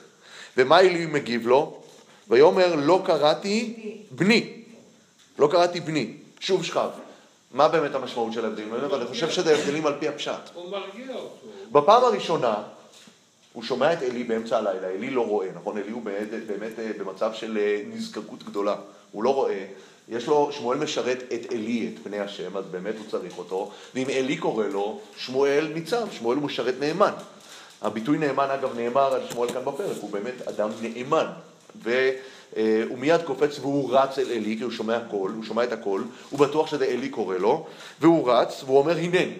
ומה 0.58 0.80
אלי 0.80 1.06
מגיב 1.06 1.47
לו? 1.47 1.82
ויאמר 2.28 2.76
לא 2.76 3.02
קראתי 3.06 3.76
בני. 4.12 4.54
לא 5.39 5.47
קראתי 5.52 5.80
בני. 5.80 6.13
שוב 6.39 6.63
שכב. 6.63 6.89
מה 7.52 7.67
באמת 7.67 7.95
המשמעות 7.95 8.34
של 8.34 8.45
ההבדלים 8.45 8.73
האלה? 8.73 8.93
ואני 8.93 9.06
חושב 9.06 9.30
שזה 9.30 9.56
הבדלים 9.56 9.86
על 9.86 9.93
פי 10.00 10.08
הפשט. 10.08 10.50
הוא 10.54 10.71
מרגיע 10.71 11.15
אותו. 11.15 11.47
בפעם 11.71 12.04
הראשונה, 12.04 12.56
הוא 13.54 13.63
שומע 13.63 13.93
את 13.93 14.02
עלי 14.02 14.23
באמצע 14.23 14.58
הלילה, 14.58 14.88
עלי 14.88 15.10
לא 15.10 15.28
רואה, 15.28 15.47
נכון? 15.56 15.78
עלי 15.78 15.91
הוא 15.91 16.02
באמת, 16.02 16.28
באמת 16.47 16.80
אה, 16.80 16.91
במצב 16.97 17.34
של 17.34 17.58
אה, 17.58 17.82
נזקקות 17.93 18.43
גדולה, 18.43 18.76
הוא 19.12 19.23
לא 19.23 19.34
רואה, 19.34 19.65
יש 20.10 20.28
לו, 20.28 20.50
שמואל 20.52 20.78
משרת 20.78 21.24
את 21.34 21.52
עלי, 21.52 21.91
את 21.93 22.04
פני 22.04 22.20
השם, 22.20 22.58
אז 22.58 22.65
באמת 22.72 22.96
הוא 22.98 23.06
צריך 23.12 23.38
אותו, 23.38 23.72
ואם 23.96 24.06
עלי 24.15 24.38
קורא 24.38 24.65
לו, 24.65 25.00
שמואל 25.17 25.72
ניצב, 25.74 26.08
שמואל 26.12 26.38
הוא 26.38 26.46
משרת 26.46 26.76
נאמן. 26.80 27.13
הביטוי 27.82 28.17
נאמן, 28.17 28.48
אגב, 28.50 28.80
נאמר 28.80 29.13
על 29.13 29.22
שמואל 29.30 29.50
כאן 29.50 29.65
בפרק, 29.65 29.98
הוא 30.02 30.12
באמת 30.12 30.48
אדם 30.48 30.70
נאמן. 30.82 31.26
והוא 31.84 32.98
מיד 32.98 33.22
קופץ 33.22 33.60
והוא 33.60 33.89
רץ 33.93 34.20
אל 34.20 34.32
עלי, 34.32 34.58
כי 34.58 34.63
הוא 34.63 34.72
שומע 34.72 35.00
קול, 35.10 35.32
הוא 35.36 35.43
שומע 35.43 35.63
את 35.63 35.72
הקול, 35.72 36.04
הוא 36.30 36.39
בטוח 36.39 36.67
שזה 36.67 36.86
עלי 36.86 37.10
קורא 37.10 37.38
לו, 37.38 37.65
והוא 38.02 38.32
רץ, 38.32 38.63
והוא 38.65 38.78
אומר 38.78 38.98
הנני. 38.98 39.34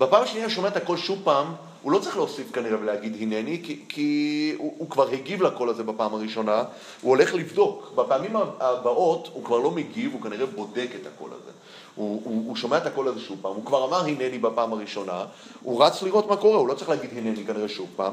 בפעם 0.00 0.22
השנייה 0.22 0.50
שומע 0.50 0.68
את 0.68 0.76
הקול 0.76 0.96
שוב 0.96 1.18
פעם, 1.24 1.54
הוא 1.82 1.92
לא 1.92 1.98
צריך 1.98 2.16
להוסיף 2.16 2.52
כנראה 2.52 2.80
ולהגיד 2.80 3.16
הנני, 3.20 3.60
כי, 3.64 3.84
כי 3.88 4.54
הוא, 4.58 4.74
הוא 4.78 4.90
כבר 4.90 5.08
הגיב 5.08 5.42
לקול 5.42 5.68
הזה 5.68 5.82
בפעם 5.82 6.14
הראשונה, 6.14 6.64
הוא 7.00 7.10
הולך 7.10 7.34
לבדוק. 7.34 7.92
בפעמים 7.94 8.36
הבאות 8.60 9.28
הוא 9.32 9.44
כבר 9.44 9.58
לא 9.58 9.70
מגיב, 9.70 10.12
הוא 10.12 10.22
כנראה 10.22 10.46
בודק 10.46 10.88
את 11.00 11.06
הקול 11.06 11.30
הזה. 11.32 11.50
הוא, 11.94 12.22
הוא, 12.24 12.44
הוא 12.46 12.56
שומע 12.56 12.76
את 12.76 12.86
הקול 12.86 13.08
הזה 13.08 13.20
שוב 13.20 13.38
פעם, 13.42 13.52
הוא 13.52 13.64
כבר 13.64 13.84
אמר 13.84 14.00
הנני 14.00 14.38
בפעם 14.38 14.72
הראשונה, 14.72 15.24
הוא 15.62 15.84
רץ 15.84 16.02
לראות 16.02 16.28
מה 16.28 16.36
קורה, 16.36 16.58
הוא 16.58 16.68
לא 16.68 16.74
צריך 16.74 16.88
להגיד 16.88 17.10
הנני 17.16 17.44
כנראה 17.46 17.68
שוב 17.68 17.88
פעם. 17.96 18.12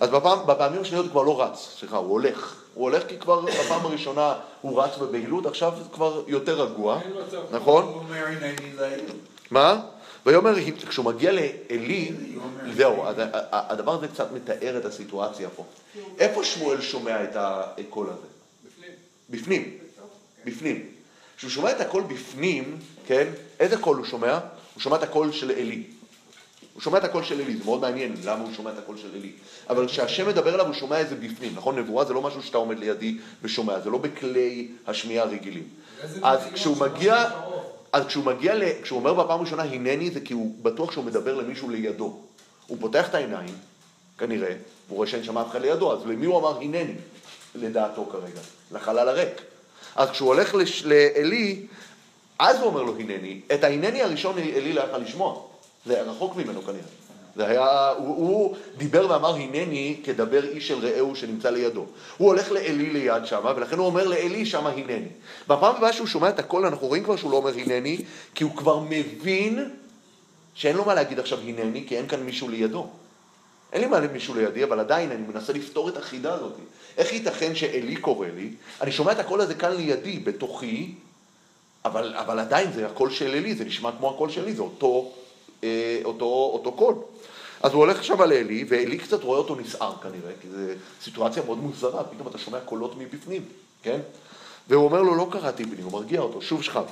אז 0.00 0.10
בפעם, 0.10 0.38
בפעמים 0.46 0.80
השניות 0.80 1.04
הוא 1.04 1.12
כבר 1.12 1.22
לא 1.22 1.42
רץ, 1.42 1.76
סליחה, 1.78 1.96
הוא 1.96 2.10
הולך. 2.10 2.62
הוא 2.74 2.84
הולך 2.84 3.06
כי 3.08 3.18
כבר 3.18 3.40
בפעם 3.40 3.86
הראשונה 3.86 4.34
הוא 4.60 4.82
רץ 4.82 4.98
בבהילות, 4.98 5.46
עכשיו 5.46 5.72
כבר 5.92 6.22
יותר 6.26 6.62
רגוע. 6.62 6.98
נכון? 7.50 8.04
מה? 9.50 9.80
ויאמר, 10.26 10.54
כשהוא 10.88 11.06
מגיע 11.06 11.32
לעלי, 11.32 12.12
זהו, 12.74 13.04
הדבר 13.52 13.94
הזה 13.94 14.08
קצת 14.08 14.32
מתאר 14.32 14.78
את 14.78 14.84
הסיטואציה 14.84 15.48
פה. 15.50 15.64
איפה 16.18 16.44
שמואל 16.44 16.80
שומע 16.80 17.24
את 17.24 17.36
הקול 17.36 18.06
הזה? 18.06 18.26
בפנים. 19.30 19.78
בפנים. 20.44 20.86
כשהוא 21.36 21.50
שומע 21.50 21.70
את 21.70 21.80
הקול 21.80 22.02
בפנים, 22.02 22.78
כן, 23.06 23.28
איזה 23.60 23.76
קול 23.76 23.96
הוא 23.96 24.06
שומע? 24.06 24.38
הוא 24.74 24.80
שומע 24.80 24.96
את 24.96 25.02
הקול 25.02 25.32
של 25.32 25.50
עלי. 25.50 25.82
הוא 26.74 26.82
שומע 26.82 26.98
את 26.98 27.04
הקול 27.04 27.24
של 27.24 27.40
עלי, 27.40 27.56
זה 27.56 27.64
מאוד 27.64 27.80
מעניין 27.80 28.14
למה 28.24 28.44
הוא 28.44 28.54
שומע 28.56 28.70
את 28.70 28.78
הקול 28.78 28.96
של 28.96 29.08
עלי. 29.14 29.32
אבל 29.70 29.86
כשהשם 29.86 30.28
מדבר 30.28 30.54
אליו 30.54 30.66
הוא 30.66 30.74
שומע 30.74 31.00
את 31.00 31.08
זה 31.08 31.14
בפנים, 31.14 31.52
נכון? 31.54 31.78
נבואה 31.78 32.04
זה 32.04 32.14
לא 32.14 32.22
משהו 32.22 32.42
שאתה 32.42 32.58
עומד 32.58 32.78
לידי 32.78 33.18
ושומע, 33.42 33.80
זה 33.80 33.90
לא 33.90 33.98
בכלי 33.98 34.68
השמיעה 34.86 35.24
הרגילים. 35.24 35.64
אז 36.22 36.40
כשהוא 36.54 36.76
מגיע. 36.76 37.30
אז 37.92 38.06
כשהוא 38.06 38.24
מגיע, 38.24 38.54
ל... 38.54 38.62
כשהוא 38.82 38.98
אומר 38.98 39.14
בפעם 39.14 39.40
הראשונה 39.40 39.62
הנני 39.62 40.10
זה 40.10 40.20
כי 40.20 40.34
הוא 40.34 40.54
בטוח 40.62 40.92
שהוא 40.92 41.04
מדבר 41.04 41.34
למישהו 41.34 41.70
לידו. 41.70 42.16
הוא 42.66 42.78
פותח 42.80 43.08
את 43.08 43.14
העיניים, 43.14 43.54
כנראה, 44.18 44.54
והוא 44.86 44.96
רואה 44.96 45.08
שאין 45.08 45.24
שם 45.24 45.38
אף 45.38 45.50
אחד 45.50 45.60
לידו, 45.60 45.92
אז 45.92 46.06
למי 46.06 46.26
הוא 46.26 46.38
אמר 46.38 46.60
הנני? 46.60 46.94
לדעתו 47.54 48.06
כרגע, 48.12 48.40
לחלל 48.72 49.08
הריק. 49.08 49.42
אז 49.96 50.10
כשהוא 50.10 50.28
הולך 50.28 50.54
לש... 50.54 50.82
לעלי, 50.84 51.66
אז 52.38 52.56
הוא 52.56 52.66
אומר 52.66 52.82
לו 52.82 52.96
הנני. 52.98 53.40
את 53.54 53.64
ההנני 53.64 54.02
הראשון 54.02 54.38
עלי 54.38 54.72
לא 54.72 54.80
יכל 54.80 54.98
לשמוע. 54.98 55.42
זה 55.86 55.94
היה 55.94 56.02
רחוק 56.02 56.36
ממנו 56.36 56.62
כנראה. 56.62 56.82
זה 57.36 57.46
היה, 57.46 57.88
הוא, 57.88 58.16
הוא 58.16 58.56
דיבר 58.76 59.06
ואמר 59.10 59.34
הנני 59.34 60.00
כדבר 60.04 60.44
איש 60.44 60.68
של 60.68 60.86
רעהו 60.86 61.16
שנמצא 61.16 61.50
לידו. 61.50 61.86
הוא 62.16 62.28
הולך 62.28 62.52
לעלי 62.52 62.90
ליד 62.90 63.24
שמה, 63.24 63.52
ולכן 63.56 63.78
הוא 63.78 63.86
אומר 63.86 64.08
לעלי 64.08 64.46
שמה 64.46 64.70
הנני. 64.70 65.08
בפעם 65.48 65.76
הבאה 65.76 65.92
שהוא 65.92 66.06
שומע 66.06 66.28
את 66.28 66.38
הקול, 66.38 66.66
אנחנו 66.66 66.86
רואים 66.86 67.04
כבר 67.04 67.16
שהוא 67.16 67.30
לא 67.30 67.36
אומר 67.36 67.52
הנני, 67.58 67.98
כי 68.34 68.44
הוא 68.44 68.56
כבר 68.56 68.80
מבין 68.80 69.70
שאין 70.54 70.76
לו 70.76 70.84
מה 70.84 70.94
להגיד 70.94 71.18
עכשיו 71.18 71.38
הנני, 71.38 71.84
כי 71.88 71.96
אין 71.96 72.08
כאן 72.08 72.22
מישהו 72.22 72.48
לידו. 72.48 72.86
אין 73.72 73.80
לי 73.80 73.86
מה 73.86 74.00
מישהו 74.00 74.34
לידי, 74.34 74.64
אבל 74.64 74.80
עדיין 74.80 75.10
אני 75.10 75.22
מנסה 75.32 75.52
לפתור 75.52 75.88
את 75.88 75.96
החידה 75.96 76.34
הזאת. 76.34 76.52
איך 76.96 77.12
ייתכן 77.12 77.54
שעלי 77.54 77.96
קורא 77.96 78.26
לי, 78.36 78.50
אני 78.80 78.92
שומע 78.92 79.12
את 79.12 79.18
הקול 79.18 79.40
הזה 79.40 79.54
כאן 79.54 79.76
לידי, 79.76 80.18
בתוכי, 80.18 80.94
אבל, 81.84 82.14
אבל 82.16 82.38
עדיין 82.38 82.72
זה 82.72 82.86
הקול 82.86 83.10
של 83.10 83.34
עלי, 83.34 83.54
זה 83.54 83.64
נשמע 83.64 83.90
כמו 83.98 84.10
הקול 84.10 84.30
שלי, 84.30 84.52
זה 84.52 84.62
אותו, 84.62 85.12
אה, 85.64 86.00
אותו, 86.04 86.50
אותו 86.54 86.72
קול. 86.72 86.94
אז 87.62 87.72
הוא 87.72 87.80
הולך 87.80 88.04
שם 88.04 88.22
לעלי, 88.22 88.64
ועלי 88.68 88.98
קצת 88.98 89.22
רואה 89.22 89.38
אותו 89.38 89.54
נסער 89.54 89.94
כנראה, 90.02 90.32
כי 90.42 90.48
זו 90.48 90.56
סיטואציה 91.02 91.42
מאוד 91.46 91.58
מוזרה, 91.58 92.04
פתאום 92.04 92.28
אתה 92.28 92.38
שומע 92.38 92.60
קולות 92.60 92.98
מבפנים, 92.98 93.44
כן? 93.82 94.00
והוא 94.68 94.84
אומר 94.84 95.02
לו, 95.02 95.14
לא 95.14 95.28
קראתי 95.32 95.64
בני, 95.64 95.82
הוא 95.82 95.92
מרגיע 95.92 96.20
אותו, 96.20 96.42
שוב 96.42 96.62
שכב. 96.62 96.84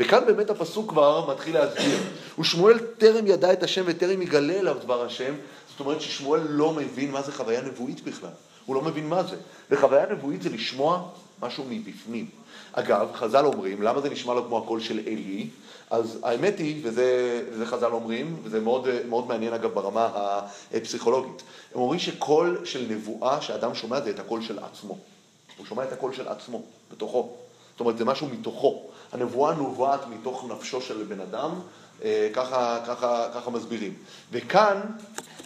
וכאן 0.00 0.26
באמת 0.26 0.50
הפסוק 0.50 0.90
כבר 0.90 1.30
מתחיל 1.30 1.54
להסביר. 1.54 1.98
ושמואל 2.38 2.78
טרם 2.78 3.26
ידע 3.26 3.52
את 3.52 3.62
השם 3.62 3.82
וטרם 3.86 4.22
יגלה 4.22 4.58
אליו 4.58 4.76
דבר 4.82 5.04
השם, 5.04 5.34
זאת 5.70 5.80
אומרת 5.80 6.00
ששמואל 6.00 6.40
לא 6.48 6.72
מבין 6.72 7.10
מה 7.10 7.22
זה 7.22 7.32
חוויה 7.32 7.60
נבואית 7.60 8.04
בכלל. 8.04 8.30
הוא 8.66 8.74
לא 8.74 8.82
מבין 8.82 9.08
מה 9.08 9.22
זה. 9.22 9.36
וחוויה 9.70 10.06
נבואית 10.06 10.42
זה 10.42 10.50
לשמוע 10.50 11.08
משהו 11.42 11.64
מבפנים. 11.68 12.26
אגב, 12.72 13.08
חז"ל 13.14 13.44
אומרים, 13.44 13.82
למה 13.82 14.00
זה 14.00 14.10
נשמע 14.10 14.34
לו 14.34 14.46
כמו 14.46 14.58
הקול 14.58 14.80
של 14.80 14.98
עלי? 14.98 15.46
אז 15.90 16.18
האמת 16.22 16.58
היא, 16.58 16.80
וזה, 16.84 17.40
וזה 17.52 17.66
חז"ל 17.66 17.92
אומרים, 17.92 18.36
וזה 18.42 18.60
מאוד, 18.60 18.88
מאוד 19.08 19.26
מעניין 19.26 19.52
אגב 19.52 19.70
ברמה 19.70 20.40
הפסיכולוגית, 20.74 21.42
הם 21.74 21.80
אומרים 21.80 22.00
שקול 22.00 22.60
של 22.64 22.86
נבואה 22.90 23.40
שאדם 23.40 23.74
שומע 23.74 24.00
זה 24.00 24.10
את 24.10 24.18
הקול 24.18 24.42
של 24.42 24.58
עצמו. 24.58 24.98
הוא 25.56 25.66
שומע 25.66 25.84
את 25.84 25.92
הקול 25.92 26.12
של 26.12 26.28
עצמו, 26.28 26.62
בתוכו. 26.92 27.36
זאת 27.70 27.80
אומרת, 27.80 27.98
זה 27.98 28.04
משהו 28.04 28.28
מתוכו. 28.28 28.82
הנבואה 29.12 29.54
נובעת 29.54 30.00
מתוך 30.06 30.44
נפשו 30.48 30.80
של 30.80 31.02
בן 31.02 31.20
אדם, 31.20 31.50
אה, 32.04 32.28
ככה, 32.32 32.80
ככה, 32.86 33.28
ככה 33.34 33.50
מסבירים. 33.50 33.94
וכאן, 34.32 34.80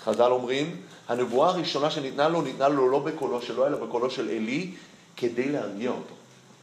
חז"ל 0.00 0.30
אומרים, 0.32 0.80
הנבואה 1.08 1.48
הראשונה 1.48 1.90
שניתנה 1.90 2.28
לו, 2.28 2.42
ניתנה 2.42 2.68
לו 2.68 2.88
לא 2.88 2.98
בקולו 2.98 3.42
שלו, 3.42 3.66
אלא 3.66 3.86
בקולו 3.86 4.10
של 4.10 4.28
עלי, 4.28 4.70
כדי 5.16 5.48
להרגיע 5.48 5.90
אותו. 5.90 6.14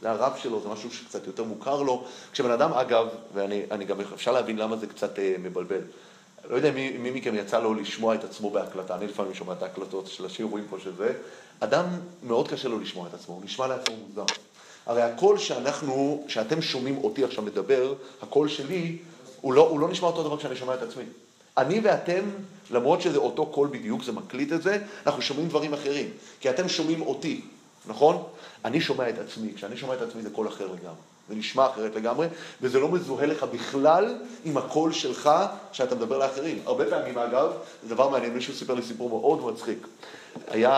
זה 0.02 0.10
הרב 0.10 0.32
שלו, 0.36 0.60
זה 0.62 0.68
משהו 0.68 0.90
שקצת 0.90 1.26
יותר 1.26 1.44
מוכר 1.44 1.82
לו. 1.82 2.04
כשבן 2.32 2.50
אדם, 2.50 2.72
אגב, 2.72 3.06
ואני 3.34 3.62
אני 3.70 3.84
גם, 3.84 4.00
אפשר 4.00 4.32
להבין 4.32 4.56
למה 4.56 4.76
זה 4.76 4.86
קצת 4.86 5.18
אה, 5.18 5.34
מבלבל. 5.38 5.80
לא 6.50 6.56
יודע 6.56 6.70
מי, 6.70 6.98
מי 6.98 7.10
מכם 7.10 7.34
יצא 7.34 7.60
לו 7.60 7.74
לשמוע 7.74 8.14
את 8.14 8.24
עצמו 8.24 8.50
בהקלטה, 8.50 8.94
אני 8.94 9.06
לפעמים 9.06 9.34
שומע 9.34 9.52
את 9.52 9.62
ההקלטות 9.62 10.06
של 10.06 10.26
השיעורים 10.26 10.64
פה 10.70 10.76
שזה. 10.84 11.12
אדם, 11.60 11.84
מאוד 12.22 12.48
קשה 12.48 12.68
לו 12.68 12.78
לשמוע 12.78 13.08
את 13.08 13.14
עצמו, 13.14 13.34
הוא 13.34 13.44
נשמע 13.44 13.66
לעצמו 13.66 13.96
מוזר. 13.96 14.24
הרי 14.86 15.02
הקול 15.02 15.38
שאנחנו, 15.38 16.24
שאתם 16.28 16.62
שומעים 16.62 16.98
אותי 17.04 17.24
עכשיו 17.24 17.44
מדבר, 17.44 17.94
הקול 18.22 18.48
שלי, 18.48 18.98
הוא 19.40 19.52
לא, 19.52 19.68
הוא 19.68 19.80
לא 19.80 19.88
נשמע 19.88 20.08
אותו 20.08 20.22
דבר 20.22 20.36
כשאני 20.36 20.56
שומע 20.56 20.74
את 20.74 20.82
עצמי. 20.82 21.04
אני 21.58 21.80
ואתם, 21.80 22.24
למרות 22.70 23.00
שזה 23.00 23.18
אותו 23.18 23.46
קול 23.46 23.68
בדיוק, 23.68 24.04
זה 24.04 24.12
מקליט 24.12 24.52
את 24.52 24.62
זה, 24.62 24.78
אנחנו 25.06 25.22
שומעים 25.22 25.48
דברים 25.48 25.74
אחרים. 25.74 26.10
כי 26.40 26.50
אתם 26.50 26.68
שומעים 26.68 27.02
אותי, 27.02 27.40
נכון? 27.86 28.22
אני 28.64 28.80
שומע 28.80 29.08
את 29.08 29.18
עצמי, 29.18 29.52
כשאני 29.54 29.76
שומע 29.76 29.94
את 29.94 30.02
עצמי 30.02 30.22
זה 30.22 30.30
קול 30.30 30.48
אחר 30.48 30.66
לגמרי. 30.66 31.00
זה 31.28 31.34
נשמע 31.34 31.66
אחרת 31.66 31.94
לגמרי, 31.94 32.26
וזה 32.60 32.80
לא 32.80 32.88
מזוהה 32.88 33.26
לך 33.26 33.42
בכלל 33.42 34.18
עם 34.44 34.56
הקול 34.56 34.92
שלך 34.92 35.30
שאתה 35.72 35.94
מדבר 35.94 36.18
לאחרים. 36.18 36.62
הרבה 36.66 36.90
פעמים, 36.90 37.18
אגב, 37.18 37.52
זה 37.82 37.94
דבר 37.94 38.08
מעניין, 38.08 38.34
מישהו 38.34 38.54
סיפר 38.54 38.74
לי 38.74 38.82
סיפור 38.82 39.10
מאוד 39.10 39.52
מצחיק. 39.52 39.86
היה, 40.48 40.70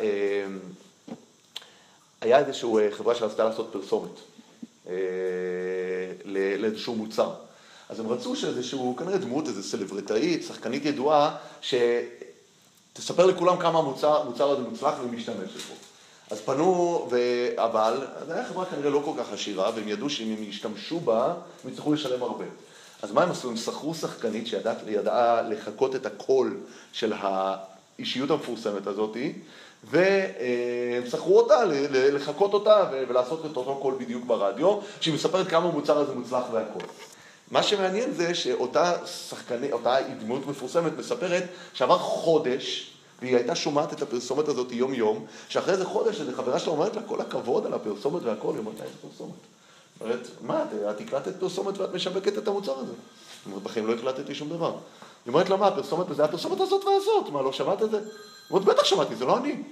אה, 0.00 0.46
היה 2.20 2.38
איזושהי 2.38 2.90
חברה 2.90 3.14
שרצתה 3.14 3.44
לעשות 3.44 3.68
פרסומת 3.72 4.10
אה, 4.88 4.94
לא- 6.24 6.54
לאיזשהו 6.58 6.94
מוצר. 6.94 7.30
אז 7.88 8.00
הם 8.00 8.08
רצו 8.08 8.36
שאיזשהו, 8.36 8.96
כנראה 8.96 9.18
דמות, 9.18 9.46
איזו 9.46 9.62
סלברטאית, 9.62 10.42
שחקנית 10.42 10.84
ידועה, 10.84 11.36
שתספר 11.60 13.26
לכולם 13.26 13.56
כמה 13.56 13.78
המוצר 13.78 14.50
הזה 14.50 14.62
מוצלח 14.62 14.94
והיא 15.10 15.26
בו. 15.26 15.89
אז 16.30 16.40
פנו, 16.40 17.08
ו... 17.10 17.18
אבל, 17.56 18.06
זו 18.26 18.32
הייתה 18.32 18.48
חברה 18.48 18.64
כנראה 18.64 18.90
לא 18.90 19.02
כל 19.04 19.12
כך 19.18 19.32
עשירה, 19.32 19.70
והם 19.74 19.88
ידעו 19.88 20.10
שאם 20.10 20.34
הם 20.38 20.42
ישתמשו 20.42 21.00
בה, 21.00 21.34
הם 21.64 21.70
יצטרכו 21.70 21.92
לשלם 21.92 22.22
הרבה. 22.22 22.44
אז 23.02 23.12
מה 23.12 23.22
הם 23.22 23.30
עשו? 23.30 23.50
הם 23.50 23.56
שכרו 23.56 23.94
שחקנית 23.94 24.46
שידעה 24.46 25.42
לחקות 25.42 25.96
את 25.96 26.06
הקול 26.06 26.56
של 26.92 27.12
האישיות 27.16 28.30
המפורסמת 28.30 28.86
הזאתי, 28.86 29.32
והם 29.84 31.06
שכרו 31.10 31.40
אותה, 31.40 31.64
לחקות 31.90 32.54
אותה 32.54 32.90
ולעשות 33.08 33.46
את 33.46 33.56
אותו 33.56 33.78
קול 33.82 33.94
בדיוק 33.98 34.24
ברדיו, 34.24 34.78
שהיא 35.00 35.14
מספרת 35.14 35.48
כמה 35.48 35.68
המוצר 35.68 35.98
הזה 35.98 36.14
מוצלח 36.14 36.44
והכל. 36.52 36.86
מה 37.50 37.62
שמעניין 37.62 38.12
זה 38.12 38.34
שאותה 38.34 39.06
שחקנית, 39.06 39.72
אותה 39.72 39.96
דמות 40.20 40.46
מפורסמת 40.46 40.98
מספרת 40.98 41.44
שעבר 41.74 41.98
חודש 41.98 42.90
והיא 43.20 43.36
הייתה 43.36 43.54
שומעת 43.54 43.92
את 43.92 44.02
הפרסומת 44.02 44.48
הזאת 44.48 44.72
יום 44.72 44.94
יום, 44.94 45.26
שאחרי 45.48 45.72
איזה 45.72 45.84
חודש 45.84 46.20
איזה 46.20 46.32
חברה 46.36 46.58
שלה 46.58 46.72
אומרת 46.72 46.96
לה 46.96 47.02
כל 47.02 47.20
הכבוד 47.20 47.66
על 47.66 47.74
הפרסומת 47.74 48.22
והכל, 48.22 48.50
היא 48.52 48.58
אומרת 48.58 48.78
לה 48.78 48.84
איזה 48.84 48.96
פרסומת. 49.10 49.32
היא 50.00 50.06
אומרת, 50.08 50.28
מה, 50.40 50.62
את- 50.62 50.96
את 50.96 51.06
הקלטת 51.06 51.40
פרסומת 51.40 51.78
ואת 51.78 51.94
משווקת 51.94 52.38
את 52.38 52.48
המוצר 52.48 52.72
הזה. 52.78 52.92
היא 52.92 52.96
אומרת, 53.46 53.62
בחיים 53.62 53.86
לא 53.86 53.92
הקלטתי 53.94 54.34
שום 54.34 54.48
דבר. 54.48 54.70
היא 54.70 54.78
אומרת 55.34 55.48
לה, 55.50 55.56
מה, 55.56 55.66
הפרסומת, 55.66 56.06
זה 56.16 56.24
הפרסומת 56.24 56.60
הזאת 56.60 56.84
והזאת, 56.84 57.32
מה, 57.32 57.42
לא 57.42 57.52
שמעת 57.52 57.82
את 57.82 57.90
זה? 57.90 57.96
היא 57.98 58.06
אומרת, 58.50 58.64
בטח 58.64 58.84
שמעתי, 58.84 59.16
זה 59.16 59.24
לא 59.24 59.38
אני. 59.38 59.62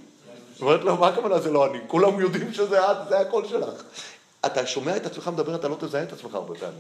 אומרת 0.61 0.81
לו, 0.85 0.97
מה 0.97 1.09
הכוונה 1.09 1.39
זה 1.41 1.51
לא 1.51 1.67
אני? 1.67 1.79
כולם 1.87 2.21
יודעים 2.21 2.53
שזה 2.55 2.91
את, 2.91 2.97
זה 3.09 3.19
הקול 3.21 3.47
שלך. 3.49 3.83
אתה 4.47 4.67
שומע 4.67 4.97
את 4.97 5.07
עצמך 5.07 5.29
מדבר, 5.29 5.55
אתה 5.55 5.69
לא 5.69 5.77
תזהה 5.81 6.03
את 6.03 6.13
עצמך 6.13 6.35
הרבה 6.35 6.55
פעמים. 6.55 6.79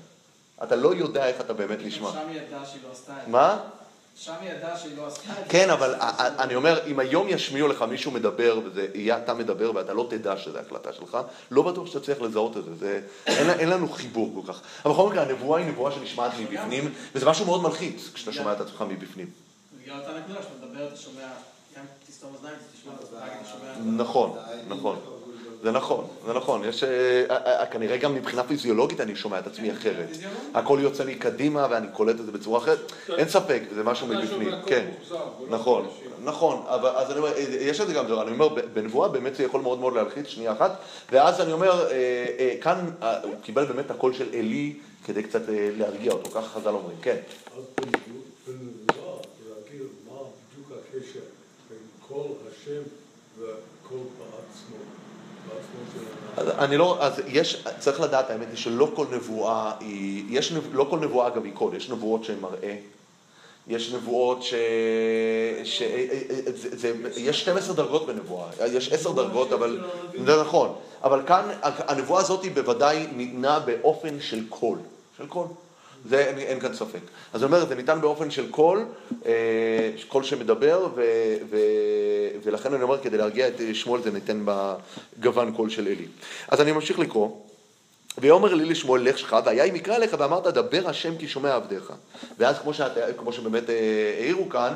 אתה 0.62 0.76
לא 0.76 0.94
יודע 0.94 1.26
איך 1.26 1.40
אתה 1.40 1.52
באמת 1.52 1.78
נשמע. 1.84 2.12
שם 2.12 2.18
היא 2.28 2.40
ידעה 2.40 2.66
שהיא 2.66 2.80
לא 2.86 2.92
עשתה 2.92 3.12
את 3.12 3.24
זה. 3.26 3.30
מה? 3.30 3.58
שם 4.20 4.32
היא 4.40 4.50
ידעה 4.50 4.78
שהיא 4.78 4.96
לא 4.96 5.06
עשתה 5.06 5.32
את 5.32 5.36
זה. 5.36 5.42
כן, 5.48 5.70
אבל 5.70 5.94
אני 6.38 6.54
אומר, 6.54 6.86
אם 6.86 6.98
היום 6.98 7.28
ישמיעו 7.28 7.68
לך 7.68 7.82
מישהו 7.82 8.10
מדבר, 8.10 8.60
וזה 8.64 8.86
יהיה 8.94 9.18
אתה 9.18 9.34
מדבר 9.34 9.72
ואתה 9.74 9.92
לא 9.92 10.06
תדע 10.10 10.36
שזו 10.36 10.58
הקלטה 10.58 10.92
שלך, 10.92 11.18
לא 11.50 11.62
בטוח 11.62 11.86
שתצליח 11.86 12.20
לזהות 12.20 12.56
את 12.56 12.64
זה. 12.64 12.74
זה 12.74 13.00
אין, 13.26 13.68
לנו 13.68 13.88
חיבור 13.88 14.32
כל 14.34 14.52
כך. 14.52 14.60
אבל 14.84 14.92
בכל 14.94 15.08
מקרה, 15.08 15.22
הנבואה 15.22 15.60
היא 15.60 15.68
נבואה 15.68 15.92
שנשמעת 15.92 16.32
מבפנים, 16.40 16.92
וזה 17.14 17.26
משהו 17.26 17.46
מאוד 17.46 17.62
מלחיץ 17.62 18.10
כשאתה 18.14 18.32
שומע 18.32 18.52
את 18.52 18.60
עצמך 18.60 18.84
מבפפנים. 18.88 19.30
בגלל 19.82 20.00
אותה 20.00 20.10
נקודה 20.18 20.42
שאתה 20.42 20.66
מדבר, 20.66 20.88
אתה 20.88 20.96
שומע, 20.96 21.26
גם 21.76 21.84
תסתום 22.08 22.30
אוזניים, 22.34 22.54
אתה 22.54 22.64
תשמע 22.80 22.92
אתה 22.94 23.50
שומע... 23.52 23.94
נכון, 23.96 24.36
נכון. 24.68 25.17
זה 25.62 25.70
נכון, 25.70 26.06
זה 26.26 26.32
נכון. 26.32 26.64
יש... 26.64 26.84
אה, 26.84 27.24
אה, 27.30 27.60
אה, 27.60 27.66
כנראה 27.66 27.96
גם 27.96 28.14
מבחינה 28.14 28.42
פיזיולוגית 28.44 29.00
אני 29.00 29.16
שומע 29.16 29.38
את 29.38 29.46
עצמי 29.46 29.72
אחרת. 29.72 30.08
הכל 30.54 30.78
יוצא 30.82 31.04
לי 31.04 31.14
קדימה 31.14 31.66
ואני 31.70 31.86
קולט 31.92 32.20
את 32.20 32.26
זה 32.26 32.32
בצורה 32.32 32.58
אחרת. 32.58 32.92
אין 33.08 33.28
ספק, 33.28 33.62
זה 33.74 33.84
משהו 33.84 34.06
מבפנים. 34.06 34.50
כן. 34.66 34.86
נכון. 35.50 35.88
נכון, 36.24 36.62
אבל 36.66 36.88
אז 36.88 37.10
אני 37.10 37.18
אומר, 37.18 37.32
יש 37.60 37.80
את 37.80 37.86
זה 37.86 37.94
גם, 37.94 38.04
אני 38.06 38.30
אומר, 38.30 38.48
בנבואה 38.48 39.08
באמת 39.08 39.34
זה 39.34 39.42
יכול 39.42 39.60
מאוד 39.60 39.78
מאוד 39.78 39.94
להלחיץ, 39.94 40.26
שנייה 40.26 40.52
אחת, 40.52 40.76
ואז 41.12 41.40
אני 41.40 41.52
אומר, 41.52 41.88
כאן 42.60 42.90
הוא 43.22 43.34
קיבל 43.42 43.64
באמת 43.64 43.86
את 43.86 43.90
הקול 43.90 44.14
של 44.14 44.28
עלי 44.32 44.74
כדי 45.04 45.22
קצת 45.22 45.42
להרגיע 45.48 46.12
אותו, 46.12 46.30
ככה 46.30 46.48
חז"ל 46.48 46.68
אומרים, 46.68 46.96
כן. 47.02 47.16
כל 52.08 52.24
השם 52.48 52.82
וכל 53.38 53.96
של 54.18 54.47
אז? 56.36 56.48
אני 56.48 56.76
לא, 56.76 56.96
אז 57.00 57.22
יש, 57.26 57.64
צריך 57.78 58.00
לדעת, 58.00 58.30
האמת 58.30 58.46
היא 58.50 58.56
שלא 58.56 58.90
כל 58.94 59.06
נבואה 59.10 59.72
היא, 59.80 60.24
יש, 60.30 60.52
לא 60.72 60.86
כל 60.90 60.98
נבואה 60.98 61.26
אגב 61.26 61.44
היא 61.44 61.52
קול, 61.54 61.74
יש 61.74 61.90
נבואות 61.90 62.24
שהן 62.24 62.40
מראה, 62.40 62.76
יש 63.68 63.92
נבואות 63.92 64.42
ש... 64.42 64.54
ש... 65.64 65.82
זה, 66.54 66.76
זה, 66.76 66.92
יש 67.20 67.40
12 67.40 67.74
דרגות 67.74 68.06
בנבואה, 68.06 68.48
יש 68.72 68.92
10 68.92 69.12
דרגות, 69.12 69.52
אבל 69.52 69.80
זה 70.24 70.40
נכון, 70.40 70.74
אבל 71.02 71.22
כאן 71.26 71.48
הנבואה 71.62 72.20
הזאת 72.20 72.42
היא 72.42 72.52
בוודאי 72.54 73.06
ניתנה 73.12 73.60
באופן 73.60 74.20
של 74.20 74.48
קול, 74.48 74.78
של 75.18 75.26
קול. 75.26 75.46
זה 76.08 76.26
אין, 76.26 76.38
אין 76.38 76.60
כאן 76.60 76.74
ספק. 76.74 77.00
אז 77.32 77.42
אני 77.42 77.52
אומר, 77.52 77.66
זה 77.66 77.74
ניתן 77.74 78.00
באופן 78.00 78.30
של 78.30 78.50
קול, 78.50 78.84
אה, 79.26 79.32
קול 80.08 80.24
שמדבר, 80.24 80.88
ו, 80.94 81.02
ו, 81.50 81.56
ולכן 82.44 82.74
אני 82.74 82.82
אומר, 82.82 83.02
כדי 83.02 83.16
להרגיע 83.16 83.48
את 83.48 83.54
שמואל 83.72 84.02
זה 84.02 84.10
ניתן 84.10 84.44
בגוון 84.44 85.52
קול 85.52 85.70
של 85.70 85.86
עלי. 85.86 86.06
אז 86.48 86.60
אני 86.60 86.72
ממשיך 86.72 86.98
לקרוא. 86.98 87.30
ויאמר 88.18 88.54
עלי 88.54 88.64
לשמואל 88.64 89.02
לך 89.02 89.18
שכב, 89.18 89.36
והיה 89.44 89.64
אם 89.64 89.76
יקרא 89.76 89.98
לך 89.98 90.16
ואמרת 90.18 90.44
דבר 90.44 90.88
השם 90.88 91.16
כי 91.16 91.28
שומע 91.28 91.54
עבדך. 91.54 91.92
ואז 92.38 92.58
כמו, 92.58 92.74
שאת, 92.74 92.92
כמו 93.16 93.32
שבאמת 93.32 93.70
אה, 93.70 94.14
העירו 94.18 94.48
כאן, 94.48 94.74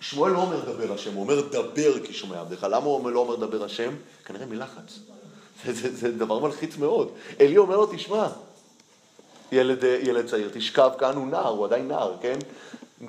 שמואל 0.00 0.32
לא 0.32 0.38
אומר 0.38 0.72
דבר 0.72 0.94
השם, 0.94 1.14
הוא 1.14 1.22
אומר 1.22 1.40
דבר 1.40 1.98
כי 2.04 2.12
שומע 2.12 2.40
עבדיך. 2.40 2.66
למה 2.70 2.86
הוא 2.86 3.10
לא 3.10 3.20
אומר 3.20 3.36
דבר 3.36 3.64
השם? 3.64 3.90
כנראה 4.24 4.46
מלחץ. 4.46 4.98
זה, 5.64 5.72
זה, 5.72 5.96
זה 5.96 6.12
דבר 6.12 6.38
מלחיץ 6.38 6.76
מאוד. 6.76 7.08
אלי 7.40 7.56
אומר 7.56 7.76
לו, 7.76 7.86
תשמע, 7.86 8.28
ילד, 9.52 9.84
אה, 9.84 9.98
ילד 10.02 10.26
צעיר, 10.26 10.50
תשכב 10.52 10.90
כאן, 10.98 11.16
הוא 11.16 11.26
נער, 11.26 11.48
הוא 11.48 11.64
עדיין 11.66 11.88
נער, 11.88 12.12
כן? 12.20 12.38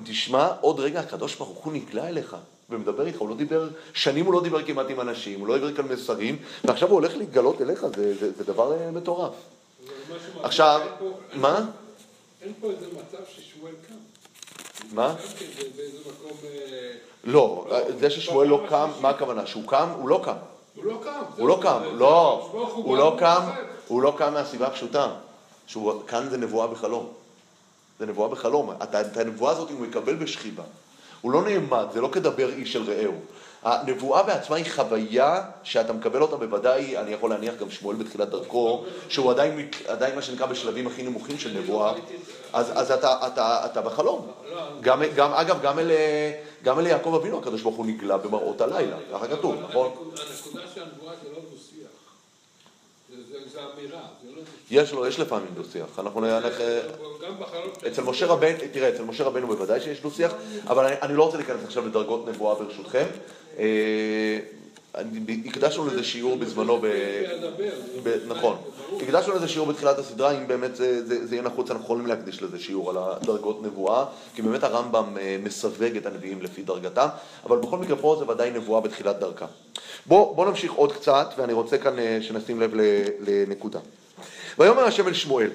תשמע, 0.04 0.48
עוד 0.60 0.80
רגע 0.80 1.00
הקדוש 1.00 1.34
ברוך 1.34 1.58
הוא 1.64 1.72
נגלה 1.72 2.08
אליך 2.08 2.36
ומדבר 2.70 3.06
איתך, 3.06 3.18
הוא 3.18 3.28
לא 3.28 3.34
דיבר, 3.36 3.68
שנים 3.94 4.26
הוא 4.26 4.34
לא 4.34 4.42
דיבר 4.42 4.62
כמעט 4.66 4.86
עם 4.90 5.00
אנשים, 5.00 5.40
הוא 5.40 5.48
לא 5.48 5.52
העביר 5.54 5.76
כאן 5.76 5.84
מסרים, 5.88 6.36
ועכשיו 6.64 6.88
הוא 6.88 6.94
הולך 6.94 7.16
להתגלות 7.16 7.62
אליך, 7.62 7.86
זה, 7.96 8.14
זה, 8.14 8.32
זה 8.32 8.44
דבר 8.44 8.72
אה, 8.72 8.90
מטורף. 8.90 9.32
עכשיו, 10.42 10.80
פה- 10.98 11.10
מה? 11.34 11.64
אין 12.42 12.52
פה 12.60 12.70
איזה 12.70 12.86
מצב 12.86 13.18
ששמואל 13.36 13.72
קם. 13.88 13.94
מה? 14.92 15.06
אה, 15.06 15.14
לא, 17.24 17.66
לא, 17.70 17.78
זה 18.00 18.10
ששמואל 18.10 18.48
לא 18.48 18.62
קם. 18.68 18.90
מה 19.00 19.08
הכוונה? 19.08 19.46
שהוא 19.46 19.62
קם? 19.66 19.88
הוא 19.98 20.08
לא 20.08 20.20
קם. 20.24 20.32
הוא 20.76 20.84
לא 20.84 21.00
קם. 21.04 21.20
הוא 21.38 21.48
לא 21.48 21.56
זה- 21.56 21.62
קם, 21.62 21.80
לא, 21.98 22.50
הוא 22.74 22.96
לא 22.96 23.16
קם. 23.18 23.40
הוא 23.88 24.02
לא 24.02 24.14
קם 24.18 24.32
מהסיבה 24.34 24.66
הפשוטה, 24.66 25.10
שהוא, 25.68 25.92
כאן 26.06 26.28
זה 26.30 26.36
נבואה 26.38 26.66
בחלום. 26.66 27.06
זה 27.98 28.06
נבואה 28.06 28.28
בחלום. 28.28 28.70
את 28.82 29.16
הנבואה 29.16 29.52
הזאת 29.52 29.70
הוא 29.70 29.80
מקבל 29.80 30.14
בשכיבה. 30.14 30.62
הוא 31.20 31.32
לא 31.32 31.42
נעמד, 31.42 31.86
זה 31.92 32.00
לא 32.00 32.08
כדבר 32.12 32.48
איש 32.48 32.72
של 32.72 32.82
רעהו. 32.90 33.14
הנבואה 33.62 34.22
בעצמה 34.22 34.56
היא 34.56 34.64
חוויה 34.74 35.42
שאתה 35.62 35.92
מקבל 35.92 36.22
אותה 36.22 36.36
בוודאי, 36.36 36.96
אני 36.98 37.10
יכול 37.12 37.30
להניח 37.30 37.54
גם 37.54 37.70
שמואל 37.70 37.96
בתחילת 37.96 38.28
דרכו, 38.28 38.84
שהוא 39.08 39.30
עדיין, 39.30 39.68
עדיין 39.88 40.14
מה 40.14 40.22
שנקרא 40.22 40.46
בשלבים 40.46 40.86
הכי 40.86 41.02
נמוכים 41.02 41.38
של 41.38 41.58
נבואה, 41.58 41.92
אז, 42.52 42.72
אז 42.74 42.90
אתה, 42.90 43.26
אתה, 43.26 43.60
אתה 43.64 43.80
בחלום. 43.80 44.26
גם, 44.80 45.02
גם, 45.16 45.32
אגב, 45.32 45.62
גם 45.62 45.78
אל, 45.78 45.90
גם 46.62 46.78
אל 46.78 46.86
יעקב 46.86 47.14
אבינו 47.14 47.38
הקדוש 47.38 47.62
ברוך 47.62 47.76
הוא 47.76 47.86
נגלה 47.86 48.16
במראות 48.16 48.60
הלילה, 48.60 48.96
ככה 49.12 49.28
כתוב, 49.28 49.54
נכון? 49.68 49.90
הנקודה- 49.90 50.22
הנקודה 50.22 50.62
של 50.74 50.82
הנבואה 50.82 51.12
זה 53.52 53.60
לא 53.60 53.72
אמירה, 53.74 54.00
זה 54.24 54.30
לא. 54.36 54.42
יש 54.70 54.92
לו, 54.92 55.06
יש 55.06 55.20
לפעמים 55.20 55.48
דו-שיח. 55.54 55.98
אנחנו 55.98 56.20
נלך... 56.20 56.60
אה. 56.60 56.80
אצל 57.86 58.02
משה 58.02 58.26
רבנו, 58.26 58.58
תראה, 58.72 58.88
אצל 58.88 59.02
משה 59.02 59.24
רבנו 59.24 59.46
בוודאי 59.46 59.80
שיש 59.80 60.00
דו-שיח, 60.00 60.32
אבל 60.66 60.86
אני, 60.86 60.96
אני 61.02 61.14
לא 61.16 61.24
רוצה 61.24 61.36
להיכנס 61.36 61.64
עכשיו 61.64 61.86
לדרגות 61.86 62.28
נבואה 62.28 62.54
ברשותכם. 62.54 63.06
הקדשנו 65.46 65.86
לזה 65.86 66.04
שיעור 66.04 66.36
בזמנו 66.36 66.78
ב... 66.78 66.86
ב... 68.02 68.16
נכון. 68.28 68.56
הקדשנו 69.02 69.34
לזה 69.34 69.48
שיעור 69.48 69.68
בתחילת 69.68 69.98
הסדרה, 69.98 70.30
אם 70.30 70.48
באמת 70.48 70.76
זה, 70.76 71.06
זה, 71.06 71.26
זה 71.26 71.34
יהיה 71.34 71.42
נחוץ, 71.42 71.70
אנחנו 71.70 71.84
יכולים 71.84 72.06
להקדיש 72.06 72.42
לזה 72.42 72.58
שיעור 72.58 72.90
על 72.90 72.96
הדרגות 72.98 73.62
נבואה, 73.62 74.04
כי 74.34 74.42
באמת 74.42 74.64
הרמב"ם 74.64 75.16
אה, 75.20 75.36
מסווג 75.42 75.96
את 75.96 76.06
הנביאים 76.06 76.42
לפי 76.42 76.62
דרגתם, 76.62 77.06
אבל 77.46 77.56
בכל 77.58 77.78
מקרה 77.78 77.96
פה 77.96 78.16
זה 78.18 78.30
ודאי 78.30 78.50
נבואה 78.50 78.80
בתחילת 78.80 79.18
דרכה. 79.18 79.46
בוא, 80.06 80.36
בוא 80.36 80.46
נמשיך 80.46 80.72
עוד 80.72 80.92
קצת, 80.92 81.34
ואני 81.38 81.52
רוצה 81.52 81.78
כאן 81.78 81.98
אה, 81.98 82.18
שנשים 82.20 82.60
לב 82.60 82.70
לנקודה. 83.20 83.78
ויאמר 84.58 84.84
השם 84.84 85.08
אל 85.08 85.14
שמואל, 85.14 85.50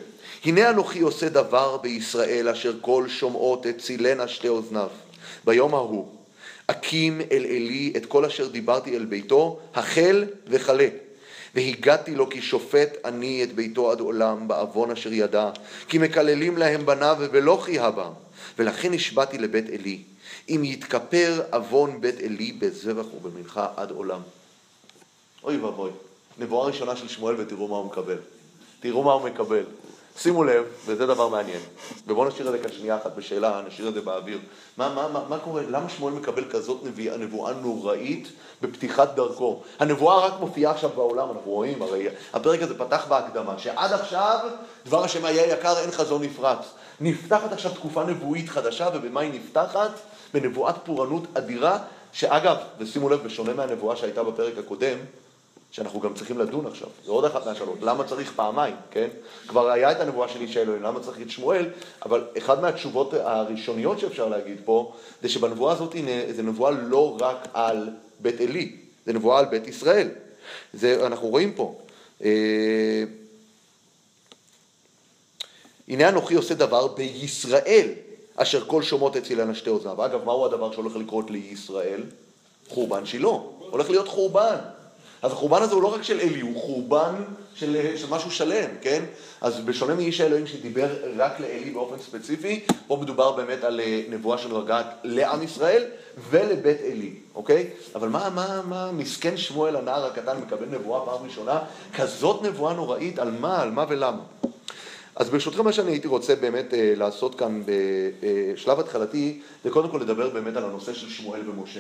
הנה 0.45 0.69
אנוכי 0.69 0.99
עושה 0.99 1.29
דבר 1.29 1.77
בישראל 1.77 2.49
אשר 2.49 2.73
כל 2.81 3.05
שומעות 3.07 3.65
הצילנה 3.65 4.27
שתי 4.27 4.47
אוזניו. 4.47 4.87
ביום 5.45 5.73
ההוא, 5.73 6.07
אקים 6.67 7.21
אל 7.21 7.45
עלי 7.45 7.93
את 7.97 8.05
כל 8.05 8.25
אשר 8.25 8.47
דיברתי 8.47 8.95
אל 8.95 9.05
ביתו, 9.05 9.59
החל 9.75 10.25
וכלה. 10.47 10.87
והגעתי 11.55 12.15
לו 12.15 12.29
כי 12.29 12.41
שופט 12.41 12.89
אני 13.05 13.43
את 13.43 13.53
ביתו 13.53 13.91
עד 13.91 13.99
עולם 13.99 14.47
בעוון 14.47 14.91
אשר 14.91 15.13
ידע, 15.13 15.49
כי 15.87 15.97
מקללים 15.97 16.57
להם 16.57 16.85
בניו 16.85 17.17
ולא 17.19 17.57
חיה 17.61 17.91
בם. 17.91 18.11
ולכן 18.57 18.91
נשבעתי 18.91 19.37
לבית 19.37 19.69
עלי, 19.69 20.01
אם 20.49 20.61
יתכפר 20.63 21.41
עוון 21.51 22.01
בית 22.01 22.19
עלי 22.19 22.51
בזבח 22.51 23.05
ובמנחה 23.13 23.67
עד 23.75 23.91
עולם. 23.91 24.21
אוי 25.43 25.57
ואבוי, 25.57 25.91
נבואה 26.39 26.67
ראשונה 26.67 26.95
של 26.95 27.07
שמואל 27.07 27.35
ותראו 27.41 27.67
מה 27.67 27.77
הוא 27.77 27.85
מקבל. 27.85 28.17
תראו 28.79 29.03
מה 29.03 29.13
הוא 29.13 29.29
מקבל. 29.29 29.63
שימו 30.17 30.43
לב, 30.43 30.63
וזה 30.85 31.05
דבר 31.05 31.27
מעניין, 31.27 31.59
ובואו 32.07 32.27
נשאיר 32.27 32.47
את 32.47 32.51
זה 32.51 32.59
כאן 32.59 32.71
שנייה 32.71 32.97
אחת 32.97 33.15
בשאלה, 33.15 33.61
נשאיר 33.67 33.87
את 33.87 33.93
זה 33.93 34.01
באוויר. 34.01 34.39
מה, 34.77 34.89
מה, 34.89 35.07
מה, 35.07 35.23
מה 35.29 35.39
קורה, 35.39 35.61
למה 35.69 35.89
שמואל 35.89 36.13
מקבל 36.13 36.43
כזאת 36.51 36.83
נביאה, 36.83 37.17
נבואה 37.17 37.53
נוראית 37.53 38.27
בפתיחת 38.61 39.15
דרכו? 39.15 39.61
הנבואה 39.79 40.25
רק 40.25 40.33
מופיעה 40.39 40.71
עכשיו 40.71 40.89
בעולם, 40.95 41.27
אנחנו 41.27 41.51
רואים, 41.51 41.81
הרי 41.81 42.07
הפרק 42.33 42.61
הזה 42.61 42.77
פתח 42.77 43.05
בהקדמה, 43.09 43.59
שעד 43.59 43.93
עכשיו 43.93 44.39
דבר 44.85 45.03
השם 45.03 45.25
היה 45.25 45.53
יקר, 45.53 45.79
אין 45.79 45.91
חזון 45.91 46.23
נפרץ. 46.23 46.59
נפתחת 47.01 47.51
עכשיו 47.51 47.71
תקופה 47.71 48.03
נבואית 48.03 48.49
חדשה, 48.49 48.89
ובמה 48.93 49.21
היא 49.21 49.33
נפתחת? 49.33 49.91
בנבואת 50.33 50.75
פורענות 50.83 51.23
אדירה, 51.33 51.77
שאגב, 52.11 52.57
ושימו 52.79 53.09
לב, 53.09 53.23
בשונה 53.23 53.53
מהנבואה 53.53 53.95
שהייתה 53.95 54.23
בפרק 54.23 54.57
הקודם, 54.57 54.97
שאנחנו 55.73 55.99
גם 55.99 56.13
צריכים 56.13 56.37
לדון 56.37 56.67
עכשיו, 56.67 56.87
זה 57.05 57.11
עוד 57.11 57.25
אחת 57.25 57.45
מהשאלות, 57.45 57.77
למה 57.81 58.03
צריך 58.03 58.33
פעמיים, 58.35 58.75
כן? 58.91 59.07
כבר 59.47 59.69
היה 59.69 59.91
את 59.91 59.99
הנבואה 59.99 60.29
של 60.29 60.41
איש 60.41 60.57
האלוהים, 60.57 60.83
למה 60.83 60.99
צריך 60.99 61.21
את 61.21 61.29
שמואל, 61.29 61.69
אבל 62.05 62.27
אחת 62.37 62.61
מהתשובות 62.61 63.13
הראשוניות 63.13 63.99
שאפשר 63.99 64.29
להגיד 64.29 64.57
פה, 64.65 64.93
זה 65.21 65.29
שבנבואה 65.29 65.73
הזאת 65.73 65.95
זה 66.35 66.43
נבואה 66.43 66.71
לא 66.71 67.17
רק 67.19 67.47
על 67.53 67.89
בית 68.19 68.41
עלי, 68.41 68.75
זה 69.05 69.13
נבואה 69.13 69.39
על 69.39 69.45
בית 69.45 69.67
ישראל. 69.67 70.09
זה 70.73 71.05
אנחנו 71.05 71.27
רואים 71.27 71.53
פה. 71.53 71.75
אה, 72.23 73.03
הנה 75.87 76.09
אנוכי 76.09 76.35
עושה 76.35 76.53
דבר 76.53 76.87
בישראל, 76.87 77.87
אשר 78.35 78.65
כל 78.65 78.83
שומעות 78.83 79.15
הצילנה 79.15 79.55
שתי 79.55 79.69
אוזניו. 79.69 80.05
אגב, 80.05 80.23
מהו 80.25 80.45
הדבר 80.45 80.71
שהולך 80.71 80.95
לקרות 80.95 81.31
לישראל? 81.31 82.03
חורבן 82.69 83.05
שילה. 83.05 83.27
הולך 83.59 83.89
להיות 83.89 84.07
חורבן. 84.07 84.55
אז 85.23 85.31
החורבן 85.31 85.61
הזה 85.61 85.75
הוא 85.75 85.81
לא 85.81 85.93
רק 85.93 86.03
של 86.03 86.19
אלי, 86.19 86.41
הוא 86.41 86.61
חורבן 86.61 87.15
של, 87.55 87.97
של 87.97 88.09
משהו 88.09 88.31
שלם, 88.31 88.69
כן? 88.81 89.03
אז 89.41 89.59
בשונה 89.59 89.95
מאיש 89.95 90.21
האלוהים 90.21 90.47
שדיבר 90.47 90.87
רק 91.17 91.39
לאלי 91.39 91.69
באופן 91.69 91.99
ספציפי, 91.99 92.63
פה 92.87 92.97
מדובר 93.01 93.31
באמת 93.31 93.63
על 93.63 93.79
אה, 93.79 94.01
נבואה 94.09 94.37
שנוגעת 94.37 94.85
לעם 95.03 95.43
ישראל 95.43 95.83
ולבית 96.29 96.77
עלי, 96.91 97.13
אוקיי? 97.35 97.69
אבל 97.95 98.09
מה, 98.09 98.29
מה, 98.29 98.61
מה 98.65 98.91
מסכן 98.91 99.37
שמואל 99.37 99.75
הנער 99.75 100.05
הקטן 100.05 100.37
מקבל 100.37 100.65
נבואה 100.65 101.05
פעם 101.05 101.25
ראשונה? 101.25 101.59
כזאת 101.95 102.41
נבואה 102.41 102.73
נוראית, 102.73 103.19
על 103.19 103.31
מה, 103.31 103.61
על 103.61 103.71
מה 103.71 103.85
ולמה? 103.89 104.21
אז 105.15 105.29
ברשותכם 105.29 105.63
מה 105.63 105.73
שאני 105.73 105.91
הייתי 105.91 106.07
רוצה 106.07 106.35
באמת 106.35 106.73
אה, 106.73 106.93
לעשות 106.95 107.35
כאן 107.35 107.63
בשלב 108.19 108.79
התחלתי, 108.79 109.41
זה 109.63 109.69
קודם 109.69 109.89
כל 109.89 109.97
לדבר 109.97 110.29
באמת 110.29 110.57
על 110.57 110.63
הנושא 110.63 110.93
של 110.93 111.09
שמואל 111.09 111.49
ומשה. 111.49 111.79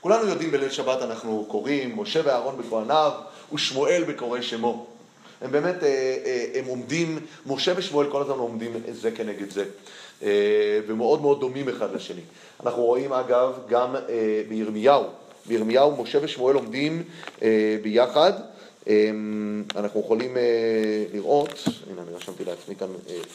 כולנו 0.00 0.28
יודעים 0.28 0.50
בליל 0.50 0.70
שבת 0.70 1.02
אנחנו 1.02 1.44
קוראים, 1.48 2.00
משה 2.00 2.20
ואהרון 2.24 2.58
בכהניו 2.58 3.12
ושמואל 3.52 4.04
בקוראי 4.08 4.42
שמו. 4.42 4.86
הם 5.40 5.52
באמת, 5.52 5.82
אה, 5.82 5.88
אה, 6.24 6.46
הם 6.54 6.64
עומדים, 6.64 7.18
משה 7.46 7.72
ושמואל 7.76 8.10
כל 8.10 8.22
הזמן 8.22 8.38
עומדים 8.38 8.72
זה 8.92 9.10
כנגד 9.10 9.50
זה, 9.50 9.64
אה, 10.22 10.80
ומאוד 10.86 11.20
מאוד 11.20 11.40
דומים 11.40 11.68
אחד 11.68 11.94
לשני. 11.94 12.20
אנחנו 12.62 12.82
רואים 12.84 13.12
אגב 13.12 13.58
גם 13.68 13.94
בירמיהו, 14.48 15.04
בירמיהו 15.46 16.02
משה 16.02 16.18
ושמואל 16.22 16.54
עומדים 16.56 17.02
ביחד. 17.82 18.32
אנחנו 19.76 20.00
יכולים 20.00 20.36
לראות, 21.12 21.64
הנה 21.90 22.02
אני 22.02 22.16
רשמתי 22.16 22.44
לעצמי 22.44 22.74
כאן 22.74 22.88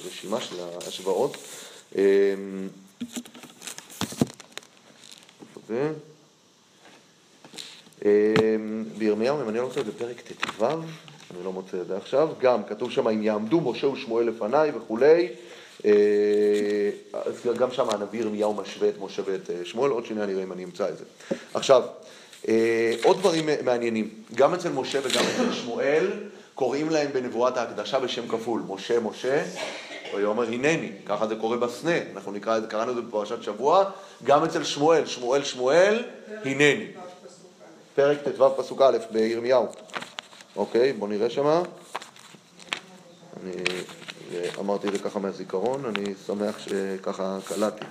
רשימה 0.06 0.42
של 0.42 0.56
ההשוואות. 0.60 1.38
בירמיהו, 8.98 9.42
אם 9.42 9.50
אני 9.50 9.58
לא 9.58 9.64
רוצה, 9.64 9.84
בפרק 9.84 10.22
ט"ו, 10.22 10.66
אני 10.66 11.44
לא 11.46 11.52
מוצא 11.52 11.78
את 11.82 11.88
זה 11.88 11.98
עכשיו, 11.98 12.30
גם 12.40 12.64
כתוב 12.64 12.92
שם 12.92 13.08
אם 13.08 13.24
יעמדו 13.24 13.62
משה 13.62 13.88
ושמואל 13.88 14.26
לפניי 14.26 14.72
וכולי, 14.76 15.28
אה, 15.86 15.92
אז 17.14 17.48
גם 17.58 17.72
שם 17.72 17.90
הנביא 17.90 18.20
ירמיהו 18.20 18.54
משווה 18.54 18.90
את 18.90 18.94
משה 19.02 19.22
ואת 19.26 19.50
אה, 19.50 19.56
שמואל, 19.66 19.92
עוד 19.92 20.06
שנייה 20.06 20.26
נראה 20.26 20.44
אם 20.44 20.52
אני 20.52 20.64
אמצא 20.64 20.90
את 20.90 20.98
זה. 20.98 21.04
עכשיו, 21.54 21.84
אה, 22.48 22.94
עוד 23.04 23.20
דברים 23.20 23.50
מעניינים, 23.64 24.10
גם 24.36 24.54
אצל 24.54 24.70
משה 24.70 25.00
וגם 25.04 25.24
אצל 25.36 25.54
שמואל 25.54 26.12
קוראים 26.56 26.90
להם 26.90 27.12
בנבואת 27.14 27.58
ההקדשה 27.58 28.00
בשם 28.00 28.28
כפול, 28.28 28.62
משה 28.68 29.00
משה, 29.00 29.44
ויאמר 30.16 30.44
הנני, 30.44 30.92
ככה 31.06 31.28
זה 31.28 31.36
קורה 31.36 31.58
בסנה, 31.58 31.98
אנחנו 32.16 32.32
נקרא, 32.32 32.60
קראנו 32.60 32.92
את 32.92 32.96
זה 32.96 33.02
בפרשת 33.02 33.44
שבוע, 33.44 33.86
גם 34.24 34.44
אצל 34.44 34.64
שמואל, 34.64 35.06
שמואל 35.06 35.44
שמואל, 35.44 36.04
הנני. 36.46 36.86
פרק 37.96 38.18
ט"ו 38.24 38.56
פסוק 38.58 38.82
א' 38.82 38.98
בירמיהו. 39.12 39.68
אוקיי, 40.56 40.94
בואו 40.94 41.10
נראה 41.10 41.30
שמה. 41.30 41.62
אני 43.44 43.52
אמרתי 44.60 44.88
את 44.88 44.94
זה 44.94 45.00
ככה 45.00 45.20
מהזיכרון, 45.20 45.86
אני 45.86 46.14
שמח 46.28 46.60
שככה 46.60 47.38
קלטתי. 47.48 47.86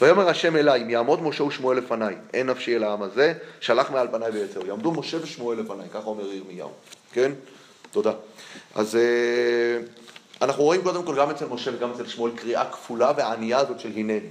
ויאמר 0.00 0.28
השם 0.28 0.56
אליי, 0.56 0.82
אם 0.82 0.90
יעמוד 0.90 1.22
משה 1.22 1.44
ושמואל 1.44 1.78
לפניי, 1.78 2.16
אין 2.34 2.50
נפשי 2.50 2.76
אל 2.76 2.84
העם 2.84 3.02
הזה, 3.02 3.34
שלח 3.60 3.90
מעל 3.90 4.08
פניי 4.12 4.30
ויצאו. 4.30 4.66
יעמדו 4.66 4.92
משה 4.92 5.16
ושמואל 5.22 5.58
לפניי, 5.58 5.88
ככה 5.88 6.08
אומר 6.08 6.32
ירמיהו, 6.32 6.70
כן? 7.12 7.32
תודה. 7.90 8.12
אז 8.74 8.96
אה, 8.96 9.80
אנחנו 10.42 10.64
רואים 10.64 10.82
קודם 10.82 11.02
כל 11.02 11.16
גם 11.16 11.30
אצל 11.30 11.46
משה 11.46 11.70
וגם 11.76 11.90
אצל 11.90 12.06
שמואל 12.06 12.32
קריאה 12.36 12.70
כפולה 12.70 13.12
והענייה 13.16 13.58
הזאת 13.58 13.80
של 13.80 13.92
הנני. 13.96 14.30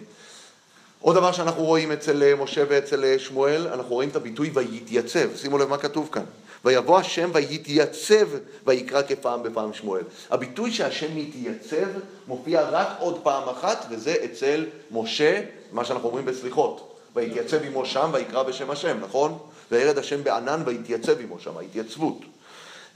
עוד 1.06 1.16
דבר 1.16 1.32
שאנחנו 1.32 1.64
רואים 1.64 1.92
אצל 1.92 2.24
אה, 2.24 2.36
משה 2.36 2.64
ואצל 2.70 3.04
אה, 3.04 3.20
שמואל, 3.20 3.68
אנחנו 3.68 3.96
רואים 3.96 4.10
את 4.10 4.16
הביטוי 4.16 4.52
ויתייצב. 4.54 5.36
שימו 5.36 5.58
לב 5.58 5.70
מה 5.70 5.78
כתוב 5.78 6.10
כאן. 6.12 6.24
ויבוא 6.66 7.00
השם 7.00 7.30
ויתייצב 7.34 8.28
ויקרא 8.68 9.02
כפעם 9.02 9.44
בפעם 9.44 9.74
שמואל. 9.74 10.02
הביטוי 10.30 10.72
שהשם 10.72 11.18
יתייצב 11.18 11.86
מופיע 12.28 12.70
רק 12.70 12.88
עוד 13.00 13.20
פעם 13.24 13.50
אחת, 13.50 13.86
וזה 13.90 14.16
אצל 14.26 14.66
משה, 14.92 15.42
מה 15.72 15.86
שאנחנו 15.86 16.08
אומרים 16.08 16.26
בסליחות. 16.26 16.96
ויתייצב 17.16 17.64
עמו 17.64 17.86
שם 17.86 18.10
ויקרא 18.14 18.44
בשם 18.44 18.72
השם, 18.72 18.98
נכון? 19.02 19.38
וירד 19.72 19.98
השם 19.98 20.24
בענן 20.24 20.62
ויתייצב 20.66 21.20
עמו 21.20 21.40
שם, 21.40 21.58
ההתייצבות. 21.58 22.20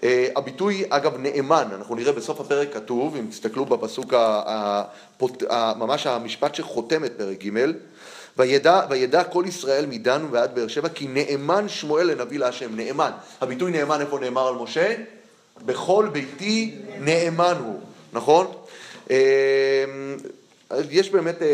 Uh, 0.02 0.04
הביטוי, 0.36 0.84
אגב, 0.89 1.17
נאמן, 1.17 1.67
אנחנו 1.76 1.95
נראה 1.95 2.12
בסוף 2.12 2.39
הפרק 2.39 2.74
כתוב, 2.74 3.15
אם 3.15 3.26
תסתכלו 3.30 3.65
בפסוק, 3.65 4.13
ממש 5.52 6.08
המשפט 6.08 6.56
שחותם 6.56 7.06
את 7.06 7.12
פרק 7.17 7.43
ג', 7.43 7.50
וידע, 8.39 8.82
וידע 8.89 9.23
כל 9.23 9.43
ישראל 9.47 9.86
מדן 9.86 10.25
ועד 10.32 10.56
באר 10.56 10.67
שבע 10.67 10.89
כי 10.89 11.08
נאמן 11.08 11.69
שמואל 11.69 12.12
לנביא 12.12 12.39
להשם, 12.39 12.75
נאמן. 12.75 13.12
הביטוי 13.41 13.71
נאמן 13.71 14.02
איפה 14.02 14.19
נאמר 14.19 14.47
על 14.47 14.56
משה? 14.56 14.95
בכל 15.65 16.10
ביתי 16.12 16.75
נאמן 16.99 17.56
הוא, 17.63 17.80
נכון? 18.13 18.47
אמ, 19.10 19.15
יש 20.91 21.10
באמת 21.10 21.41
אה, 21.41 21.47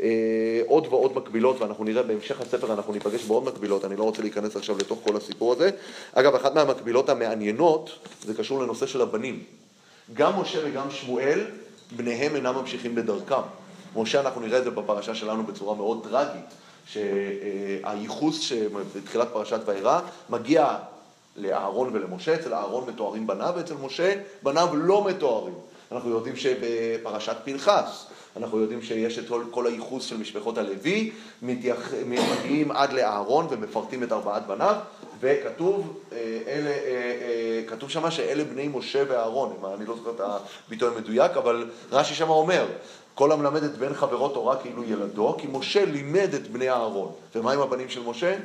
אה, 0.00 0.60
עוד 0.66 0.86
ועוד 0.90 1.16
מקבילות, 1.16 1.60
ואנחנו 1.60 1.84
נראה 1.84 2.02
בהמשך 2.02 2.40
הספר, 2.40 2.72
אנחנו 2.72 2.92
ניפגש 2.92 3.24
בעוד 3.24 3.44
מקבילות, 3.44 3.84
אני 3.84 3.96
לא 3.96 4.02
רוצה 4.02 4.22
להיכנס 4.22 4.56
עכשיו 4.56 4.78
לתוך 4.78 5.00
כל 5.04 5.16
הסיפור 5.16 5.52
הזה. 5.52 5.70
אגב, 6.12 6.34
אחת 6.34 6.54
מהמקבילות 6.54 7.08
המעניינות, 7.08 7.90
זה 8.24 8.34
קשור 8.34 8.62
לנושא 8.62 8.86
של 8.86 9.02
הבנים. 9.02 9.42
גם 10.14 10.40
משה 10.40 10.58
וגם 10.64 10.90
שמואל, 10.90 11.40
בניהם 11.96 12.36
אינם 12.36 12.54
ממשיכים 12.54 12.94
בדרכם. 12.94 13.63
משה, 13.96 14.20
אנחנו 14.20 14.40
נראה 14.40 14.58
את 14.58 14.64
זה 14.64 14.70
בפרשה 14.70 15.14
שלנו 15.14 15.46
בצורה 15.46 15.74
מאוד 15.74 16.06
טרגית, 16.10 16.54
שהייחוס 16.86 18.40
שבתחילת 18.40 19.28
פרשת 19.32 19.60
וירא 19.66 20.00
מגיע 20.30 20.76
לאהרון 21.36 21.90
ולמשה, 21.92 22.34
אצל 22.34 22.54
אהרון 22.54 22.88
מתוארים 22.88 23.26
בניו 23.26 23.52
ואצל 23.56 23.74
משה 23.74 24.14
בניו 24.42 24.68
לא 24.76 25.04
מתוארים. 25.04 25.54
אנחנו 25.92 26.10
יודעים 26.10 26.36
שבפרשת 26.36 27.36
פנחס, 27.44 28.06
אנחנו 28.36 28.60
יודעים 28.60 28.82
שיש 28.82 29.18
את 29.18 29.24
כל 29.50 29.66
הייחוס 29.66 30.04
של 30.04 30.16
משפחות 30.16 30.58
הלוי, 30.58 31.12
מגיעים 31.42 32.70
עד 32.70 32.92
לאהרון 32.92 33.46
ומפרטים 33.50 34.02
את 34.02 34.12
ארבעת 34.12 34.46
בניו, 34.46 34.74
וכתוב 35.20 36.00
אה, 36.12 36.18
אלה, 36.46 36.70
אה, 36.70 36.76
אה, 36.86 37.62
כתוב 37.66 37.90
שמה 37.90 38.10
שאלה 38.10 38.44
בני 38.44 38.68
משה 38.68 39.02
ואהרון, 39.08 39.56
אני 39.76 39.86
לא 39.86 39.96
זוכר 39.96 40.10
את 40.10 40.20
הביטוי 40.66 40.88
המדויק, 40.88 41.32
אבל 41.36 41.70
רש"י 41.92 42.14
שמה 42.14 42.32
אומר, 42.32 42.66
כל 43.14 43.32
המלמד 43.32 43.62
את 43.62 43.78
בן 43.78 43.94
חברו 43.94 44.28
תורה 44.28 44.56
כאילו 44.56 44.84
ילדו, 44.84 45.36
כי 45.38 45.46
משה 45.52 45.84
לימד 45.84 46.34
את 46.34 46.50
בני 46.50 46.70
אהרון. 46.70 47.12
ומה 47.34 47.52
עם 47.52 47.60
הבנים 47.60 47.88
של 47.88 48.02
משה? 48.02 48.36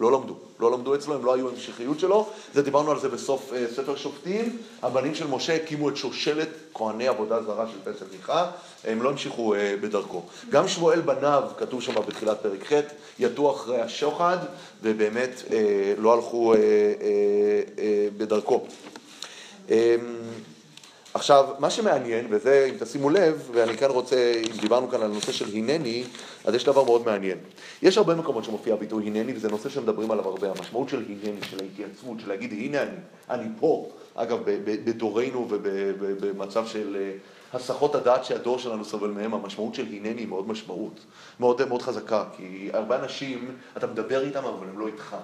לא 0.00 0.12
למדו. 0.12 0.34
לא 0.60 0.72
למדו 0.72 0.94
אצלו, 0.94 1.14
הם 1.14 1.24
לא 1.24 1.34
היו 1.34 1.48
המשכיות 1.48 2.00
שלו. 2.00 2.28
זה 2.54 2.62
דיברנו 2.62 2.90
על 2.90 3.00
זה 3.00 3.08
בסוף 3.08 3.52
uh, 3.52 3.74
ספר 3.76 3.96
שופטים. 3.96 4.58
הבנים 4.82 5.14
של 5.14 5.26
משה 5.26 5.56
הקימו 5.56 5.88
את 5.88 5.96
שושלת 5.96 6.48
כהני 6.74 7.08
עבודה 7.08 7.42
זרה 7.42 7.66
של 7.68 7.92
פסל 7.92 8.04
מיכה, 8.12 8.50
הם 8.84 9.02
לא 9.02 9.08
המשיכו 9.08 9.54
uh, 9.54 9.58
בדרכו. 9.80 10.22
גם 10.50 10.68
שמואל 10.68 11.00
בניו, 11.00 11.42
כתוב 11.58 11.82
שם 11.82 11.94
בתחילת 12.08 12.42
פרק 12.42 12.72
ח', 12.72 12.80
יטו 13.18 13.50
אחרי 13.50 13.80
השוחד, 13.80 14.38
ובאמת 14.82 15.42
uh, 15.48 15.52
לא 15.98 16.14
הלכו 16.14 16.54
uh, 16.54 16.56
uh, 16.56 16.58
uh, 17.76 17.80
בדרכו. 18.16 18.66
Um, 19.68 19.72
עכשיו, 21.14 21.48
מה 21.58 21.70
שמעניין, 21.70 22.26
וזה, 22.30 22.68
אם 22.70 22.74
תשימו 22.78 23.10
לב, 23.10 23.50
ואני 23.52 23.76
כאן 23.76 23.90
רוצה, 23.90 24.42
אם 24.46 24.60
דיברנו 24.60 24.88
כאן 24.88 25.00
על 25.00 25.10
הנושא 25.10 25.32
של 25.32 25.56
הנני, 25.56 26.04
אז 26.44 26.54
יש 26.54 26.64
דבר 26.64 26.84
מאוד 26.84 27.06
מעניין. 27.06 27.38
יש 27.82 27.98
הרבה 27.98 28.14
מקומות 28.14 28.44
שמופיע 28.44 28.76
ביטוי 28.76 29.06
הנני, 29.06 29.32
וזה 29.36 29.48
נושא 29.48 29.68
שמדברים 29.68 30.10
עליו 30.10 30.28
הרבה. 30.28 30.50
המשמעות 30.50 30.88
של 30.88 31.04
הנני, 31.08 31.40
של 31.50 31.60
ההתייצבות, 31.60 32.20
של 32.20 32.28
להגיד, 32.28 32.52
הנה 32.52 32.82
אני, 32.82 32.96
אני 33.30 33.48
פה. 33.60 33.88
אגב, 34.14 34.38
בדורנו 34.64 35.46
ובמצב 35.50 36.66
של 36.66 36.96
אה, 37.00 37.12
הסחות 37.52 37.94
הדעת 37.94 38.24
שהדור 38.24 38.58
שלנו 38.58 38.84
סובל 38.84 39.10
מהם, 39.10 39.34
המשמעות 39.34 39.74
של 39.74 39.86
הנני 39.86 40.20
היא 40.20 40.28
מאוד 40.28 40.48
משמעות, 40.48 41.00
מאוד 41.40 41.68
מאוד 41.68 41.82
חזקה, 41.82 42.24
כי 42.36 42.70
הרבה 42.72 42.96
אנשים, 42.96 43.56
אתה 43.76 43.86
מדבר 43.86 44.22
איתם, 44.22 44.44
אבל 44.44 44.68
הם 44.68 44.78
לא 44.78 44.86
איתך. 44.86 45.16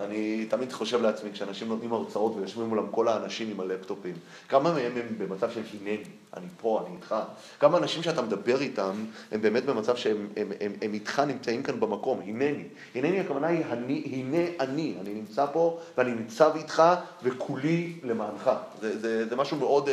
אני 0.00 0.46
תמיד 0.50 0.72
חושב 0.72 1.02
לעצמי, 1.02 1.32
כשאנשים 1.32 1.68
נותנים 1.68 1.92
הרצאות 1.92 2.36
ויושבים 2.36 2.66
מולם 2.66 2.86
כל 2.90 3.08
האנשים 3.08 3.50
עם 3.50 3.60
הלפטופים, 3.60 4.14
כמה 4.48 4.72
מהם 4.72 4.92
הם 4.96 5.06
במצב 5.18 5.50
של 5.50 5.60
הנני, 5.80 6.02
אני 6.36 6.46
פה, 6.60 6.82
אני 6.86 6.96
איתך. 6.96 7.14
כמה 7.60 7.78
אנשים 7.78 8.02
שאתה 8.02 8.22
מדבר 8.22 8.60
איתם, 8.60 9.04
הם 9.32 9.42
באמת 9.42 9.64
במצב 9.64 9.96
שהם 9.96 10.28
הם, 10.36 10.52
הם, 10.60 10.72
הם 10.82 10.94
איתך 10.94 11.22
נמצאים 11.26 11.62
כאן 11.62 11.80
במקום, 11.80 12.20
הנני. 12.20 12.64
הנני 12.94 13.20
הכוונה 13.20 13.46
היא, 13.46 13.64
אני, 13.70 14.02
הנה 14.06 14.50
אני, 14.60 14.94
אני 15.00 15.14
נמצא 15.14 15.46
פה 15.52 15.80
ואני 15.98 16.12
ניצב 16.14 16.50
איתך 16.56 16.82
וכולי 17.22 17.92
למענך. 18.02 18.50
זה, 18.80 18.98
זה, 18.98 19.28
זה 19.28 19.36
משהו 19.36 19.56
מאוד 19.56 19.88
uh, 19.88 19.90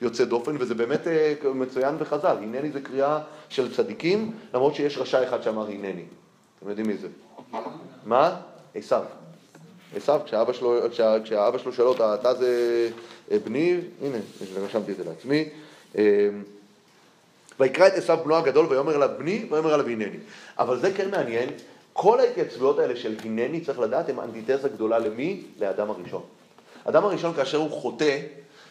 יוצא 0.00 0.24
דופן 0.24 0.56
וזה 0.58 0.74
באמת 0.74 1.06
uh, 1.06 1.48
מצוין 1.48 1.94
וחזק. 1.98 2.34
הנני 2.42 2.70
זה 2.70 2.80
קריאה 2.80 3.18
של 3.48 3.74
צדיקים, 3.74 4.32
למרות 4.54 4.74
שיש 4.74 4.98
רשע 4.98 5.28
אחד 5.28 5.42
שאמר 5.42 5.66
הנני. 5.66 6.04
אתם 6.58 6.68
יודעים 6.68 6.86
מי 6.86 6.96
זה? 6.96 7.08
מה? 8.04 8.36
עשיו. 8.74 9.04
עשיו, 9.96 10.20
כשאבא 10.24 10.52
שלו, 10.52 10.80
כשה, 10.90 11.16
כשהאבא 11.24 11.58
שלו 11.58 11.72
שואל 11.72 11.88
אותה, 11.88 12.14
אתה 12.14 12.34
זה 12.34 12.88
אה, 13.30 13.38
בני, 13.44 13.80
הנה, 14.02 14.18
רשמתי 14.56 14.92
את 14.92 14.96
זה 14.96 15.04
לעצמי. 15.04 15.48
אה, 15.98 16.28
ויקרא 17.60 17.86
את 17.86 17.92
עשיו 17.92 18.18
בנו 18.24 18.36
הגדול 18.36 18.66
ויאמר 18.66 18.96
אליו 18.96 19.10
בני 19.18 19.46
ויאמר 19.50 19.74
אליו 19.74 19.86
הנני. 19.88 20.18
אבל 20.58 20.80
זה 20.80 20.92
כן 20.92 21.10
מעניין, 21.10 21.48
כל 21.92 22.20
ההתייצבויות 22.20 22.78
האלה 22.78 22.96
של 22.96 23.14
הנני, 23.24 23.60
צריך 23.60 23.78
לדעת, 23.78 24.08
הן 24.08 24.18
אנטיתזה 24.18 24.68
גדולה 24.68 24.98
למי? 24.98 25.42
לאדם 25.60 25.90
הראשון. 25.90 26.22
האדם 26.84 27.04
הראשון 27.04 27.34
כאשר 27.34 27.58
הוא 27.58 27.70
חוטא, 27.70 28.20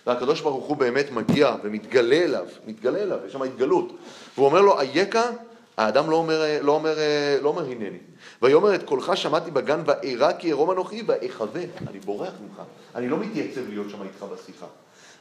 והקדוש 0.07 0.41
ברוך 0.41 0.65
הוא 0.65 0.77
באמת 0.77 1.11
מגיע 1.11 1.55
ומתגלה 1.63 2.15
אליו, 2.15 2.45
מתגלה 2.67 2.99
אליו, 2.99 3.17
יש 3.27 3.33
שם 3.33 3.41
התגלות. 3.41 3.91
והוא 4.35 4.45
אומר 4.45 4.61
לו, 4.61 4.79
אייכה? 4.79 5.31
האדם 5.77 6.09
לא 6.09 6.15
אומר, 6.15 6.59
לא 6.61 6.71
אומר, 6.71 6.97
לא 7.41 7.49
אומר 7.49 7.65
הנני. 7.65 7.97
ויאמר 8.41 8.75
את 8.75 8.83
קולך 8.83 9.17
שמעתי 9.17 9.51
בגן 9.51 9.81
ואירע 9.85 10.33
כי 10.33 10.51
ערום 10.51 10.71
אנוכי 10.71 11.03
ואחווה. 11.07 11.61
אני 11.87 11.99
בורח 11.99 12.33
ממך, 12.41 12.61
אני 12.95 13.09
לא 13.09 13.17
מתייצב 13.17 13.69
להיות 13.69 13.89
שם 13.89 14.01
איתך 14.01 14.25
בשיחה. 14.33 14.65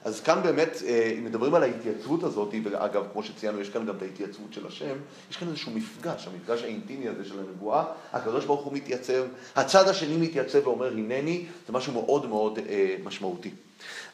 אז 0.05 0.21
כאן 0.21 0.41
באמת, 0.43 0.77
אה, 0.87 1.13
אם 1.19 1.25
מדברים 1.25 1.55
על 1.55 1.63
ההתייצבות 1.63 2.23
הזאת, 2.23 2.55
ואגב, 2.65 3.05
כמו 3.13 3.23
שציינו, 3.23 3.61
יש 3.61 3.69
כאן 3.69 3.87
גם 3.87 3.97
את 3.97 4.03
ההתייצבות 4.03 4.53
של 4.53 4.67
השם, 4.67 4.97
יש 5.31 5.37
כאן 5.37 5.49
איזשהו 5.49 5.73
מפגש, 5.73 6.27
המפגש 6.27 6.63
האינטימי 6.63 7.09
הזה 7.09 7.25
של 7.25 7.39
הנבואה, 7.39 7.85
הקדוש 8.13 8.45
ברוך 8.45 8.65
הוא 8.65 8.73
מתייצב, 8.73 9.23
הצד 9.57 9.89
השני 9.89 10.17
מתייצב 10.17 10.67
ואומר 10.67 10.87
הנני, 10.87 11.47
זה 11.67 11.73
משהו 11.73 11.93
מאוד 11.93 12.29
מאוד 12.29 12.59
אה, 12.69 12.97
משמעותי. 13.05 13.51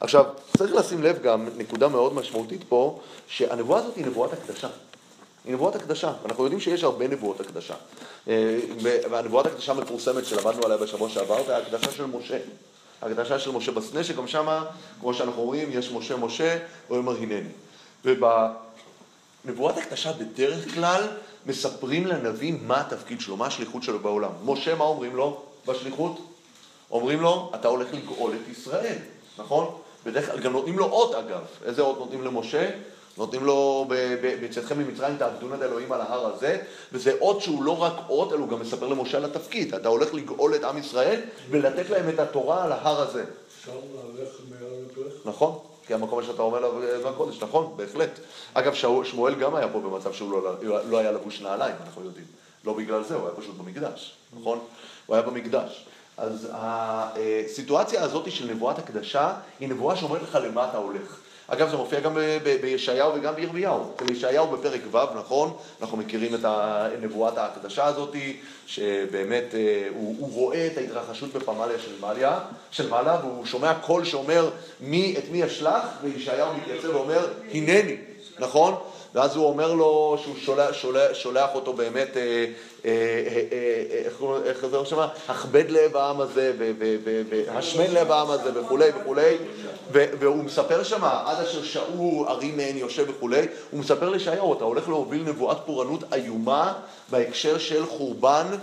עכשיו, 0.00 0.24
צריך 0.56 0.74
לשים 0.74 1.02
לב 1.02 1.22
גם, 1.22 1.48
נקודה 1.56 1.88
מאוד 1.88 2.14
משמעותית 2.14 2.64
פה, 2.68 3.00
שהנבואה 3.26 3.80
הזאת 3.80 3.96
היא 3.96 4.06
נבואת 4.06 4.32
הקדשה. 4.32 4.68
היא 5.44 5.54
נבואת 5.54 5.74
הקדשה, 5.76 6.12
אנחנו 6.24 6.44
יודעים 6.44 6.60
שיש 6.60 6.84
הרבה 6.84 7.08
נבואות 7.08 7.40
הקדשה. 7.40 7.74
אה, 8.28 8.58
והנבואת 8.82 9.46
הקדשה 9.46 9.72
המפורסמת 9.72 10.24
שלמדנו 10.24 10.64
עליה 10.64 10.76
בשבוע 10.76 11.08
שעבר, 11.08 11.44
זה 11.46 11.56
ההקדשה 11.56 11.92
של 11.92 12.06
משה. 12.06 12.38
ההקדשה 13.02 13.38
של 13.38 13.50
משה 13.50 13.72
בסנה, 13.72 14.04
שגם 14.04 14.28
שמה, 14.28 14.64
כמו 15.00 15.14
שאנחנו 15.14 15.42
רואים, 15.42 15.68
יש 15.72 15.92
משה 15.92 16.16
משה, 16.16 16.58
הוא 16.88 16.98
אומר 16.98 17.16
הנני. 17.16 17.48
ובנבואת 18.04 19.78
הקדשה 19.78 20.12
בדרך 20.12 20.74
כלל 20.74 21.06
מספרים 21.46 22.06
לנביא 22.06 22.54
מה 22.62 22.80
התפקיד 22.80 23.20
שלו, 23.20 23.36
מה 23.36 23.46
השליחות 23.46 23.82
שלו 23.82 23.98
בעולם. 23.98 24.30
משה, 24.44 24.74
מה 24.74 24.84
אומרים 24.84 25.16
לו 25.16 25.42
בשליחות? 25.66 26.18
אומרים 26.90 27.20
לו, 27.20 27.52
אתה 27.54 27.68
הולך 27.68 27.88
לגאול 27.92 28.32
את 28.32 28.48
ישראל, 28.48 28.96
נכון? 29.38 29.74
בדרך 30.06 30.30
כלל 30.30 30.40
גם 30.40 30.52
נותנים 30.52 30.78
לו 30.78 30.84
אות 30.84 31.14
אגב. 31.14 31.42
איזה 31.64 31.82
אות 31.82 31.98
נותנים 31.98 32.24
למשה? 32.24 32.70
נותנים 33.18 33.44
לו, 33.44 33.86
בצאתכם 34.42 34.78
ממצרים 34.78 35.16
תעבדון 35.16 35.54
את 35.54 35.62
אלוהים 35.62 35.92
על 35.92 36.00
ההר 36.00 36.26
הזה, 36.26 36.58
וזה 36.92 37.12
אות 37.20 37.40
שהוא 37.40 37.62
לא 37.62 37.82
רק 37.82 37.92
אות, 38.08 38.32
אלא 38.32 38.40
הוא 38.40 38.48
גם 38.48 38.60
מספר 38.60 38.88
למשה 38.88 39.16
על 39.18 39.24
התפקיד. 39.24 39.74
אתה 39.74 39.88
הולך 39.88 40.14
לגאול 40.14 40.54
את 40.54 40.64
עם 40.64 40.78
ישראל 40.78 41.20
ולתת 41.50 41.90
להם 41.90 42.08
את 42.08 42.18
התורה 42.18 42.64
על 42.64 42.72
ההר 42.72 43.00
הזה. 43.00 43.24
אפשר 43.60 43.72
להלך 43.72 44.28
הברך? 44.96 45.12
נכון, 45.24 45.58
כי 45.86 45.94
המקום 45.94 46.22
שאתה 46.22 46.42
אומר 46.42 46.60
לו 46.60 46.80
בקודש, 47.04 47.42
נכון, 47.42 47.72
בהחלט. 47.76 48.10
אגב, 48.54 48.74
שמואל 49.04 49.34
גם 49.34 49.54
היה 49.54 49.68
פה 49.68 49.80
במצב 49.80 50.12
שהוא 50.12 50.42
לא, 50.42 50.80
לא 50.88 50.98
היה 50.98 51.12
לבוש 51.12 51.40
נעליים, 51.40 51.76
אנחנו 51.86 52.04
יודעים. 52.04 52.26
לא 52.64 52.72
בגלל 52.72 53.04
זה, 53.04 53.14
הוא 53.14 53.26
היה 53.26 53.36
פשוט 53.36 53.56
במקדש, 53.56 54.14
נכון? 54.40 54.58
הוא 55.06 55.16
היה 55.16 55.22
במקדש. 55.22 55.86
אז 56.16 56.48
הסיטואציה 56.52 58.02
הזאת 58.02 58.32
של 58.32 58.50
נבואת 58.50 58.78
הקדשה 58.78 59.32
היא 59.60 59.68
נבואה 59.68 59.96
שאומרת 59.96 60.22
לך 60.22 60.38
למה 60.42 60.68
אתה 60.68 60.78
הולך. 60.78 61.20
אגב, 61.50 61.70
זה 61.70 61.76
מופיע 61.76 62.00
גם 62.00 62.18
בישעיהו 62.60 63.14
וגם 63.14 63.34
בירמיהו. 63.34 63.92
בישעיהו 64.06 64.46
בפרק 64.46 64.80
ו', 64.90 64.98
נכון? 65.18 65.56
אנחנו 65.80 65.96
מכירים 65.96 66.34
את 66.34 66.44
נבואת 67.00 67.38
ההקדשה 67.38 67.84
הזאת, 67.86 68.16
שבאמת 68.66 69.54
אה, 69.54 69.88
הוא, 69.94 70.16
הוא 70.18 70.32
רואה 70.32 70.66
את 70.66 70.78
ההתרחשות 70.78 71.32
בפמליה 71.32 71.78
של 71.78 71.92
מעלה, 72.00 72.40
של 72.70 72.90
מעלה, 72.90 73.18
והוא 73.22 73.46
שומע 73.46 73.74
קול 73.74 74.04
שאומר 74.04 74.50
מי, 74.80 75.14
את 75.18 75.24
מי 75.30 75.44
אשלח, 75.44 75.84
וישעיהו 76.02 76.54
מתייצב 76.56 76.88
ואומר, 76.94 77.28
הנני, 77.54 77.96
נכון? 78.38 78.74
ואז 79.14 79.36
הוא 79.36 79.46
אומר 79.46 79.74
לו 79.74 80.18
שהוא 80.22 80.34
שולח, 80.36 80.72
שולח, 80.72 81.14
שולח 81.14 81.50
אותו 81.54 81.72
באמת, 81.72 82.16
אה, 82.16 82.46
אה, 82.84 82.90
אה, 83.52 84.40
איך 84.44 84.66
זה 84.66 84.76
אומר 84.76 85.08
הכבד 85.28 85.70
לב 85.70 85.96
העם 85.96 86.20
הזה, 86.20 86.52
והשמן 87.30 87.90
לב 87.90 88.10
העם 88.10 88.30
הזה 88.30 88.60
וכולי 88.60 88.90
וכולי, 89.00 89.36
והוא 89.92 90.44
מספר 90.44 90.82
שם, 90.82 91.04
עד 91.04 91.40
אשר 91.40 91.62
שעו 91.62 92.24
ערים 92.28 92.56
מהן 92.56 92.76
יושב 92.76 93.04
וכולי, 93.08 93.46
הוא 93.70 93.80
מספר 93.80 94.08
לישעיהו, 94.08 94.54
אתה 94.54 94.64
הולך 94.64 94.88
להוביל 94.88 95.22
נבואת 95.22 95.58
פורענות 95.66 96.04
איומה 96.12 96.72
בהקשר 97.10 97.58
של 97.58 97.86
חורבן 97.86 98.46
אה, 98.52 98.58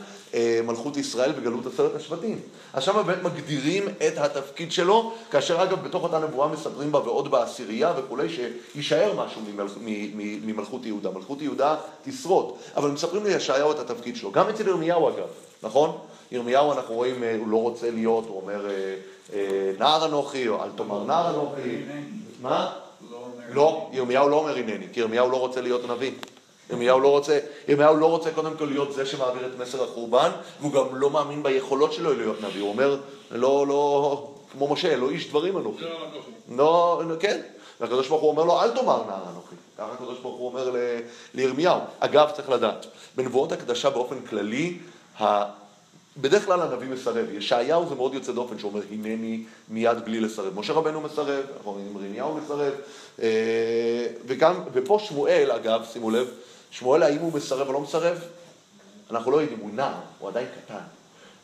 מלכות 0.63 0.97
ישראל 0.97 1.31
וגלות 1.35 1.65
עשרת 1.65 1.95
השבטים. 1.95 2.39
אז 2.73 2.83
שם 2.83 3.03
באמת 3.05 3.23
מגדירים 3.23 3.87
את 3.87 4.17
התפקיד 4.17 4.71
שלו, 4.71 5.13
כאשר 5.31 5.63
אגב 5.63 5.83
בתוך 5.83 6.03
אותה 6.03 6.19
נבואה 6.19 6.47
מספרים 6.47 6.91
בה 6.91 6.99
ועוד 6.99 7.31
בעשירייה 7.31 7.93
וכולי, 7.97 8.27
שיישאר 8.29 9.13
משהו 9.25 9.41
ממלכ... 9.53 9.71
ממלכות 10.45 10.85
יהודה. 10.85 11.09
מלכות 11.11 11.41
יהודה 11.41 11.75
תשרוד, 12.03 12.53
אבל 12.75 12.91
מספרים 12.91 13.23
לישעיהו 13.25 13.71
את 13.71 13.79
התפקיד 13.79 14.15
שלו. 14.15 14.31
גם 14.31 14.49
אצל 14.49 14.67
ירמיהו 14.67 15.09
אגב, 15.09 15.27
נכון? 15.63 15.97
ירמיהו 16.31 16.71
אנחנו 16.71 16.95
רואים, 16.95 17.23
אה, 17.23 17.35
הוא 17.39 17.47
לא 17.47 17.57
רוצה 17.57 17.91
להיות, 17.91 18.25
הוא 18.27 18.41
אומר 18.41 18.65
אה, 19.33 19.71
נער 19.79 20.05
אנוכי, 20.05 20.47
או 20.47 20.63
אל 20.63 20.69
תאמר 20.75 21.03
נער 21.03 21.29
אנוכי. 21.29 21.81
מה? 22.41 22.73
לא, 23.49 23.89
ירמיהו 23.91 24.29
לא 24.29 24.35
אומר 24.35 24.57
הנני, 24.57 24.85
כי 24.93 24.99
ירמיהו 24.99 25.31
לא 25.31 25.37
רוצה 25.37 25.61
להיות 25.61 25.89
נביא. 25.89 26.11
ירמיהו 26.69 26.99
לא 26.99 27.07
רוצה, 27.07 27.39
ירמיהו 27.67 27.95
לא 27.95 28.05
רוצה 28.05 28.31
קודם 28.31 28.57
כל 28.57 28.65
להיות 28.65 28.93
זה 28.93 29.05
שמעביר 29.05 29.45
את 29.45 29.59
מסר 29.59 29.83
החורבן, 29.83 30.31
והוא 30.59 30.71
גם 30.71 30.95
לא 30.95 31.09
מאמין 31.09 31.43
ביכולות 31.43 31.93
שלו 31.93 32.13
להיות 32.13 32.41
נביא, 32.41 32.61
הוא 32.61 32.69
אומר, 32.69 32.97
לא, 33.31 33.65
לא, 33.67 34.27
כמו 34.51 34.73
משה, 34.73 34.95
לא 34.95 35.09
איש 35.09 35.29
דברים 35.29 35.57
אנוכי. 35.57 35.85
לא, 36.57 37.01
כן. 37.19 37.41
והקדוש 37.79 38.07
ברוך 38.07 38.21
הוא 38.21 38.29
אומר 38.29 38.43
לו, 38.43 38.61
אל 38.61 38.69
תאמר 38.69 39.03
נער 39.07 39.23
אנוכי. 39.31 39.55
ככה 39.77 39.93
הקדוש 39.93 40.19
ברוך 40.19 40.37
הוא 40.37 40.47
אומר 40.47 40.75
לירמיהו. 41.33 41.79
אגב, 41.99 42.29
צריך 42.35 42.49
לדעת, 42.49 42.85
בנבואות 43.15 43.51
הקדשה 43.51 43.89
באופן 43.89 44.21
כללי, 44.21 44.77
בדרך 46.17 46.45
כלל 46.45 46.61
הנביא 46.61 46.87
מסרב, 46.87 47.25
ישעיהו 47.33 47.89
זה 47.89 47.95
מאוד 47.95 48.13
יוצא 48.13 48.31
דופן 48.31 48.59
שאומר 48.59 48.81
הנני 48.91 49.43
מיד 49.69 50.05
בלי 50.05 50.19
לסרב. 50.19 50.59
משה 50.59 50.73
רבנו 50.73 51.01
מסרב, 51.01 51.43
אנחנו 51.57 51.71
רואים 51.71 51.87
ירמיהו 51.95 52.35
מסרב, 52.35 52.73
אה, 53.21 54.07
וגם, 54.25 54.55
ופה 54.73 54.99
שמואל 54.99 55.51
אגב, 55.51 55.85
שימו 55.93 56.11
לב, 56.11 56.27
שמואל 56.79 57.03
האם 57.03 57.19
הוא 57.19 57.33
מסרב 57.33 57.67
או 57.67 57.73
לא 57.73 57.81
מסרב? 57.81 58.17
אנחנו 59.11 59.31
לא 59.31 59.41
יודעים, 59.41 59.59
הוא 59.59 59.69
נער, 59.73 59.93
הוא 60.19 60.29
עדיין 60.29 60.47
קטן. 60.47 60.83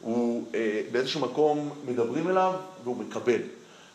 הוא 0.02 0.48
אה, 0.56 0.82
באיזשהו 0.92 1.22
מקום 1.22 1.70
מדברים 1.86 2.30
אליו 2.30 2.54
והוא 2.84 2.98
מקבל. 2.98 3.42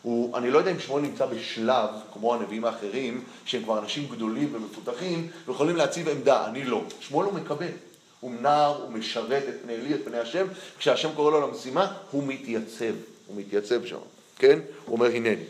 הוא, 0.01 0.37
אני 0.37 0.51
לא 0.51 0.57
יודע 0.57 0.71
אם 0.71 0.79
שמואל 0.79 1.01
נמצא 1.01 1.25
בשלב, 1.25 1.89
כמו 2.13 2.33
הנביאים 2.33 2.65
האחרים, 2.65 3.23
שהם 3.45 3.63
כבר 3.63 3.79
אנשים 3.79 4.07
גדולים 4.11 4.49
ומפותחים, 4.55 5.27
ויכולים 5.47 5.75
להציב 5.75 6.09
עמדה, 6.09 6.47
אני 6.47 6.63
לא. 6.63 6.81
שמואל 6.99 7.25
הוא 7.25 7.33
מקבל. 7.33 7.71
הוא 8.19 8.31
נער, 8.41 8.81
הוא 8.81 8.91
משרת 8.91 9.43
את 9.49 9.53
פני 9.63 9.75
אלי, 9.75 9.95
את 9.95 9.99
פני 10.05 10.17
השם, 10.17 10.47
כשהשם 10.79 11.09
קורא 11.15 11.31
לו 11.31 11.47
למשימה, 11.47 11.93
הוא 12.11 12.23
מתייצב, 12.27 12.93
הוא 13.27 13.35
מתייצב 13.35 13.85
שם, 13.85 13.97
כן? 14.37 14.59
הוא 14.85 14.95
אומר 14.95 15.05
הנני. 15.05 15.43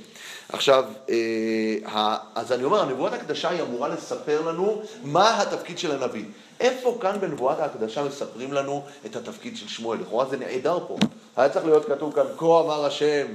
עכשיו, 0.49 0.85
אה, 1.09 2.17
אז 2.35 2.51
אני 2.51 2.63
אומר, 2.63 2.81
הנבואת 2.81 3.13
הקדשה 3.13 3.49
היא 3.49 3.61
אמורה 3.61 3.87
לספר 3.87 4.41
לנו 4.41 4.81
מה 5.03 5.41
התפקיד 5.41 5.79
של 5.79 5.91
הנביא. 5.91 6.25
איפה 6.59 6.97
כאן 7.01 7.19
בנבואת 7.19 7.59
ההקדשה 7.59 8.03
מספרים 8.03 8.53
לנו 8.53 8.83
את 9.05 9.15
התפקיד 9.15 9.57
של 9.57 9.67
שמואל? 9.67 9.99
לכאורה 9.99 10.25
זה 10.25 10.37
נעדר 10.37 10.79
פה. 10.87 10.97
היה 11.37 11.49
צריך 11.49 11.65
להיות 11.65 11.85
כתוב 11.85 12.15
כאן, 12.15 12.25
כה 12.37 12.45
אמר 12.45 12.85
השם, 12.85 13.27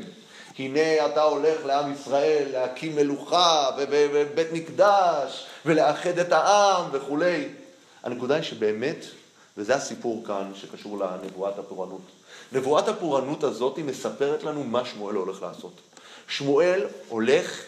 הנה 0.58 1.06
אתה 1.06 1.22
הולך 1.22 1.66
לעם 1.66 1.92
ישראל 1.92 2.48
להקים 2.52 2.96
מלוכה 2.96 3.70
ובית 3.78 4.52
מקדש 4.52 5.46
ולאחד 5.66 6.18
את 6.18 6.32
העם 6.32 6.84
וכולי. 6.92 7.48
הנקודה 8.02 8.34
היא 8.34 8.42
שבאמת 8.42 9.04
וזה 9.56 9.74
הסיפור 9.74 10.22
כאן 10.26 10.52
שקשור 10.54 10.98
לנבואת 10.98 11.58
הפורענות. 11.58 12.00
נבואת 12.52 12.88
הפורענות 12.88 13.44
הזאת 13.44 13.78
מספרת 13.78 14.42
לנו 14.42 14.64
מה 14.64 14.84
שמואל 14.84 15.16
הולך 15.16 15.42
לעשות. 15.42 15.91
שמואל 16.36 16.86
הולך 17.08 17.62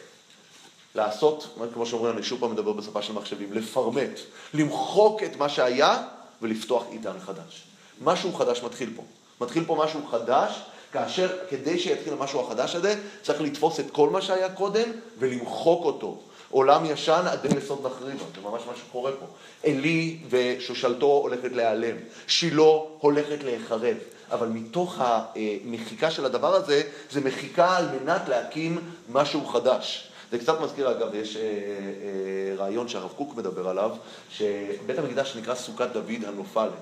לעשות, 0.95 1.59
כמו 1.75 1.87
שאומרים, 1.87 2.17
אני 2.17 2.23
שוב 2.23 2.41
פעם 2.41 2.53
מדבר 2.53 2.73
בשפה 2.73 3.03
של 3.03 3.13
מחשבים, 3.13 3.53
לפרמט, 3.53 4.21
למחוק 4.55 5.23
את 5.23 5.37
מה 5.37 5.49
שהיה 5.49 6.03
ולפתוח 6.43 6.85
עידן 6.91 7.21
חדש. 7.21 7.63
משהו 8.03 8.33
חדש 8.33 8.63
מתחיל 8.63 8.91
פה. 8.97 9.03
מתחיל 9.41 9.65
פה 9.65 9.77
משהו 9.85 10.01
חדש, 10.11 10.63
כאשר 10.93 11.37
כדי 11.51 11.79
שיתחיל 11.79 12.13
המשהו 12.13 12.41
החדש 12.41 12.75
הזה, 12.75 13.01
צריך 13.23 13.41
לתפוס 13.41 13.81
את 13.81 13.91
כל 13.93 14.11
מה 14.11 14.23
שהיה 14.23 14.49
קודם 14.49 14.91
ולמחוק 15.19 15.85
אותו. 15.85 16.21
עולם 16.51 16.85
ישן 16.85 17.25
עד 17.27 17.45
יסוד 17.59 17.87
נחריבה, 17.87 18.25
זה 18.35 18.41
ממש 18.41 18.63
מה 18.67 18.73
שקורה 18.77 19.13
פה. 19.13 19.27
עלי 19.65 20.19
ושושלתו 20.31 21.07
הולכת 21.07 21.53
להיעלם, 21.53 21.97
שילה 22.27 22.63
הולכת 22.99 23.45
להיחרב, 23.45 23.97
אבל 24.31 24.49
מתוך 24.49 25.01
המחיקה 25.01 26.11
של 26.11 26.25
הדבר 26.25 26.55
הזה, 26.55 26.83
זה 27.11 27.21
מחיקה 27.21 27.77
על 27.77 27.87
מנת 28.01 28.29
להקים 28.29 28.79
משהו 29.13 29.47
חדש. 29.47 30.11
זה 30.31 30.39
קצת 30.39 30.61
מזכיר, 30.61 30.91
אגב, 30.91 31.15
יש 31.15 31.37
אה, 31.37 31.43
אה, 31.43 32.57
רעיון 32.57 32.89
שהרב 32.89 33.13
קוק 33.17 33.35
מדבר 33.35 33.69
עליו, 33.69 33.91
שבית 34.31 34.99
המקדש 34.99 35.37
נקרא 35.37 35.55
סוכת 35.55 35.89
דוד 35.93 36.25
הנופלת. 36.27 36.73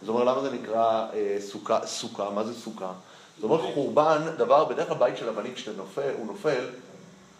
זאת 0.00 0.08
אומרת, 0.08 0.26
למה 0.26 0.42
זה 0.42 0.50
נקרא 0.50 1.06
אה, 1.14 1.36
סוכה, 1.40 1.86
סוכה? 1.86 2.30
מה 2.30 2.44
זה 2.44 2.54
סוכה? 2.54 2.92
זאת 3.36 3.44
אומרת, 3.44 3.74
חורבן, 3.74 4.22
דבר, 4.38 4.64
בדרך 4.64 4.88
כלל 4.88 4.96
בית 4.96 5.16
של 5.16 5.28
אבנים, 5.28 5.54
כשהוא 5.54 6.26
נופל, 6.26 6.64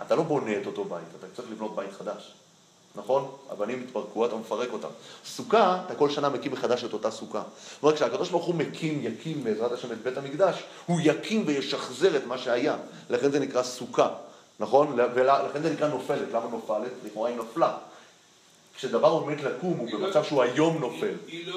אתה 0.07 0.15
לא 0.15 0.23
בונה 0.23 0.53
את 0.63 0.67
אותו 0.67 0.85
בית, 0.85 1.05
אתה 1.19 1.27
צריך 1.37 1.51
לבנות 1.51 1.77
בית 1.77 1.93
חדש. 1.93 2.35
נכון? 2.97 3.29
אבנים 3.53 3.85
התפרקו, 3.87 4.27
אתה 4.27 4.37
מפרק 4.37 4.69
אותם. 4.73 4.89
סוכה, 5.25 5.83
אתה 5.87 5.95
כל 5.95 6.11
שנה 6.11 6.29
מקים 6.29 6.53
מחדש 6.53 6.85
את 6.85 6.93
אותה 6.93 7.11
סוכה. 7.11 7.43
זאת 7.75 7.83
אומרת, 7.83 7.97
כשהקדוש 7.97 8.31
ברוך 8.31 8.45
הוא 8.45 8.55
מקים, 8.55 9.01
יקים 9.03 9.45
בעזרת 9.45 9.73
השם 9.73 9.93
את 9.93 10.03
בית 10.03 10.17
המקדש, 10.17 10.63
הוא 10.87 11.01
יקים 11.03 11.45
וישחזר 11.47 12.17
את 12.17 12.27
מה 12.27 12.39
שהיה. 12.39 12.77
לכן 13.11 13.31
זה 13.31 13.41
נקרא 13.41 13.63
סוכה, 13.63 14.09
נכון? 14.61 14.99
ולכן 15.15 15.63
זה 15.63 15.73
נקרא 15.73 15.89
נופלת. 15.89 16.29
למה 16.33 16.47
נופלת? 16.51 16.93
לכאורה 17.05 17.29
היא 17.29 17.39
נפלה. 17.39 17.77
כשדבר 18.77 19.09
עומד 19.09 19.41
לקום, 19.41 19.77
הוא 19.79 19.89
במצב 19.93 20.25
שהוא 20.25 20.43
היום 20.43 20.79
נופל. 20.79 21.15
לא... 21.47 21.57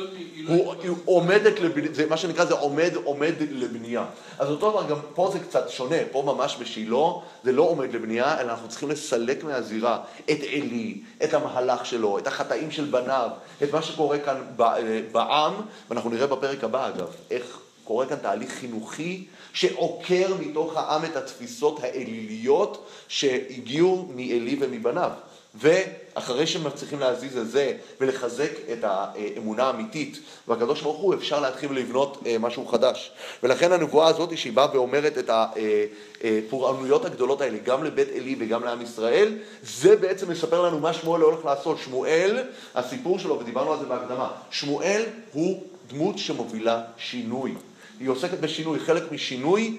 לא... 0.56 0.74
הוא 0.84 0.98
עומדת, 1.06 1.60
לבני- 1.60 1.94
זה 1.94 2.06
מה 2.06 2.18
שנקרא, 2.18 2.46
זה 2.46 2.54
עומד, 2.54 2.92
עומד 3.04 3.34
לבנייה. 3.52 4.06
אז 4.40 4.50
אותו 4.50 4.72
דבר, 4.72 4.86
גם 4.90 4.98
פה 5.14 5.30
זה 5.34 5.40
קצת 5.40 5.70
שונה, 5.70 5.96
פה 6.12 6.24
ממש 6.26 6.58
בשילה, 6.60 6.98
זה 7.44 7.52
לא 7.52 7.62
עומד 7.62 7.94
לבנייה, 7.94 8.42
אלא 8.42 8.52
אנחנו 8.52 8.70
צריכים 8.70 8.90
לסלק 8.90 9.44
מהזירה 9.44 10.00
את 10.32 10.40
עלי, 10.54 11.02
את 11.24 11.34
המהלך 11.34 11.86
שלו, 11.86 12.18
את 12.18 12.28
החטאים 12.28 12.72
של 12.72 12.86
בניו, 12.86 13.30
את 13.64 13.74
מה 13.74 13.82
שקורה 13.82 14.20
כאן 14.20 14.42
אה, 14.62 15.02
בעם, 15.12 15.54
ואנחנו 15.90 16.10
נראה 16.10 16.28
בפרק 16.28 16.64
הבא 16.64 16.88
אגב, 16.88 17.08
איך 17.32 17.60
קורה 17.84 18.06
כאן 18.06 18.18
תהליך 18.18 18.50
חינוכי 18.50 19.24
שעוקר 19.54 20.34
מתוך 20.40 20.78
העם 20.78 21.06
את 21.06 21.16
התפיסות 21.16 21.80
האליליות 21.84 22.86
שהגיעו 23.08 24.08
מעלי 24.16 24.58
ומבניו. 24.60 25.12
ואחרי 25.60 26.48
שמצליחים 26.48 27.00
להזיז 27.00 27.38
את 27.38 27.50
זה 27.50 27.74
ולחזק 28.02 28.52
את 28.74 28.84
האמונה 28.84 29.64
האמיתית 29.64 30.20
והקדוש 30.48 30.82
ברוך 30.82 30.98
הוא, 30.98 31.14
אפשר 31.14 31.40
להתחיל 31.40 31.72
לבנות 31.72 32.24
אה, 32.26 32.38
משהו 32.40 32.66
חדש. 32.66 33.12
ולכן 33.44 33.72
הנבואה 33.72 34.08
הזאת 34.08 34.38
שהיא 34.38 34.54
באה 34.54 34.68
ואומרת 34.74 35.18
את 35.18 35.30
הפורענויות 35.30 37.06
הגדולות 37.06 37.42
האלה, 37.42 37.58
גם 37.66 37.84
לבית 37.84 38.08
עלי 38.16 38.36
וגם 38.40 38.64
לעם 38.64 38.82
ישראל, 38.82 39.38
זה 39.64 39.96
בעצם 39.96 40.32
מספר 40.32 40.62
לנו 40.62 40.80
מה 40.80 40.94
שמואל 40.94 41.22
הולך 41.22 41.46
לעשות. 41.46 41.78
שמואל, 41.80 42.44
הסיפור 42.76 43.20
שלו, 43.20 43.40
ודיברנו 43.40 43.74
על 43.74 43.80
זה 43.80 43.86
בהקדמה, 43.86 44.32
שמואל 44.52 45.04
הוא 45.34 45.64
דמות 45.88 46.18
שמובילה 46.18 46.82
שינוי. 46.98 47.54
היא 48.00 48.10
עוסקת 48.10 48.40
בשינוי, 48.40 48.80
חלק 48.80 49.12
משינוי 49.12 49.78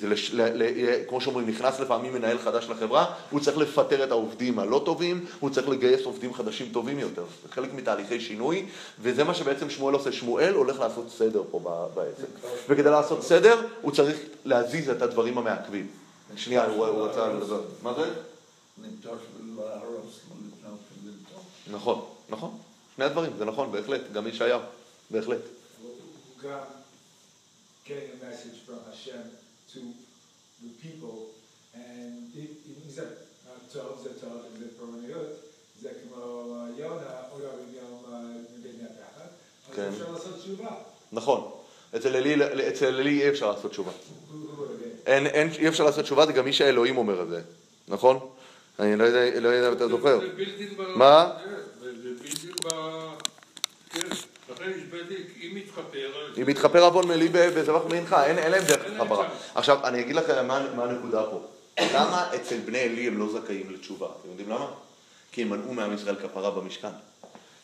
זה 0.00 0.08
לש, 0.08 0.30
ל, 0.30 0.42
ל, 0.42 0.64
כמו 1.08 1.20
שאומרים, 1.20 1.48
נכנס 1.48 1.80
לפעמים 1.80 2.12
מנהל 2.12 2.38
חדש 2.38 2.66
לחברה, 2.68 3.14
הוא 3.30 3.40
צריך 3.40 3.58
לפטר 3.58 4.04
את 4.04 4.10
העובדים 4.10 4.58
הלא 4.58 4.82
טובים, 4.84 5.26
הוא 5.40 5.50
צריך 5.50 5.68
לגייס 5.68 6.04
עובדים 6.04 6.34
חדשים 6.34 6.72
טובים 6.72 6.98
יותר. 6.98 7.24
זה 7.42 7.52
חלק 7.52 7.74
מתהליכי 7.74 8.20
שינוי, 8.20 8.66
וזה 9.00 9.24
מה 9.24 9.34
שבעצם 9.34 9.70
שמואל 9.70 9.94
עושה. 9.94 10.12
שמואל 10.12 10.54
הולך 10.54 10.80
לעשות 10.80 11.10
סדר 11.10 11.42
פה 11.50 11.88
בעסק. 11.94 12.48
וכדי 12.68 12.90
לעשות 12.90 13.22
סדר, 13.22 13.66
הוא 13.82 13.92
צריך 13.92 14.16
להזיז 14.44 14.90
את 14.90 15.02
הדברים 15.02 15.38
המעכבים. 15.38 15.86
שנייה, 16.36 16.66
הוא, 16.66 16.86
רצה 16.86 17.32
לדבר. 17.32 17.60
מה 17.82 17.94
זה? 17.94 18.10
נכון, 21.72 22.04
נכון. 22.28 22.58
שני 22.96 23.04
הדברים, 23.04 23.32
זה 23.38 23.44
נכון, 23.44 23.72
בהחלט. 23.72 24.00
גם 24.12 24.26
ישעיהו, 24.26 24.60
בהחלט. 25.10 25.40
הוא 25.82 25.90
גם 26.42 26.58
a 27.86 27.90
message 27.90 28.58
from 28.66 28.80
Hashem 28.90 29.47
to 29.72 29.80
the 30.62 30.72
people, 30.82 31.16
and 31.74 32.32
he 32.34 32.90
said, 32.90 33.12
טוב 33.72 34.00
זה 34.02 34.20
טוב, 34.20 34.32
זה 34.58 34.64
פורענויות, 34.78 35.28
זה 35.80 35.88
כמו 36.02 36.56
יונה, 36.76 37.04
לא, 37.40 37.48
יום 37.76 38.04
נגד 38.58 38.72
מהפחד, 38.82 39.28
אז 39.70 39.76
כן. 39.76 39.90
נכון. 41.12 41.50
אצל 41.96 42.16
אלי, 42.86 43.22
אי 43.22 43.28
אפשר 43.28 43.50
לעשות 43.52 43.70
תשובה. 43.70 43.92
אין, 45.06 45.26
אין, 45.26 45.48
אי 45.58 45.68
אפשר 45.68 45.84
לעשות 45.84 46.04
תשובה, 46.04 46.26
זה 46.26 46.32
גם 46.32 46.44
מי 46.44 46.52
שהאלוהים 46.52 46.98
אומר 46.98 47.22
את 47.22 47.28
זה, 47.28 47.40
נכון? 47.88 48.28
אני 48.78 48.96
לא 48.96 49.04
יודע, 49.04 49.40
לא 49.40 49.68
אם 49.68 49.72
אתה 49.72 49.88
זוכר. 49.88 50.20
זה 50.20 50.26
מה? 50.96 51.38
כן, 51.44 51.50
זה 51.80 52.02
זה 52.02 52.08
בלתי 52.22 52.52
ב... 52.64 52.68
אם. 54.62 55.56
אז- 56.32 56.38
אם 56.38 56.48
עוון 56.82 57.08
מלי 57.08 57.28
בזבח 57.28 57.80
מנחה, 57.90 58.26
אין, 58.26 58.52
להם 58.52 58.64
דרך. 58.64 58.82
צ'אנס. 59.18 59.30
עכשיו, 59.54 59.78
אני 59.84 60.00
אגיד 60.00 60.16
לכם 60.16 60.46
מה, 60.46 60.66
מה 60.76 60.84
הנקודה 60.84 61.22
פה. 61.22 61.40
למה 61.94 62.26
אצל 62.34 62.56
בני 62.64 62.78
עלי 62.78 63.06
הם 63.06 63.18
לא 63.18 63.26
זכאים 63.32 63.70
לתשובה? 63.70 64.06
אתם 64.20 64.28
יודעים 64.30 64.48
למה? 64.50 64.66
כי 65.32 65.42
הם 65.42 65.50
מנעו 65.50 65.74
מעם 65.74 65.94
ישראל 65.94 66.14
כפרה 66.16 66.50
במשכן. 66.50 66.88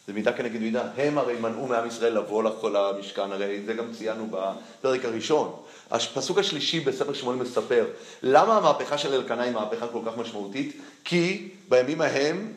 זה 0.06 0.12
מידה 0.12 0.32
כנגד 0.32 0.60
מידה. 0.60 0.82
הם 0.96 1.18
הרי 1.18 1.34
מנעו 1.34 1.66
מעם 1.66 1.86
ישראל 1.88 2.18
לבוא 2.18 2.42
לכל 2.42 2.76
המשכן, 2.76 3.32
הרי 3.32 3.60
זה 3.66 3.72
גם 3.74 3.84
ציינו 3.98 4.28
בפרק 4.30 5.04
הראשון. 5.04 5.56
הפסוק 5.90 6.38
השלישי 6.38 6.80
בספר 6.80 7.12
שמואל 7.12 7.36
מספר, 7.36 7.84
למה 8.22 8.56
המהפכה 8.56 8.98
של 8.98 9.14
אלקנה 9.14 9.42
היא 9.42 9.52
מהפכה 9.52 9.86
כל 9.88 10.00
כך 10.06 10.16
משמעותית? 10.16 10.76
כי 11.04 11.48
בימים 11.68 12.00
ההם 12.00 12.52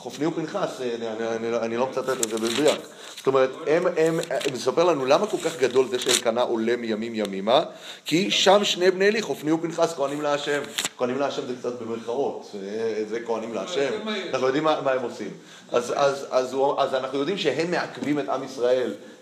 חופני 0.00 0.26
ופנחס, 0.26 0.80
אני, 0.80 1.56
אני, 1.56 1.76
לא 1.76 1.86
מצטט 1.86 2.08
את 2.08 2.28
זה 2.30 2.38
במדויק. 2.38 2.80
זאת 3.16 3.26
אומרת, 3.26 3.50
הם, 3.66 3.86
הם, 3.86 4.20
הם 4.30 4.52
מספר 4.52 4.84
לנו 4.84 5.04
למה 5.06 5.26
כל 5.26 5.36
כך 5.44 5.58
גדול 5.58 5.88
זה 5.88 5.98
שאלקנה 5.98 6.42
עולה 6.42 6.76
מימים 6.76 7.14
ימימה, 7.14 7.62
כי 8.04 8.30
שם 8.30 8.64
שני 8.64 8.90
בני 8.90 9.08
אלי, 9.08 9.22
חופני 9.22 9.52
ופנחס, 9.52 9.94
כהנים 9.94 10.22
להשם. 10.22 10.60
כהנים 10.98 11.18
להשם 11.18 11.42
זה 11.46 11.54
קצת 11.60 11.82
במרכאות, 11.82 12.48
זה- 12.52 13.04
זה 13.08 13.20
כהנים 13.26 13.54
להשם. 13.54 13.90
אנחנו 14.32 14.46
יודעים 14.46 14.64
מה, 14.64 14.72
הם 14.92 15.02
עושים. 15.02 15.30
אז, 15.72 15.92
אז, 15.96 16.26
אז, 16.30 16.52
הוא- 16.52 16.80
אז 16.80 16.94
אנחנו 16.94 17.18
יודעים 17.18 17.38
שהם 17.38 17.70
מעכבים 17.70 18.18
את 18.18 18.28
עם 18.28 18.44
ישראל 18.44 18.90
אה, 18.90 18.94
אה, 18.94 19.19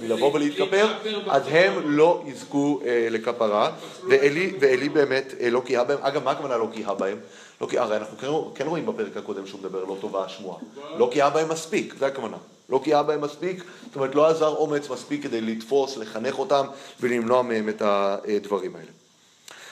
מלבוא 0.00 0.34
ולהתכפר, 0.34 0.86
להתכפר 0.86 1.30
אז 1.30 1.42
בכפרה. 1.42 1.60
הם 1.60 1.90
לא 1.90 2.22
יזכו 2.26 2.80
אה, 2.84 3.08
לכפרה, 3.10 3.70
ואלי, 4.08 4.88
באמת 4.88 5.34
אה, 5.40 5.50
לא 5.50 5.62
קהה 5.66 5.84
בהם. 5.84 5.98
אגב, 6.02 6.24
מה 6.24 6.30
הכוונה 6.30 6.56
לא 6.56 6.68
קהה 6.74 6.94
בהם? 6.94 7.18
לא 7.60 7.66
קהה, 7.66 7.82
הרי 7.82 7.96
אנחנו 7.96 8.18
כן, 8.18 8.26
כן 8.54 8.66
רואים 8.66 8.86
בפרק 8.86 9.16
הקודם 9.16 9.46
שהוא 9.46 9.60
מדבר 9.60 9.84
לא 9.84 9.96
טובה 10.00 10.24
השמועה. 10.24 10.58
לא 10.98 11.10
קהה 11.12 11.30
בהם 11.30 11.48
מספיק, 11.48 11.94
זה 11.98 12.06
הכוונה. 12.06 12.36
לא 12.68 12.80
קהה 12.84 13.02
בהם 13.02 13.20
מספיק, 13.20 13.64
זאת 13.86 13.96
אומרת 13.96 14.14
לא 14.14 14.26
עזר 14.26 14.48
אומץ 14.48 14.90
מספיק 14.90 15.22
כדי 15.22 15.40
לתפוס, 15.40 15.96
לחנך 15.96 16.38
אותם 16.38 16.66
ולמנוע 17.00 17.42
מהם 17.42 17.68
את 17.68 17.82
הדברים 17.82 18.76
האלה. 18.76 18.90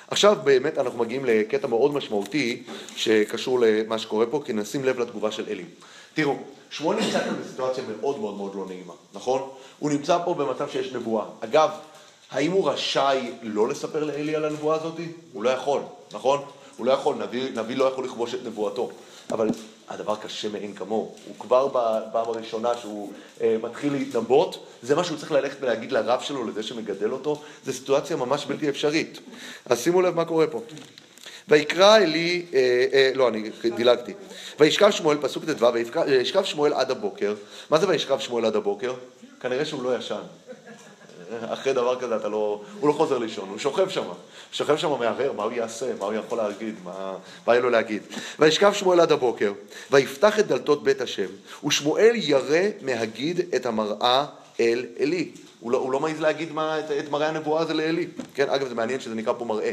עכשיו 0.09 0.37
באמת 0.45 0.79
אנחנו 0.79 0.99
מגיעים 0.99 1.25
לקטע 1.25 1.67
מאוד 1.67 1.95
משמעותי 1.95 2.63
שקשור 2.97 3.61
למה 3.61 3.99
שקורה 3.99 4.27
פה, 4.27 4.43
כי 4.45 4.53
נשים 4.53 4.85
לב 4.85 4.99
לתגובה 4.99 5.33
של 5.33 5.45
אלי. 5.49 5.65
תראו, 6.15 6.37
שמואל 6.77 7.01
נמצא 7.01 7.21
כאן 7.21 7.35
בסיטואציה 7.43 7.85
מאוד 8.01 8.19
מאוד 8.19 8.37
מאוד 8.37 8.55
לא 8.55 8.67
נעימה, 8.67 8.93
נכון? 9.15 9.49
הוא 9.79 9.91
נמצא 9.91 10.19
פה 10.25 10.35
במצב 10.35 10.69
שיש 10.69 10.93
נבואה. 10.93 11.25
אגב, 11.41 11.71
האם 12.31 12.53
הוא 12.53 12.71
רשאי 12.71 13.33
לא 13.43 13.69
לספר 13.69 14.05
לאלי 14.05 14.37
על 14.37 14.45
הנבואה 14.45 14.77
הזאת? 14.77 14.95
הוא 15.33 15.45
לא 15.45 15.51
יכול, 15.51 15.81
נכון? 16.13 16.43
הוא 16.77 16.87
לא 16.87 16.93
יכול, 16.93 17.17
נביא, 17.17 17.51
נביא 17.55 17.77
לא 17.77 17.85
יכול 17.85 18.05
לכבוש 18.05 18.35
את 18.35 18.39
נבואתו. 18.45 18.91
אבל 19.31 19.49
הדבר 19.89 20.17
קשה 20.17 20.49
מאין 20.49 20.75
כמוהו. 20.75 21.15
הוא 21.27 21.35
כבר 21.39 21.69
בפעם 21.69 22.29
הראשונה 22.29 22.77
שהוא 22.77 23.13
אה, 23.41 23.57
מתחיל 23.63 23.93
להתנבאות, 23.93 24.67
זה 24.83 24.95
מה 24.95 25.05
שהוא 25.05 25.19
צריך 25.19 25.33
ללכת 25.33 25.57
ולהגיד 25.61 25.93
לרב 25.93 26.21
שלו, 26.21 26.45
לזה 26.45 26.63
שמגדל 26.63 27.13
אותו, 27.13 27.43
זו 27.67 27.73
סיטואציה 27.73 28.17
ממש 28.17 28.47
בלתי 28.47 28.69
אפשרית. 28.69 29.19
אז 29.67 29.81
שימו 29.81 30.03
לב 30.03 30.15
מה 30.15 30.25
קורה 30.25 30.47
פה. 30.47 30.61
ויקרא 31.49 31.97
אלי, 31.97 32.47
אה, 32.55 32.87
אה, 32.93 33.11
לא, 33.15 33.29
אני 33.29 33.51
דילגתי. 33.77 34.13
וישכב 34.61 34.91
שמואל, 34.91 35.19
פסוק 35.21 35.45
ט"ו, 35.45 35.67
וישכב 36.07 36.45
שמואל 36.45 36.73
עד 36.73 36.91
הבוקר. 36.91 37.35
מה 37.71 37.79
זה 37.79 37.89
וישכב 37.89 38.19
שמואל 38.19 38.45
עד 38.45 38.57
הבוקר? 38.57 38.95
כנראה 39.41 39.65
שהוא 39.65 39.83
לא 39.83 39.97
ישן. 39.97 40.21
אחרי 41.41 41.73
דבר 41.73 42.01
כזה 42.01 42.17
אתה 42.17 42.29
לא, 42.29 42.63
הוא 42.81 42.89
לא 42.89 42.93
חוזר 42.93 43.19
לישון, 43.19 43.49
הוא 43.49 43.59
שוכב 43.59 43.89
שם. 43.89 44.05
שוכב 44.53 44.77
שם 44.77 44.91
מהרהר, 44.91 45.33
מה 45.33 45.43
הוא 45.43 45.53
יעשה, 45.53 45.87
מה 45.99 46.05
הוא 46.05 46.15
יכול 46.15 46.39
להגיד, 46.39 46.75
מה, 46.85 47.17
מה 47.47 47.53
יהיה 47.53 47.63
לו 47.63 47.71
להגיד. 47.71 48.03
וישכב 48.39 48.73
שמואל 48.73 49.01
עד 49.01 49.13
הבוקר, 49.13 49.53
ויפתח 49.91 50.39
את 50.39 50.47
דלתות 50.47 50.85
בית 50.85 51.01
השם, 51.01 51.27
ושמואל 51.67 52.13
ירא 52.15 52.61
מהגיד 52.83 53.41
את 53.57 53.67
המראה 53.67 54.27
אל 54.61 54.87
עלי. 54.99 55.31
הוא 55.61 55.71
לא, 55.71 55.79
הוא 55.79 55.93
לא 55.93 56.01
מעז 56.01 56.21
להגיד 56.21 56.53
מה, 56.53 56.79
את, 56.79 56.91
את 56.91 57.11
מראה 57.11 57.29
הנבואה 57.29 57.63
הזה 57.63 57.75
לעלי. 57.75 58.07
כן, 58.35 58.51
אגב, 58.51 58.69
זה 58.69 58.75
מעניין 58.75 59.01
שזה 59.01 59.15
נקרא 59.15 59.33
פה 59.39 59.45
מראה. 59.45 59.73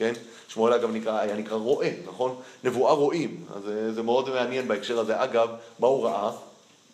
כן? 0.00 0.12
שמואל 0.48 0.72
אגב 0.72 0.90
נקרא, 0.90 1.20
היה 1.20 1.36
נקרא 1.36 1.56
רואה, 1.56 1.92
נכון? 2.06 2.34
נבואה 2.64 2.92
רואים. 2.92 3.44
אז 3.56 3.62
זה, 3.62 3.92
זה 3.94 4.02
מאוד 4.02 4.30
מעניין 4.30 4.68
בהקשר 4.68 4.98
הזה. 4.98 5.22
אגב, 5.24 5.48
מה 5.78 5.86
הוא 5.86 6.04
ראה? 6.04 6.30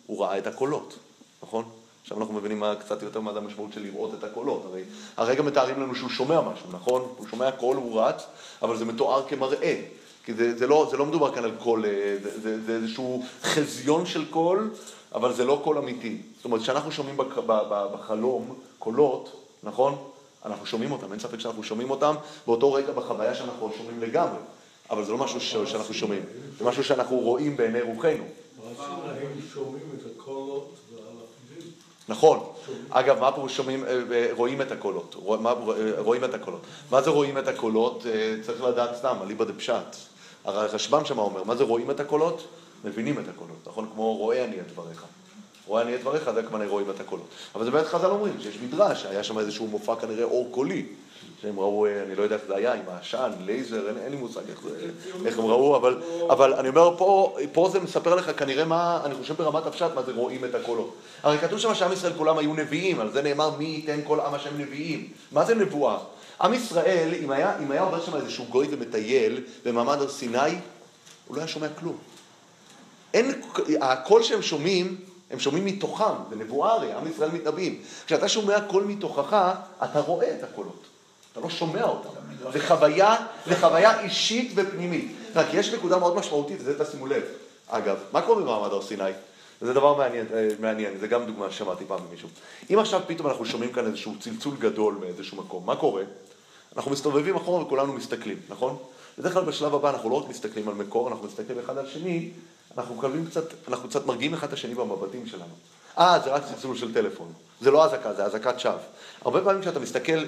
הוא 0.07 0.21
ראה 0.21 0.37
את 0.37 0.47
הקולות, 0.47 0.97
נכון? 1.43 1.65
עכשיו 2.01 2.17
אנחנו 2.17 2.33
מבינים 2.33 2.59
מה, 2.59 2.75
קצת 2.75 3.03
יותר 3.03 3.19
מה 3.19 3.33
זה 3.33 3.39
המשמעות 3.39 3.73
של 3.73 3.83
לראות 3.83 4.13
את 4.13 4.23
הקולות. 4.23 4.63
הרי 4.65 4.83
הרגע 5.17 5.43
מתארים 5.43 5.81
לנו 5.81 5.95
שהוא 5.95 6.09
שומע 6.09 6.41
משהו, 6.41 6.65
נכון? 6.71 7.07
הוא 7.17 7.27
שומע 7.27 7.51
קול, 7.51 7.77
הוא 7.77 8.01
רץ, 8.01 8.23
אבל 8.61 8.77
זה 8.77 8.85
מתואר 8.85 9.27
כמראה. 9.27 9.81
כי 10.25 10.33
זה, 10.33 10.57
זה, 10.57 10.67
לא, 10.67 10.87
זה 10.91 10.97
לא 10.97 11.05
מדובר 11.05 11.35
כאן 11.35 11.43
על 11.43 11.51
קול, 11.63 11.85
אה, 11.85 12.17
זה, 12.23 12.39
זה, 12.41 12.61
זה 12.65 12.75
איזשהו 12.75 13.23
חזיון 13.43 14.05
של 14.05 14.25
קול, 14.29 14.71
אבל 15.15 15.33
זה 15.33 15.45
לא 15.45 15.61
קול 15.63 15.77
אמיתי. 15.77 16.17
זאת 16.35 16.45
אומרת, 16.45 16.61
כשאנחנו 16.61 16.91
שומעים 16.91 17.17
בחלום 17.67 18.55
קולות, 18.79 19.31
נכון? 19.63 19.97
אנחנו 20.47 20.65
שומעים 20.65 20.91
אותם, 20.91 21.11
אין 21.11 21.19
ספק 21.19 21.39
שאנחנו 21.39 21.63
שומעים 21.63 21.89
אותם 21.91 22.15
באותו 22.47 22.73
רגע 22.73 22.91
בחוויה 22.91 23.35
שאנחנו 23.35 23.71
שומעים 23.77 24.01
לגמרי. 24.01 24.39
אבל 24.89 25.05
זה 25.05 25.11
לא 25.11 25.17
משהו 25.17 25.39
ש- 25.41 25.55
שאנחנו 25.71 25.93
שומעים, 25.93 26.21
זה 26.59 26.65
משהו 26.65 26.83
שאנחנו 26.83 27.17
רואים 27.17 27.57
בעיני 27.57 27.81
רוחנו. 27.81 28.23
נכון. 32.09 32.39
אגב, 32.89 33.19
מה 33.19 33.31
פה 33.31 33.45
שומעים, 33.49 33.83
אה, 33.85 33.89
אה, 34.11 34.27
רואים 34.31 34.61
את 34.61 34.71
הקולות, 34.71 35.15
אה, 35.15 35.51
רואים 36.01 36.23
את 36.23 36.33
הקולות. 36.33 36.61
מה 36.91 37.01
זה 37.01 37.09
רואים 37.09 37.37
את 37.37 37.47
הקולות? 37.47 38.05
צריך 38.45 38.63
לדעת 38.63 38.95
סתם, 38.95 39.17
אליבא 39.23 39.45
דפשט. 39.45 39.95
הרשב"ם 40.45 41.05
שם 41.05 41.19
אומר, 41.19 41.43
מה 41.43 41.55
זה 41.55 41.63
רואים 41.63 41.91
את 41.91 41.99
הקולות? 41.99 42.47
מבינים 42.85 43.19
את 43.19 43.27
הקולות, 43.27 43.57
נכון? 43.67 43.89
כמו 43.93 44.15
רואה 44.17 44.43
אני 44.45 44.59
את 44.59 44.71
דבריך. 44.71 45.03
רואה 45.67 45.81
אני 45.81 45.95
את 45.95 46.01
דבריך, 46.01 46.31
זה 46.33 46.39
הכוונה 46.39 46.67
רואים 46.67 46.89
את 46.89 46.99
הקולות. 46.99 47.27
אבל 47.55 47.65
זה 47.65 47.71
באמת 47.71 47.85
חז"ל 47.85 48.09
אומרים, 48.09 48.33
שיש 48.41 48.57
מדרש, 48.63 49.05
היה 49.05 49.23
שם 49.23 49.39
איזשהו 49.39 49.67
מופע 49.67 49.95
כנראה 49.95 50.23
אור 50.23 50.47
קולי, 50.51 50.85
שהם 51.41 51.59
ראו, 51.59 51.85
אה, 51.85 52.03
אני 52.03 52.15
לא 52.15 52.23
יודע 52.23 52.35
איך 52.35 52.43
זה 52.47 52.55
היה, 52.55 52.73
עם 52.73 52.81
העשן, 52.87 53.31
לייזר, 53.45 53.87
אין, 53.87 53.97
אין 53.97 54.11
לי 54.11 54.17
מושג 54.17 54.41
איך, 54.49 54.61
זה, 54.61 54.89
איך 55.25 55.39
הם 55.39 55.45
ראו, 55.45 55.75
אבל, 55.75 56.01
אבל 56.29 56.53
אני 56.53 56.69
אומר, 56.69 56.97
פה, 56.97 57.37
פה 57.51 57.69
זה 57.71 57.79
מספר 57.79 58.15
לך 58.15 58.31
כנראה 58.39 58.65
מה, 58.65 59.01
אני 59.05 59.15
חושב 59.15 59.33
ברמת 59.33 59.65
הפשט, 59.65 59.91
מה 59.95 60.03
זה 60.03 60.11
רואים 60.11 60.45
את 60.45 60.55
הקולות. 60.55 60.95
הרי 61.23 61.37
כתוב 61.37 61.59
שם 61.59 61.75
שעם 61.75 61.93
ישראל 61.93 62.13
כולם 62.17 62.37
היו 62.37 62.53
נביאים, 62.53 62.99
על 62.99 63.11
זה 63.11 63.21
נאמר 63.21 63.57
מי 63.57 63.65
ייתן 63.65 63.99
כל 64.03 64.19
עם 64.19 64.33
השם 64.33 64.57
נביאים. 64.57 65.07
מה 65.31 65.45
זה 65.45 65.55
נבואה? 65.55 65.97
עם 66.41 66.53
ישראל, 66.53 67.09
אם 67.23 67.31
היה, 67.31 67.59
אם 67.59 67.71
היה 67.71 67.81
עובר 67.81 68.05
שם 68.05 68.15
איזשהו 68.15 68.45
גוי 68.49 68.67
ומטייל 68.71 69.43
במעמד 69.65 70.01
הר 70.01 70.09
סיני, 70.09 70.37
הוא 71.27 71.35
לא 71.35 71.41
היה 71.41 71.47
שומע 71.47 71.67
כלום. 71.69 71.97
אין, 73.13 73.41
הקול 73.81 74.23
שהם 74.23 74.41
שומעים, 74.41 74.95
הם 75.31 75.39
שומעים 75.39 75.65
מתוכם, 75.65 76.13
זה 76.29 76.35
נבואה 76.35 76.71
הרי, 76.71 76.93
עם 76.93 77.07
ישראל 77.07 77.31
מתנבאים. 77.31 77.81
כשאתה 78.05 78.29
שומע 78.29 78.61
קול 78.61 78.83
מתוכך, 78.83 79.53
אתה 79.83 79.99
רואה 79.99 80.35
את 80.39 80.43
הקולות. 80.43 80.83
אתה 81.31 81.39
לא 81.39 81.49
שומע 81.49 81.83
אותם. 81.83 82.09
זה 82.51 82.67
חוויה, 82.67 83.15
זה 83.45 83.55
חוויה 83.55 83.99
אישית 83.99 84.51
ופנימית. 84.55 85.11
רק 85.35 85.45
יש 85.53 85.73
נקודה 85.73 85.97
מאוד 85.97 86.15
משמעותית, 86.15 86.57
וזה 86.59 86.85
תשימו 86.85 87.07
לב. 87.07 87.23
אגב, 87.67 87.97
מה 88.11 88.21
קורה 88.21 88.41
במעמד 88.41 88.71
הר 88.71 88.81
סיני? 88.81 89.03
זה 89.61 89.73
דבר 89.73 89.97
מעניין, 89.97 90.25
אה, 90.33 90.49
מעניין, 90.59 90.97
זה 90.99 91.07
גם 91.07 91.25
דוגמה 91.25 91.51
ששמעתי 91.51 91.85
פעם 91.87 91.99
ממישהו. 92.09 92.29
אם 92.73 92.79
עכשיו 92.79 93.01
פתאום 93.07 93.27
אנחנו 93.27 93.45
שומעים 93.45 93.71
כאן 93.71 93.85
איזשהו 93.85 94.13
צלצול 94.19 94.55
גדול 94.59 94.97
מאיזשהו 95.01 95.37
מקום, 95.37 95.65
מה 95.65 95.75
קורה? 95.75 96.03
אנחנו 96.75 96.91
מסתובבים 96.91 97.35
אחורה 97.35 97.63
וכולנו 97.63 97.93
מסתכלים, 97.93 98.37
נכון? 98.49 98.77
בדרך 99.17 99.33
כלל 99.33 99.43
בשלב 99.43 99.75
הבא 99.75 99.89
אנחנו 99.89 100.09
לא 100.09 100.15
רק 100.15 100.29
מסתכלים 100.29 100.69
על 100.69 100.75
מקור, 100.75 101.07
אנחנו 101.07 101.27
מסתכלים 101.27 101.59
אחד 101.59 101.77
על 101.77 101.87
שני, 101.87 102.29
אנחנו 102.77 102.95
מקבלים 102.95 103.25
קצת, 103.25 103.43
אנחנו 103.67 103.89
קצת 103.89 104.05
מרגיעים 104.05 104.33
אחד 104.33 104.47
את 104.47 104.53
השני 104.53 104.75
במבטים 104.75 105.27
שלנו. 105.27 105.53
אה, 105.97 106.19
זה 106.23 106.33
רק 106.33 106.43
צלצול 106.45 106.77
של 106.77 106.93
טלפון. 106.93 107.33
זה 107.61 107.71
לא 107.71 107.85
אזעקה, 107.85 108.13
זה 108.13 108.23
אזעקת 108.23 108.59
שווא. 108.59 108.77
הרבה 109.25 109.41
פעמים 109.41 109.61
כשאתה 109.61 109.79
מסתכל 109.79 110.23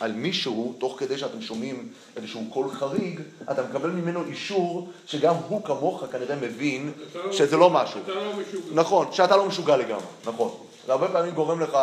על 0.00 0.12
מישהו, 0.12 0.74
תוך 0.78 0.96
כדי 0.98 1.18
שאתם 1.18 1.42
שומעים 1.42 1.88
איזשהו 2.16 2.44
קול 2.50 2.70
חריג, 2.70 3.20
אתה 3.50 3.62
מקבל 3.62 3.90
ממנו 3.90 4.24
אישור 4.24 4.88
שגם 5.06 5.34
הוא 5.48 5.64
כמוך 5.64 6.04
כנראה 6.12 6.36
מבין 6.36 6.92
שזה 7.32 7.56
לא 7.56 7.70
משהו. 7.70 8.00
אתה 8.04 8.14
לא 8.14 8.32
משוגע. 8.32 8.74
נכון, 8.74 9.12
שאתה 9.12 9.36
לא 9.36 9.46
משוגע 9.46 9.76
לגמרי, 9.76 10.04
נכון. 10.26 10.50
זה 10.88 10.92
הרבה 10.92 11.08
פעמים 11.08 11.34
גורם 11.34 11.60
לך, 11.60 11.78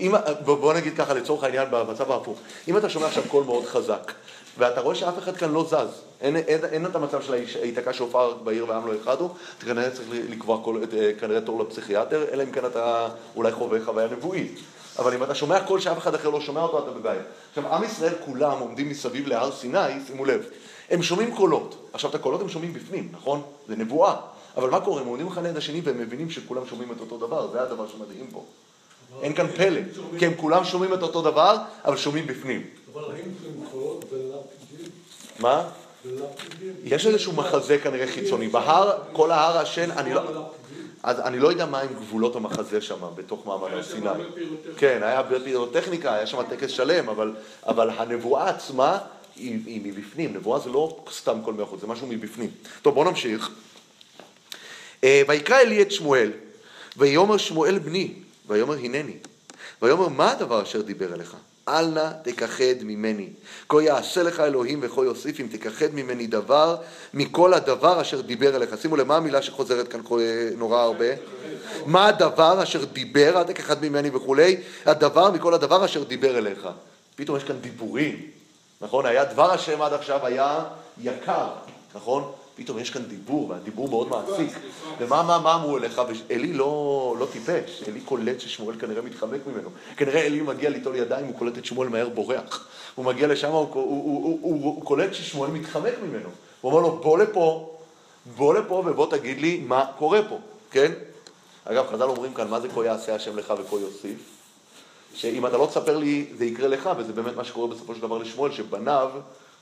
אם, 0.00 0.14
בוא 0.44 0.74
נגיד 0.74 0.96
ככה 0.96 1.14
לצורך 1.14 1.44
העניין 1.44 1.68
במצב 1.70 2.10
ההפוך, 2.10 2.38
אם 2.68 2.76
אתה 2.76 2.88
שומע 2.88 3.06
עכשיו 3.06 3.22
קול 3.28 3.44
מאוד 3.44 3.64
חזק, 3.64 4.12
ואתה 4.58 4.80
רואה 4.80 4.94
שאף 4.94 5.18
אחד 5.18 5.36
כאן 5.36 5.52
לא 5.52 5.64
זז, 5.64 6.02
אין, 6.20 6.36
אין, 6.36 6.64
אין 6.64 6.86
את 6.86 6.96
המצב 6.96 7.22
של 7.22 7.32
היתקע 7.34 7.92
שופר 7.92 8.34
בעיר 8.34 8.66
ועם 8.68 8.86
לא 8.86 8.94
יכחדו, 8.94 9.30
אתה 9.58 9.66
כנראה 9.66 9.90
צריך 9.90 10.08
לקבוע 10.10 10.64
כל, 10.64 10.82
אה, 10.92 11.10
כנראה 11.20 11.40
תור 11.40 11.60
לפסיכיאטר, 11.62 12.24
אלא 12.32 12.42
אם 12.42 12.50
כן 12.50 12.66
אתה 12.66 13.08
אולי 13.36 13.52
חווה 13.52 13.84
חוויה 13.84 14.06
נבואית. 14.06 14.60
אבל 14.98 15.14
אם 15.14 15.22
אתה 15.22 15.34
שומע 15.34 15.60
קול 15.60 15.80
שאף 15.80 15.98
אחד 15.98 16.14
אחר 16.14 16.28
לא 16.28 16.40
שומע 16.40 16.62
אותו, 16.62 16.78
אתה 16.78 16.90
בבעיה. 16.90 17.22
עכשיו, 17.48 17.74
עם 17.74 17.84
ישראל 17.84 18.12
כולם 18.24 18.58
עומדים 18.58 18.88
מסביב 18.88 19.26
להר 19.26 19.52
סיני, 19.52 20.00
שימו 20.06 20.24
לב, 20.24 20.46
הם 20.90 21.02
שומעים 21.02 21.34
קולות. 21.34 21.88
עכשיו, 21.92 22.10
את 22.10 22.14
הקולות 22.14 22.40
הם 22.40 22.48
שומעים 22.48 22.72
בפנים, 22.72 23.08
נכון? 23.12 23.42
זה 23.68 23.76
נבואה. 23.76 24.14
אבל 24.56 24.70
מה 24.70 24.80
קורה? 24.80 25.00
הם 25.00 25.06
עומדים 25.06 25.26
אחד 25.26 25.42
ליד 25.42 25.56
השני 25.56 25.80
והם 25.80 25.98
מבינים 25.98 26.30
שכולם 26.30 26.66
שומעים 26.66 26.92
את 26.92 27.00
אותו 27.00 27.18
דבר, 27.18 27.52
זה 27.52 27.62
הדבר 27.62 27.88
שמדהים 27.88 28.26
פה. 28.32 28.44
אין 29.22 29.34
כאן 29.34 29.46
פלא, 29.56 29.80
כי 30.18 30.26
הם 30.26 30.32
כולם 30.36 30.64
שומעים 30.64 30.94
את 30.94 31.02
אותו 31.02 31.22
דבר, 31.22 31.56
אבל 31.84 31.96
שומעים 31.96 32.26
בפנים. 32.26 32.62
אבל 32.94 33.04
האם 33.04 33.30
זה 33.42 33.48
קולות 33.70 34.04
ולפידים? 34.12 34.90
מה? 35.38 35.68
יש 36.84 37.06
איזשהו 37.06 37.32
מחזה 37.32 37.78
כנראה 37.78 38.06
חיצוני. 38.06 38.48
בהר, 38.48 38.98
כל 39.12 39.30
ההר 39.30 39.58
השן, 39.58 39.90
אני 39.90 40.14
לא... 40.14 40.22
אז 41.02 41.20
אני 41.20 41.38
לא 41.38 41.48
יודע 41.48 41.66
מה 41.66 41.80
עם 41.80 41.94
גבולות 41.94 42.36
המחזה 42.36 42.80
שם, 42.80 42.96
בתוך 43.14 43.46
מעמד 43.46 43.72
הר 43.72 43.82
סיני. 43.82 44.08
כן, 44.76 45.00
היה 45.02 45.22
פירוטכניקה, 45.44 46.14
היה 46.14 46.26
שם 46.26 46.42
טקס 46.50 46.70
שלם, 46.70 47.08
אבל, 47.08 47.34
אבל 47.66 47.90
הנבואה 47.90 48.48
עצמה 48.48 48.98
היא, 49.36 49.60
היא 49.66 49.80
מבפנים. 49.84 50.34
נבואה 50.34 50.58
זה 50.58 50.70
לא 50.70 50.96
סתם 51.12 51.38
קול 51.44 51.54
מהחוץ, 51.54 51.80
זה 51.80 51.86
משהו 51.86 52.06
מבפנים. 52.06 52.50
טוב, 52.82 52.94
בואו 52.94 53.10
נמשיך. 53.10 53.50
אה, 55.04 55.22
ויקרא 55.28 55.60
אלי 55.60 55.82
את 55.82 55.92
שמואל, 55.92 56.32
ויאמר 56.96 57.36
שמואל 57.36 57.78
בני, 57.78 58.12
ויאמר 58.48 58.74
הנני. 58.74 59.16
ויאמר 59.82 60.08
מה 60.08 60.32
הדבר 60.32 60.62
אשר 60.62 60.82
דיבר 60.82 61.14
אליך? 61.14 61.36
אל 61.68 61.86
נא 61.86 62.10
תכחד 62.22 62.82
ממני. 62.82 63.28
כה 63.68 63.82
יעשה 63.82 64.22
לך 64.22 64.40
אלוהים 64.40 64.80
וכה 64.82 65.04
יוסיף 65.04 65.40
אם 65.40 65.46
תכחד 65.50 65.94
ממני 65.94 66.26
דבר 66.26 66.76
מכל 67.14 67.54
הדבר 67.54 68.00
אשר 68.00 68.20
דיבר 68.20 68.56
אליך. 68.56 68.74
שימו 68.80 68.96
לב, 68.96 69.06
מה 69.06 69.16
המילה 69.16 69.42
שחוזרת 69.42 69.88
כאן 69.88 70.00
נורא 70.56 70.78
הרבה? 70.78 71.06
מה 71.86 72.06
הדבר 72.06 72.62
אשר 72.62 72.84
דיבר, 72.84 73.38
אל 73.38 73.44
תכחד 73.44 73.84
ממני 73.84 74.10
וכולי, 74.10 74.56
הדבר 74.86 75.30
מכל 75.30 75.54
הדבר 75.54 75.84
אשר 75.84 76.04
דיבר 76.04 76.38
אליך. 76.38 76.68
פתאום 77.16 77.36
יש 77.36 77.44
כאן 77.44 77.56
דיבורים, 77.60 78.20
נכון? 78.80 79.06
היה 79.06 79.24
דבר 79.24 79.50
השם 79.50 79.82
עד 79.82 79.92
עכשיו 79.92 80.26
היה 80.26 80.64
יקר, 81.02 81.48
נכון? 81.94 82.32
פתאום 82.56 82.78
יש 82.78 82.90
כאן 82.90 83.02
דיבור, 83.02 83.50
והדיבור 83.50 83.88
מאוד 83.88 84.08
מעסיק. 84.08 84.58
ומה 84.98 85.22
מה, 85.22 85.38
מה 85.38 85.54
אמרו 85.54 85.78
אליך? 85.78 86.02
ועלי 86.08 86.52
לא, 86.52 87.16
לא 87.18 87.26
טיפש, 87.32 87.82
עלי 87.88 88.00
קולט 88.00 88.40
ששמואל 88.40 88.78
כנראה 88.78 89.02
מתחמק 89.02 89.40
ממנו. 89.46 89.70
כנראה 89.96 90.20
עלי 90.20 90.40
מגיע 90.40 90.70
ליטול 90.70 90.96
ידיים, 90.96 91.26
הוא 91.26 91.38
קולט 91.38 91.58
את 91.58 91.64
שמואל 91.64 91.88
מהר 91.88 92.08
בורח. 92.08 92.68
הוא 92.94 93.04
מגיע 93.04 93.26
לשם, 93.26 93.50
הוא, 93.50 93.58
הוא, 93.58 93.68
הוא, 93.72 94.22
הוא, 94.22 94.38
הוא, 94.42 94.64
הוא 94.64 94.84
קולט 94.84 95.14
ששמואל 95.14 95.50
מתחמק 95.50 95.94
ממנו. 96.02 96.28
הוא 96.60 96.72
אומר 96.72 96.82
לו, 96.82 96.96
בוא 96.96 97.18
לפה, 97.18 97.76
בוא 98.36 98.54
לפה 98.54 98.82
ובוא 98.86 99.10
תגיד 99.10 99.40
לי 99.40 99.64
מה 99.66 99.84
קורה 99.98 100.20
פה, 100.28 100.38
כן? 100.70 100.92
אגב, 101.64 101.86
חז"ל 101.92 102.02
אומרים 102.02 102.34
כאן, 102.34 102.48
מה 102.48 102.60
זה 102.60 102.68
כה 102.68 102.84
יעשה 102.84 103.14
השם 103.14 103.38
לך 103.38 103.54
וכה 103.58 103.76
יוסיף? 103.76 104.18
שאם 105.14 105.46
אתה 105.46 105.56
לא 105.56 105.66
תספר 105.66 105.98
לי, 105.98 106.26
זה 106.38 106.44
יקרה 106.44 106.68
לך, 106.68 106.90
וזה 106.98 107.12
באמת 107.12 107.36
מה 107.36 107.44
שקורה 107.44 107.68
בסופו 107.68 107.94
של 107.94 108.00
דבר 108.00 108.18
לשמואל, 108.18 108.52
שבניו 108.52 109.10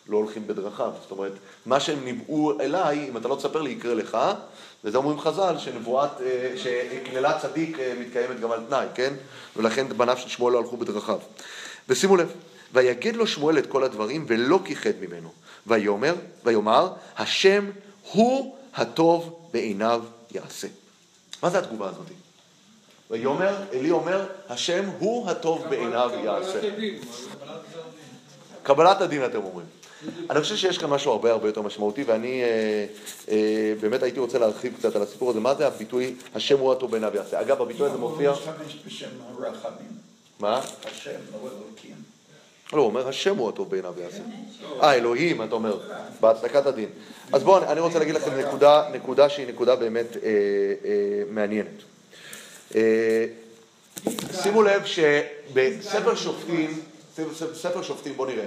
לא 0.09 0.17
הולכים 0.17 0.47
בדרכיו. 0.47 0.93
זאת 1.03 1.11
אומרת, 1.11 1.33
מה 1.67 1.81
שהם 1.81 2.05
ניבאו 2.05 2.61
אליי, 2.61 3.09
אם 3.09 3.17
אתה 3.17 3.29
לא 3.29 3.37
תספר 3.37 3.63
לי, 3.63 3.71
יקרה 3.71 3.95
לך, 3.95 4.19
וזה 4.85 4.99
אומרים 4.99 5.21
חז"ל, 5.21 5.59
שנבואת, 5.59 6.21
אה, 6.21 6.55
שקללת 6.57 7.37
צדיק 7.43 7.79
אה, 7.79 7.95
מתקיימת 8.01 8.41
גם 8.41 8.53
על 8.53 8.61
תנאי, 8.69 8.87
כן? 8.95 9.15
ולכן 9.57 9.89
בניו 9.89 10.17
של 10.17 10.29
שמואל 10.29 10.53
לא 10.53 10.59
הלכו 10.59 10.77
בדרכיו. 10.77 11.19
ושימו 11.89 12.17
לב, 12.17 12.33
ויגד 12.73 13.17
לו 13.17 13.27
שמואל 13.27 13.59
את 13.59 13.67
כל 13.67 13.85
הדברים, 13.85 14.25
ולא 14.29 14.61
כיחד 14.65 14.91
ממנו. 15.01 15.33
ויאמר, 15.67 16.15
ויאמר, 16.45 16.93
השם 17.17 17.71
הוא 18.13 18.57
הטוב 18.75 19.49
בעיניו 19.53 20.03
יעשה. 20.31 20.69
מה 21.43 21.51
זה 21.51 21.59
התגובה 21.59 21.89
הזאת? 21.89 22.07
ויאמר, 23.11 23.57
אלי 23.73 23.91
אומר, 23.91 24.27
השם 24.49 24.85
הוא 24.99 25.31
הטוב 25.31 25.65
בעיניו 25.71 26.11
יעשה. 26.25 26.61
קבלת 28.63 29.01
הדין 29.01 29.25
אתם 29.25 29.39
אומרים. 29.45 29.67
אני 30.31 30.41
חושב 30.41 30.57
שיש 30.57 30.79
כאן 30.79 30.91
משהו 30.91 31.13
הרבה 31.13 31.31
הרבה 31.31 31.49
יותר 31.49 31.63
משמעותי, 31.63 32.03
ואני 32.05 32.43
אה, 32.43 32.87
אה, 33.31 33.73
באמת 33.81 34.03
הייתי 34.03 34.21
רוצה 34.21 34.39
להרחיב 34.39 34.75
קצת 34.79 34.97
על 34.97 35.03
הסיפור 35.03 35.31
הזה. 35.31 35.41
מה 35.41 35.55
זה 35.55 35.67
הביטוי, 35.67 36.15
השם 36.35 36.59
הוא 36.59 36.73
הטוב 36.73 36.91
בעיניו 36.91 37.13
יעשה? 37.17 37.41
אגב, 37.41 37.63
הביטוי 37.63 37.87
הזה 37.89 37.99
מופיע... 37.99 38.31
הוא 38.31 38.39
משתמש 38.39 38.77
בשם 38.87 39.07
הרחמים. 39.39 39.89
מה? 40.41 40.61
השם, 40.85 41.11
לא 41.33 41.39
אלוקים. 41.49 41.95
לא, 42.73 42.79
הוא 42.81 42.87
אומר, 42.87 43.09
השם 43.09 43.37
הוא 43.37 43.49
הטוב 43.49 43.71
בעיניו 43.71 43.95
יעשה. 44.03 44.23
אה, 44.83 44.95
אלוהים, 44.95 45.43
אתה 45.43 45.55
אומר, 45.55 45.79
בהצדקת 46.21 46.67
הדין. 46.67 46.89
אז 47.33 47.43
בואו, 47.43 47.59
אני- 47.63 47.73
אני 47.73 47.81
רוצה 47.81 47.99
להגיד 47.99 48.15
לכם 48.15 48.39
נקודה, 48.39 48.89
נקודה 48.93 49.29
שהיא 49.29 49.47
נקודה 49.49 49.77
באמת 49.77 50.17
אה, 50.17 50.21
אה, 50.23 50.31
מעניינת. 51.31 51.69
אה, 52.75 53.27
שימו 54.43 54.63
לב 54.63 54.83
שבספר 54.85 56.15
שופטים, 56.15 56.81
ספר- 57.55 57.83
שופטים, 57.83 58.17
בואו 58.17 58.29
נראה, 58.29 58.47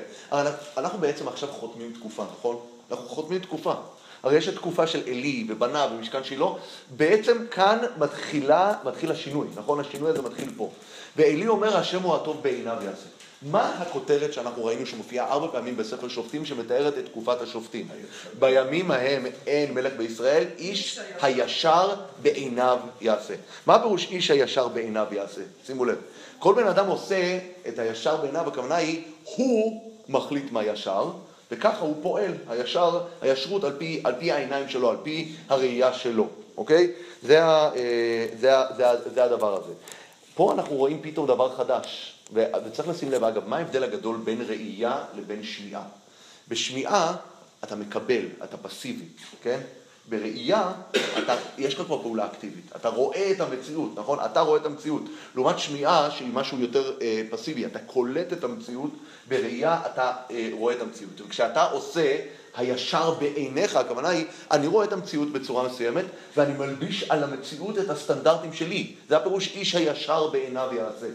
אנחנו- 0.78 1.00
בעצם 1.00 1.28
עכשיו 1.28 1.50
חותמים 1.50 1.94
תקופה, 1.94 2.26
נכון? 2.38 2.60
אנחנו 2.92 3.08
חותמים 3.10 3.40
תקופה. 3.40 3.74
הרי 4.24 4.38
יש 4.38 4.48
התקופה 4.48 4.88
של 4.88 5.02
עלי 5.08 5.46
ובניו 5.50 5.90
ומשכן 5.96 6.24
שילה, 6.24 6.46
בעצם 6.90 7.46
כאן 7.52 7.78
מתחילה, 7.98 8.74
מתחיל 8.84 9.12
השינוי, 9.12 9.48
נכון? 9.56 9.80
השינוי 9.80 10.10
הזה 10.10 10.22
מתחיל 10.22 10.50
פה. 10.58 10.70
ועלי 11.16 11.48
אומר, 11.48 11.78
השם 11.78 12.02
הוא 12.04 12.16
הטוב 12.16 12.44
בעיניו 12.44 12.78
יעשה. 12.86 13.06
מה 13.42 13.66
הכותרת 13.82 14.34
שאנחנו 14.34 14.66
ראינו 14.66 14.86
שמופיעה 14.86 15.32
ארבע 15.32 15.48
פעמים 15.52 15.78
בספר 15.78 16.08
שופטים 16.08 16.46
שמתארת 16.46 16.98
את 16.98 17.06
תקופת 17.06 17.42
השופטים? 17.42 17.88
בימים 18.40 18.92
ההם 18.92 19.26
אין 19.48 19.74
מלך 19.74 19.94
בישראל, 19.98 20.44
איש 20.58 21.00
הישר 21.22 21.96
בעיניו 22.22 22.80
יעשה. 23.02 23.34
מה 23.66 23.76
הפירוש 23.76 24.08
איש 24.12 24.32
הישר 24.32 24.68
בעיניו 24.68 25.08
יעשה? 25.12 25.42
שימו 25.66 25.86
לב. 25.86 25.98
כל 26.40 26.54
בן 26.56 26.68
אדם 26.68 26.88
עושה 26.88 27.40
את 27.68 27.80
הישר 27.80 28.18
בעיניו, 28.18 28.48
הכוונה 28.48 28.76
היא, 28.76 29.04
הוא 29.36 29.82
מחליט 30.10 30.52
מה 30.52 30.64
ישר, 30.64 31.12
וככה 31.52 31.80
הוא 31.80 31.96
פועל, 32.02 32.34
הישר, 32.50 33.00
הישרות 33.22 33.64
על 33.64 33.76
פי, 33.78 34.02
על 34.04 34.14
פי 34.20 34.32
העיניים 34.32 34.70
שלו, 34.70 34.90
על 34.90 34.98
פי 35.04 35.36
הראייה 35.50 35.94
שלו, 35.94 36.28
אוקיי? 36.58 36.92
זה, 37.24 37.44
ה, 37.46 37.76
אה, 37.76 38.28
זה, 38.40 38.60
ה, 38.60 38.66
זה, 38.78 38.90
ה, 38.90 39.10
זה 39.14 39.24
הדבר 39.24 39.54
הזה. 39.64 39.74
פה 40.36 40.54
אנחנו 40.54 40.76
רואים 40.76 41.00
פתאום 41.02 41.28
דבר 41.28 41.56
חדש, 41.56 42.14
וצריך 42.34 42.88
לשים 42.90 43.12
לב, 43.12 43.24
אגב, 43.24 43.48
מה 43.48 43.58
ההבדל 43.58 43.84
הגדול 43.84 44.18
בין 44.24 44.42
ראייה 44.48 45.04
לבין 45.16 45.44
שמיעה? 45.44 45.84
בשמיעה 46.48 47.16
אתה 47.64 47.76
מקבל, 47.76 48.26
אתה 48.44 48.58
פסיבי, 48.58 49.06
כן? 49.44 49.60
בראייה, 50.10 50.72
אתה, 51.18 51.36
יש 51.58 51.74
לך 51.74 51.86
כבר 51.86 52.02
פעולה 52.02 52.26
אקטיבית, 52.26 52.72
אתה 52.76 52.90
רואה 52.90 53.32
את 53.32 53.42
המציאות, 53.42 53.92
נכון? 53.96 54.20
אתה 54.26 54.40
רואה 54.40 54.60
את 54.60 54.66
המציאות. 54.66 55.02
לעומת 55.36 55.60
שמיעה, 55.60 56.12
שהיא 56.12 56.34
משהו 56.34 56.60
יותר 56.60 56.94
אה, 57.02 57.22
פסיבי, 57.30 57.66
אתה 57.66 57.80
קולט 57.80 58.34
את 58.34 58.44
המציאות, 58.44 58.92
בראייה 59.28 59.82
אתה 59.86 60.14
אה, 60.32 60.50
רואה 60.52 60.74
את 60.74 60.82
המציאות. 60.82 61.22
וכשאתה 61.22 61.64
עושה 61.64 62.18
הישר 62.56 63.14
בעיניך, 63.14 63.76
הכוונה 63.76 64.10
היא, 64.10 64.26
אני 64.52 64.68
רואה 64.68 64.86
את 64.86 64.94
המציאות 64.94 65.32
בצורה 65.32 65.68
מסוימת, 65.68 66.06
ואני 66.38 66.54
מלביש 66.54 67.04
על 67.10 67.24
המציאות 67.24 67.78
את 67.78 67.90
הסטנדרטים 67.90 68.54
שלי. 68.54 68.96
זה 69.10 69.18
הפירוש 69.18 69.56
איש 69.56 69.76
הישר 69.76 70.28
בעיניו 70.28 70.70
יעשה. 70.76 71.08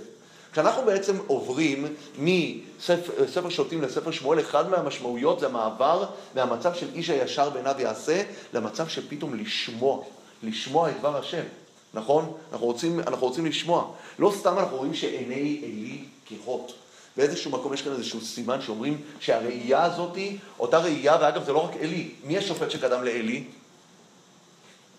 כשאנחנו 0.53 0.82
בעצם 0.84 1.16
עוברים 1.26 1.94
מספר 2.18 3.48
שופטים 3.48 3.82
לספר 3.82 4.11
שמואל, 4.11 4.40
אחד 4.40 4.70
מהמשמעויות 4.70 5.40
זה 5.40 5.46
המעבר 5.46 6.05
מהמצב 6.34 6.74
של 6.74 6.86
איש 6.94 7.11
הישר 7.11 7.50
בעיניו 7.50 7.74
יעשה, 7.78 8.22
למצב 8.53 8.88
של 8.88 9.09
פתאום 9.09 9.34
לשמוע, 9.34 10.03
לשמוע 10.42 10.90
את 10.90 10.98
דבר 10.98 11.16
השם, 11.16 11.42
נכון? 11.94 12.32
אנחנו 12.53 12.66
רוצים, 12.66 13.00
אנחנו 13.00 13.26
רוצים 13.26 13.46
לשמוע. 13.46 13.92
לא 14.18 14.32
סתם 14.38 14.59
אנחנו 14.59 14.76
רואים 14.76 14.94
שעיני 14.94 15.61
עלי 15.64 16.05
כהות. 16.26 16.72
באיזשהו 17.16 17.50
מקום 17.50 17.74
יש 17.74 17.82
כאן 17.82 17.92
איזשהו 17.92 18.20
סימן 18.20 18.62
שאומרים 18.62 19.00
שהראייה 19.20 19.84
הזאתי, 19.84 20.36
אותה 20.59 20.78
ראייה, 20.78 21.16
ואגב 21.20 21.44
זה 21.44 21.53
לא 21.53 21.64
רק 21.64 21.76
עלי, 21.80 22.09
מי 22.24 22.38
השופט 22.38 22.70
שקדם 22.70 23.05
לעלי? 23.05 23.44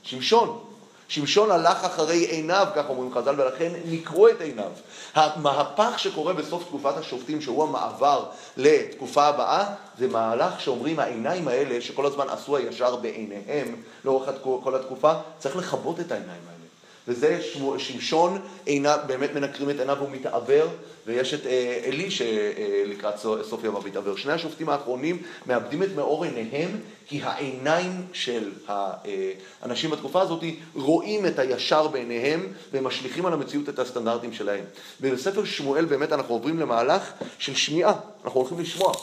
שמשון. 0.03 0.72
שמשון 1.07 1.51
הלך 1.51 1.83
אחרי 1.83 2.17
עיניו, 2.17 2.67
כך 2.75 2.89
אומרים 2.89 3.13
חז"ל, 3.13 3.41
ולכן 3.41 3.71
נקרו 3.85 4.27
את 4.27 4.41
עיניו. 4.41 4.71
המהפך 5.15 5.99
שקורה 5.99 6.33
בסוף 6.33 6.63
תקופת 6.63 6.97
השופטים, 6.97 7.41
שהוא 7.41 7.63
המעבר 7.63 8.25
לתקופה 8.57 9.23
הבאה, 9.25 9.65
זה 9.97 10.07
מהלך 10.07 10.61
שאומרים 10.61 10.99
העיניים 10.99 11.47
האלה, 11.47 11.81
שכל 11.81 12.05
הזמן 12.05 12.29
עשו 12.29 12.57
הישר 12.57 12.95
בעיניהם 12.95 13.75
לאורך 14.05 14.29
כל 14.63 14.75
התקופה, 14.75 15.13
צריך 15.39 15.55
לכבות 15.55 15.99
את 15.99 16.11
העיניים 16.11 16.41
האלה. 16.47 16.62
וזה 17.07 17.41
שמשון 17.77 18.41
עיניו, 18.65 18.99
באמת 19.07 19.33
מנקרים 19.33 19.69
את 19.69 19.79
עיניו 19.79 19.95
והוא 19.99 20.09
מתעוור, 20.09 20.67
ויש 21.05 21.33
את 21.33 21.45
אה, 21.45 22.09
שלקראת 22.09 23.15
סוף 23.19 23.63
ימיו 23.63 23.81
מתעוור. 23.81 24.17
שני 24.17 24.33
השופטים 24.33 24.69
האחרונים 24.69 25.21
מאבדים 25.45 25.83
את 25.83 25.89
מאור 25.95 26.23
עיניהם, 26.23 26.69
כי 27.07 27.21
העיניים 27.23 28.05
של 28.13 28.51
האנשים 28.67 29.89
בתקופה 29.89 30.21
הזאת 30.21 30.43
רואים 30.75 31.25
את 31.25 31.39
הישר 31.39 31.87
בעיניהם 31.87 32.47
ומשליכים 32.73 33.25
על 33.25 33.33
המציאות 33.33 33.69
את 33.69 33.79
הסטנדרטים 33.79 34.33
שלהם. 34.33 34.63
ובספר 35.01 35.45
שמואל 35.45 35.85
באמת 35.85 36.11
אנחנו 36.11 36.33
עוברים 36.33 36.59
למהלך 36.59 37.11
של 37.39 37.55
שמיעה, 37.55 37.93
אנחנו 38.23 38.39
הולכים 38.39 38.59
לשמוע, 38.59 38.93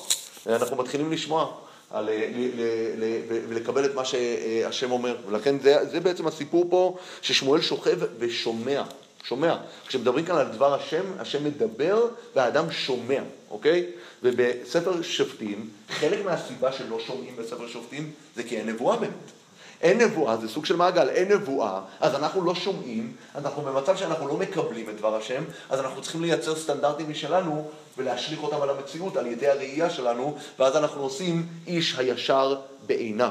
אנחנו 0.47 0.77
מתחילים 0.77 1.13
לשמוע. 1.13 1.70
על, 1.91 2.05
ל, 2.05 2.11
ל, 2.35 2.63
ל, 2.97 3.19
ולקבל 3.49 3.85
את 3.85 3.95
מה 3.95 4.05
שהשם 4.05 4.91
אומר. 4.91 5.17
ולכן 5.27 5.59
זה, 5.59 5.85
זה 5.91 6.01
בעצם 6.01 6.27
הסיפור 6.27 6.67
פה, 6.71 6.97
ששמואל 7.23 7.61
שוכב 7.61 7.99
ושומע. 8.19 8.83
שומע. 9.25 9.57
כשמדברים 9.87 10.25
כאן 10.25 10.37
על 10.37 10.47
דבר 10.47 10.75
השם, 10.75 11.03
השם 11.19 11.45
מדבר 11.45 12.09
והאדם 12.35 12.71
שומע, 12.71 13.23
אוקיי? 13.51 13.87
ובספר 14.23 15.03
שופטים, 15.03 15.69
חלק 15.89 16.25
מהסיבה 16.25 16.73
שלא 16.73 17.01
שומעים 17.01 17.37
בספר 17.37 17.69
שופטים 17.69 18.11
זה 18.37 18.43
כי 18.43 18.57
אין 18.57 18.69
נבואה 18.69 18.97
באמת. 18.97 19.40
אין 19.83 20.01
נבואה, 20.01 20.37
זה 20.37 20.49
סוג 20.49 20.67
של 20.67 20.77
מעגל, 20.77 21.09
אין 21.09 21.33
נבואה, 21.33 21.81
אז 22.01 22.15
אנחנו 22.15 22.45
לא 22.45 22.55
שומעים, 22.55 23.13
אנחנו 23.35 23.63
במצב 23.63 23.97
שאנחנו 23.97 24.29
לא 24.29 24.37
מקבלים 24.37 24.91
את 24.91 24.97
דבר 24.97 25.17
השם, 25.17 25.45
אז 25.71 25.81
אנחנו 25.81 26.03
צריכים 26.03 26.23
לייצר 26.23 26.57
סטנדרטים 26.57 27.11
משלנו 27.11 27.69
ולהשליך 27.99 28.43
אותם 28.43 28.63
על 28.63 28.71
המציאות 28.71 29.17
על 29.17 29.27
ידי 29.27 29.49
הראייה 29.49 29.91
שלנו, 29.91 30.37
ואז 30.59 30.77
אנחנו 30.77 31.03
עושים 31.03 31.47
איש 31.67 31.99
הישר 31.99 32.57
בעיניו. 32.87 33.31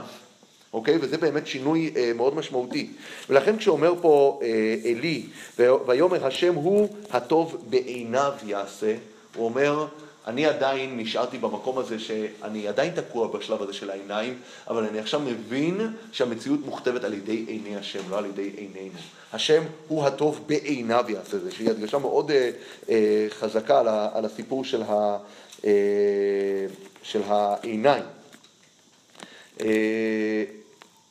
אוקיי? 0.73 0.97
וזה 1.01 1.17
באמת 1.17 1.47
שינוי 1.47 1.93
אה, 1.95 2.11
מאוד 2.15 2.35
משמעותי. 2.35 2.89
ולכן 3.29 3.57
כשאומר 3.57 3.93
פה 4.01 4.39
אה, 4.43 4.75
עלי, 4.91 5.25
ויאמר 5.59 6.27
השם 6.27 6.55
הוא 6.55 6.89
הטוב 7.11 7.65
בעיניו 7.69 8.33
יעשה, 8.45 8.95
הוא 9.35 9.45
אומר, 9.45 9.85
אני 10.27 10.45
עדיין 10.45 10.97
נשארתי 10.99 11.37
במקום 11.37 11.77
הזה 11.77 11.99
שאני 11.99 12.67
עדיין 12.67 12.93
תקוע 12.95 13.27
בשלב 13.27 13.61
הזה 13.61 13.73
של 13.73 13.89
העיניים, 13.89 14.39
אבל 14.67 14.85
אני 14.85 14.99
עכשיו 14.99 15.19
מבין 15.19 15.93
שהמציאות 16.11 16.59
מוכתבת 16.65 17.03
על 17.03 17.13
ידי 17.13 17.45
עיני 17.47 17.77
השם, 17.77 18.09
לא 18.09 18.17
על 18.17 18.25
ידי 18.25 18.51
עינינו. 18.55 18.99
השם 19.33 19.63
הוא 19.87 20.05
הטוב 20.05 20.43
בעיניו 20.47 21.05
יעשה 21.09 21.39
זה, 21.39 21.51
שהיא 21.51 21.69
הדגשה 21.69 21.97
מאוד 21.97 22.31
אה, 22.31 22.51
אה, 22.89 23.27
חזקה 23.29 23.79
על, 23.79 23.87
ה, 23.87 24.09
על 24.13 24.25
הסיפור 24.25 24.65
של, 24.65 24.81
ה, 24.81 25.17
אה, 25.65 25.71
של 27.03 27.21
העיניים. 27.27 28.03
אה, 29.61 30.43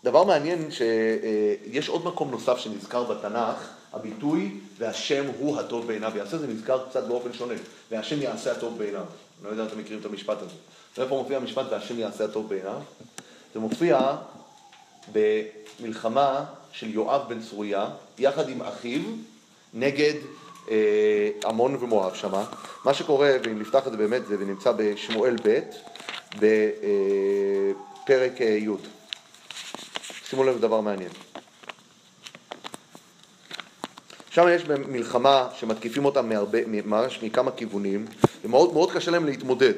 דבר 0.05 0.25
מעניין 0.25 0.69
שיש 0.71 1.89
עוד 1.89 2.05
מקום 2.05 2.31
נוסף 2.31 2.59
שנזכר 2.59 3.05
בתנ"ך, 3.05 3.78
הביטוי 3.93 4.61
והשם 4.79 5.25
הוא 5.39 5.59
הטוב 5.59 5.87
בעיניו 5.87 6.13
יעשה, 6.17 6.39
זה 6.39 6.47
נזכר 6.47 6.89
קצת 6.89 7.05
באופן 7.05 7.33
שונה, 7.33 7.55
והשם 7.91 8.23
יעשה 8.23 8.53
הטוב 8.53 8.79
בעיניו. 8.79 9.01
אני 9.01 9.45
לא 9.45 9.49
יודע 9.49 9.63
אם 9.63 9.69
אתם 9.69 9.79
מכירים 9.79 10.01
את 10.01 10.07
המשפט 10.07 10.43
הזה. 10.43 10.55
ואיפה 10.99 11.23
מופיע 11.23 11.37
המשפט 11.37 11.67
והשם 11.71 11.99
יעשה 11.99 12.25
הטוב 12.25 12.49
בעיניו? 12.49 12.81
זה 13.55 13.61
מופיע 13.61 14.17
במלחמה 15.13 16.45
של 16.73 16.91
יואב 16.91 17.23
בן 17.29 17.43
צרויה, 17.43 17.89
יחד 18.19 18.49
עם 18.49 18.63
אחיו, 18.63 19.03
נגד 19.75 20.15
אה, 20.71 21.31
עמון 21.45 21.77
ומואב 21.81 22.15
שמה. 22.15 22.45
מה 22.85 22.95
שקורה, 22.95 23.37
ואם 23.45 23.61
נפתח 23.61 23.87
את 23.87 23.93
זה 23.93 23.99
באמת, 23.99 24.27
זה 24.27 24.45
נמצא 24.45 24.73
בשמואל 24.77 25.37
ב', 25.45 25.59
בפרק 26.37 28.41
אה, 28.41 28.47
י'. 28.47 28.69
שימו 30.29 30.45
לב 30.45 30.57
לדבר 30.57 30.81
מעניין. 30.81 31.11
שם 34.39 34.49
יש 34.49 34.65
מלחמה 34.89 35.49
שמתקיפים 35.55 36.05
אותם 36.05 36.29
מהרבה, 36.29 36.59
ממש 36.67 37.23
מכמה 37.23 37.51
כיוונים, 37.51 38.07
ומאוד 38.45 38.73
מאוד 38.73 38.93
קשה 38.93 39.11
להם 39.11 39.27
להתמודד. 39.27 39.73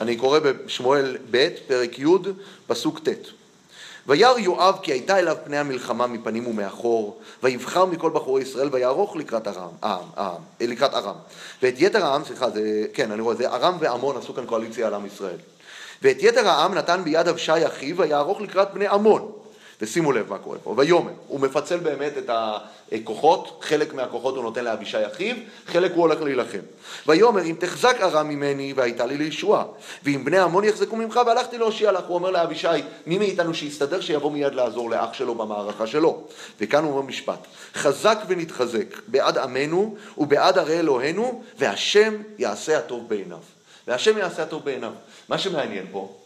אני 0.00 0.16
קורא 0.16 0.38
בשמואל 0.38 1.16
ב', 1.30 1.48
פרק 1.66 1.98
י', 1.98 2.04
פסוק 2.66 2.98
ט'. 3.08 3.26
וירא 4.06 4.38
יואב 4.38 4.78
כי 4.82 4.92
הייתה 4.92 5.18
אליו 5.18 5.36
פני 5.44 5.58
המלחמה 5.58 6.06
מפנים 6.06 6.46
ומאחור, 6.46 7.20
ויבחר 7.42 7.84
מכל 7.84 8.10
בחורי 8.10 8.42
ישראל 8.42 8.68
ויערוך 8.72 9.16
לקראת 9.16 9.48
ארם, 9.48 9.70
ארם, 9.84 10.06
ארם, 10.18 10.40
לקראת 10.60 10.94
ארם. 10.94 11.16
ואת 11.62 11.74
יתר 11.78 12.06
העם, 12.06 12.24
סליחה, 12.24 12.50
זה, 12.50 12.86
כן, 12.92 13.10
אני 13.10 13.22
רואה, 13.22 13.34
זה 13.34 13.48
ארם 13.48 13.76
ועמון 13.80 14.16
עשו 14.16 14.34
כאן 14.34 14.46
קואליציה 14.46 14.86
על 14.86 14.94
עם 14.94 15.06
ישראל. 15.06 15.36
ואת 16.02 16.16
יתר 16.20 16.48
העם 16.48 16.74
נתן 16.74 17.04
ביד 17.04 17.28
אבשי 17.28 17.66
אחיו 17.66 17.96
ויערוך 17.96 18.40
לקראת 18.40 18.74
בני 18.74 18.86
עמון. 18.86 19.32
ושימו 19.82 20.12
לב 20.12 20.30
מה 20.30 20.38
קורה 20.38 20.58
פה, 20.58 20.74
ויאמר, 20.76 21.12
הוא 21.28 21.40
מפצל 21.40 21.76
באמת 21.76 22.12
את 22.18 22.30
הכוחות, 22.92 23.60
חלק 23.62 23.94
מהכוחות 23.94 24.36
הוא 24.36 24.42
נותן 24.42 24.64
לאבישי 24.64 25.06
אחיו, 25.06 25.36
חלק 25.66 25.92
הוא 25.92 26.00
הולך 26.00 26.22
להילחם. 26.22 26.58
ויאמר, 27.06 27.42
אם 27.42 27.56
תחזק 27.58 27.96
ארם 28.00 28.28
ממני 28.28 28.72
והייתה 28.76 29.06
לי 29.06 29.16
לישועה, 29.16 29.64
ואם 30.04 30.24
בני 30.24 30.38
עמון 30.38 30.64
יחזקו 30.64 30.96
ממך 30.96 31.20
והלכתי 31.26 31.58
להושיע 31.58 31.92
לך, 31.92 32.04
הוא 32.06 32.14
אומר 32.14 32.30
לאבישי, 32.30 32.68
מי 33.06 33.18
מאיתנו 33.18 33.54
שיסתדר 33.54 34.00
שיבוא 34.00 34.30
מיד 34.30 34.54
לעזור 34.54 34.90
לאח 34.90 35.12
שלו 35.12 35.34
במערכה 35.34 35.86
שלו. 35.86 36.22
וכאן 36.60 36.84
הוא 36.84 36.92
אומר 36.92 37.02
משפט, 37.02 37.46
חזק 37.74 38.18
ונתחזק 38.26 39.00
בעד 39.06 39.38
עמנו 39.38 39.96
ובעד 40.18 40.58
ערי 40.58 40.78
אלוהינו, 40.78 41.42
והשם 41.58 42.14
יעשה 42.38 42.78
הטוב 42.78 43.08
בעיניו. 43.08 43.38
והשם 43.86 44.18
יעשה 44.18 44.42
הטוב 44.42 44.64
בעיניו. 44.64 44.92
מה 45.28 45.38
שמעניין 45.38 45.86
פה, 45.92 46.16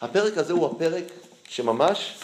הפרק 0.00 0.38
הזה 0.38 0.52
הוא 0.52 0.66
הפרק 0.66 1.04
שממש 1.48 2.18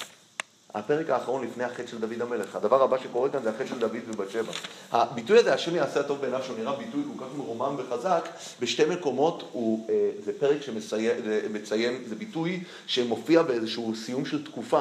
הפרק 0.75 1.11
האחרון 1.11 1.45
לפני 1.45 1.65
החטא 1.65 1.87
של 1.87 1.99
דוד 1.99 2.23
המלך. 2.23 2.57
הדבר 2.57 2.83
הבא 2.83 2.99
שקורה 2.99 3.29
כאן 3.29 3.43
זה 3.43 3.51
החטא 3.51 3.67
של 3.67 3.79
דוד 3.79 3.97
ובת 4.09 4.31
שבע. 4.31 4.53
הביטוי 4.93 5.39
הזה, 5.39 5.55
השם 5.55 5.77
יעשה 5.77 6.01
הטוב 6.01 6.21
בעיניו, 6.21 6.41
שהוא 6.45 6.59
נראה 6.59 6.77
ביטוי 6.77 7.03
כל 7.17 7.25
כך 7.25 7.31
מרומם 7.37 7.75
וחזק, 7.79 8.29
בשתי 8.61 8.85
מקומות 8.85 9.49
הוא, 9.53 9.87
אה, 9.91 10.11
זה 10.25 10.33
פרק 10.41 10.63
שמציין, 10.63 12.05
זה 12.07 12.15
ביטוי 12.15 12.65
שמופיע 12.87 13.43
באיזשהו 13.43 13.95
סיום 13.95 14.25
של 14.25 14.45
תקופה. 14.45 14.81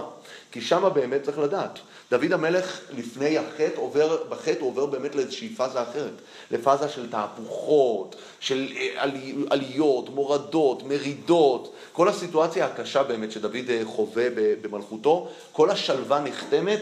כי 0.52 0.62
שם 0.62 0.90
באמת 0.94 1.24
צריך 1.24 1.40
לדעת. 1.40 1.80
דוד 2.12 2.34
המלך 2.34 2.80
לפני 2.98 3.38
החטא 3.38 3.72
עובר, 3.76 4.24
בחטא 4.30 4.60
הוא 4.60 4.70
עובר 4.70 4.86
באמת 4.86 5.16
לאיזושהי 5.16 5.50
פאזה 5.50 5.82
אחרת. 5.82 6.14
לפאזה 6.52 6.90
של 6.90 7.10
תהפוכות, 7.10 8.16
של 8.40 8.68
אה, 8.76 8.88
עלי, 8.96 9.36
עליות, 9.50 10.10
מורדות, 10.10 10.84
מרידות. 10.84 11.74
כל 11.94 12.08
הסיטואציה 12.08 12.66
הקשה 12.66 13.04
באמת 13.04 13.32
שדוד 13.32 13.56
אה, 13.70 13.82
חווה 13.86 14.28
במלכותו, 14.62 15.30
כל 15.52 15.70
השלווה 15.80 16.20
נחתמת 16.20 16.82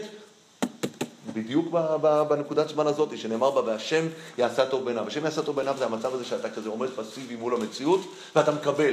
בדיוק 1.32 1.74
בנקודת 2.28 2.68
זמן 2.68 2.86
הזאת, 2.86 3.18
שנאמר 3.18 3.50
בה, 3.50 3.60
והשם 3.60 4.06
יעשה 4.38 4.66
טוב 4.66 4.84
בעיניו. 4.84 5.06
השם 5.06 5.24
יעשה 5.24 5.42
טוב 5.42 5.56
בעיניו 5.56 5.74
זה 5.78 5.84
המצב 5.84 6.14
הזה 6.14 6.24
שאתה 6.24 6.50
כזה 6.50 6.68
עומד 6.68 6.88
פסיבי 6.96 7.36
מול 7.36 7.54
המציאות, 7.54 8.00
ואתה 8.36 8.50
מקבל. 8.50 8.92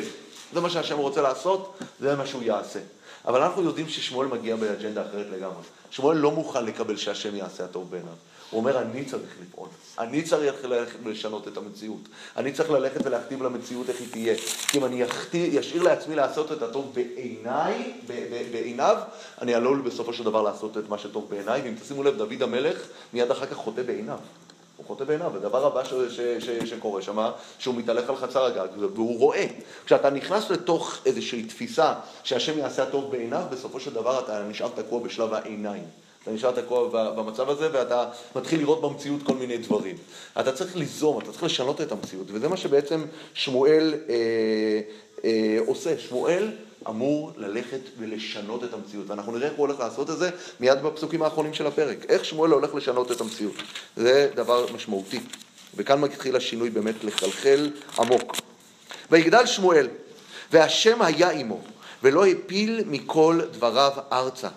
זה 0.53 0.62
מה 0.62 0.70
שהשם 0.70 0.97
רוצה 0.97 1.22
לעשות, 1.22 1.78
זה 1.99 2.16
מה 2.16 2.26
שהוא 2.26 2.43
יעשה. 2.43 2.80
אבל 3.28 3.41
אנחנו 3.41 3.64
יודעים 3.64 3.89
ששמואל 3.89 4.28
מגיע 4.28 4.56
באג'נדה 4.56 5.01
אחרת 5.01 5.26
לגמרי. 5.32 5.64
שמואל 5.89 6.18
לא 6.18 6.32
מוכן 6.32 6.66
לקבל 6.66 6.97
שהשם 6.97 7.36
יעשה 7.36 7.64
הטוב 7.64 7.91
בעיניו. 7.91 8.14
הוא 8.50 8.60
אומר, 8.60 8.82
אני 8.82 9.06
צריך 9.06 9.32
לפעול. 9.41 9.70
אני 10.00 10.22
צריך 10.24 10.66
ללכת 10.66 11.00
ולשנות 11.04 11.48
את 11.48 11.58
המציאות. 11.58 12.02
אני 12.38 12.52
צריך 12.52 12.72
ללכת 12.72 13.06
ולהכתיב 13.06 13.43
למציאות 13.43 13.89
איך 13.89 14.00
היא 14.00 14.08
תהיה. 14.12 14.36
כי 14.68 14.78
אם 14.78 14.86
אני 14.86 15.04
ישאיר 15.34 15.84
לעצמי 15.84 16.16
לעשות 16.16 16.52
את 16.52 16.62
הטוב 16.62 16.93
בעיניי, 16.93 17.93
בעיניו, 18.52 18.98
אני 19.41 19.54
עלול 19.54 19.82
בסופו 19.82 20.14
של 20.14 20.24
דבר 20.24 20.41
לעשות 20.41 20.78
את 20.78 20.89
מה 20.89 20.98
שטוב 20.98 21.30
בעיניי. 21.30 21.62
ואם 21.62 21.76
תשימו 21.82 22.04
לב, 22.04 22.18
דוד 22.18 22.41
המלך 22.41 22.88
מיד 23.14 23.32
אחר 23.32 23.46
כך 23.46 23.56
חוטא 23.56 23.84
בעיניו. 23.84 24.18
הוא 24.78 24.86
חוטא 24.86 25.04
בעיניו, 25.04 25.36
הדבר 25.36 25.66
הבא 25.66 25.84
ש, 25.84 25.89
ש, 25.89 26.20
ש, 26.20 26.50
שקורה 26.50 27.02
שם, 27.02 27.30
שהוא 27.60 27.76
מתהלך 27.76 28.10
על 28.10 28.16
חצר 28.16 28.46
הגג, 28.46 28.68
והוא 28.78 29.20
רואה. 29.20 29.46
כשאתה 29.86 30.10
נכנס 30.10 30.50
לתוך 30.50 30.98
איזושהי 31.06 31.43
תפיסה 31.43 31.93
שהשם 32.24 32.58
יעשה 32.58 32.84
הטוב 32.84 33.12
בעיניו, 33.12 33.43
בסופו 33.52 33.80
של 33.80 33.93
דבר 33.93 34.20
אתה 34.20 34.43
נשאר 34.43 34.70
תקוע 34.76 35.00
בשלב 35.00 35.34
העיניים. 35.34 36.05
אתה 36.26 36.34
נשאר 36.34 36.51
תקוע 36.51 36.89
במצב 37.15 37.49
הזה 37.49 37.69
ואתה 37.73 38.05
מתחיל 38.36 38.59
לראות 38.59 38.82
במציאות 38.82 39.23
כל 39.23 39.34
מיני 39.34 39.57
דברים. 39.57 39.95
אתה 40.39 40.51
צריך 40.51 40.76
ליזום, 40.76 41.19
אתה 41.19 41.32
צריך 41.32 41.43
לשנות 41.43 41.82
את 41.82 41.91
המציאות, 41.91 42.28
וזה 42.30 42.47
מה 42.47 42.57
שבעצם 42.57 43.05
שמואל 43.34 43.93
אה, 44.09 44.15
אה, 45.26 45.57
עושה. 45.67 45.99
שמואל 45.99 46.51
אמור 46.89 47.32
ללכת 47.38 47.80
ולשנות 47.99 48.63
את 48.63 48.73
המציאות, 48.73 49.09
ואנחנו 49.09 49.32
נראה 49.32 49.47
איך 49.47 49.57
הוא 49.57 49.67
הולך 49.67 49.80
לעשות 49.80 50.09
את 50.09 50.17
זה 50.17 50.30
מיד 50.59 50.82
בפסוקים 50.84 51.21
האחרונים 51.21 51.53
של 51.53 51.67
הפרק. 51.67 52.05
איך 52.09 52.26
שמואל 52.26 52.51
הולך 52.51 52.76
לשנות 52.76 53.11
את 53.11 53.21
המציאות. 53.21 53.55
זה 53.95 54.30
דבר 54.36 54.65
משמעותי. 54.73 55.19
וכאן 55.76 56.01
מתחיל 56.01 56.36
השינוי 56.36 56.69
באמת 56.69 57.03
לחלחל 57.03 57.71
עמוק. 57.99 58.36
ויגדל 59.11 59.45
שמואל, 59.45 59.88
והשם 60.51 61.01
היה 61.01 61.30
עמו, 61.30 61.59
ולא 62.03 62.26
הפיל 62.26 62.84
מכל 62.86 63.39
דבריו 63.51 63.91
ארצה. 64.11 64.49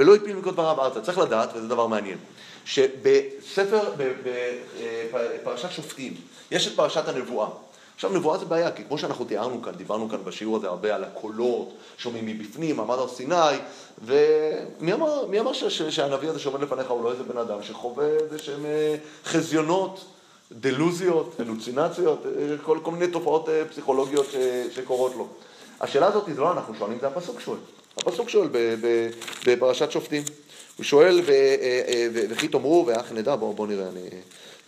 ולא 0.00 0.14
הפיל 0.14 0.36
מכל 0.36 0.50
דבריו 0.50 0.80
ארצה. 0.80 1.00
צריך 1.00 1.18
לדעת, 1.18 1.50
וזה 1.54 1.68
דבר 1.68 1.86
מעניין, 1.86 2.18
שבספר, 2.64 3.90
בפרשת 5.12 5.70
שופטים, 5.70 6.14
יש 6.50 6.66
את 6.66 6.72
פרשת 6.76 7.08
הנבואה. 7.08 7.48
עכשיו 7.94 8.10
נבואה 8.12 8.38
זה 8.38 8.44
בעיה, 8.44 8.70
כי 8.72 8.84
כמו 8.84 8.98
שאנחנו 8.98 9.24
תיארנו 9.24 9.62
כאן, 9.62 9.72
דיברנו 9.72 10.08
כאן 10.08 10.18
בשיעור 10.24 10.56
הזה 10.56 10.66
הרבה 10.66 10.94
על 10.94 11.04
הקולות, 11.04 11.72
שומעים 11.98 12.26
מבפנים, 12.26 12.76
מעמד 12.76 12.98
הר 12.98 13.08
סיני, 13.08 13.56
ומי 14.04 14.92
אמר, 14.92 15.26
מי 15.26 15.40
אמר 15.40 15.52
ש, 15.52 15.64
ש, 15.64 15.82
שהנביא 15.82 16.28
הזה 16.28 16.38
שעומד 16.38 16.60
לפניך 16.60 16.90
הוא 16.90 17.04
לא 17.04 17.12
איזה 17.12 17.22
בן 17.22 17.38
אדם 17.38 17.62
שחווה 17.62 18.06
איזה 18.06 18.38
שהם 18.38 18.66
אה, 18.66 18.96
חזיונות, 19.24 20.04
דלוזיות, 20.52 21.40
הלוצינציות, 21.40 22.26
אה, 22.26 22.56
כל, 22.62 22.78
כל 22.82 22.90
מיני 22.90 23.12
תופעות 23.12 23.48
אה, 23.48 23.62
פסיכולוגיות 23.70 24.26
ש, 24.30 24.36
שקורות 24.76 25.12
לו. 25.16 25.28
השאלה 25.80 26.06
הזאת 26.06 26.34
זה 26.34 26.40
לא 26.40 26.52
אנחנו 26.52 26.74
שואלים, 26.74 26.98
זה 27.00 27.06
הפסוק 27.06 27.40
שואל. 27.40 27.58
הפסוק 27.96 28.28
שואל 28.28 28.48
בפרשת 29.46 29.90
שופטים. 29.90 30.22
הוא 30.76 30.84
שואל, 30.84 31.20
וכי 32.30 32.48
תאמרו 32.48 32.84
ואך 32.86 33.12
נדע, 33.12 33.36
בואו 33.36 33.54
בוא 33.54 33.66
נראה, 33.66 33.88
אני, 33.88 34.00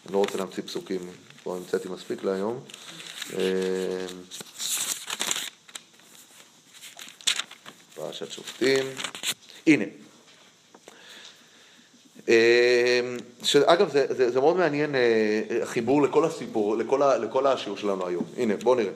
אני 0.07 0.13
לא 0.13 0.19
רוצה 0.19 0.39
להמציא 0.39 0.63
פסוקים, 0.63 1.01
כבר 1.43 1.57
המצאתי 1.57 1.89
מספיק 1.89 2.25
להיום. 2.25 2.61
פרשת 7.95 8.33
שופטים. 8.33 8.85
הנה. 9.67 9.85
אגב, 13.67 13.91
זה, 13.93 14.07
זה, 14.11 14.31
זה 14.31 14.41
מאוד 14.41 14.57
מעניין 14.57 14.95
החיבור 15.63 16.03
לכל 16.03 16.25
הסיפור, 16.25 16.77
לכל, 16.77 17.03
ה, 17.03 17.19
לכל 17.19 17.47
השיעור 17.47 17.79
שלנו 17.79 18.07
היום. 18.07 18.25
הנה, 18.37 18.57
בואו 18.57 18.75
נראה. 18.75 18.93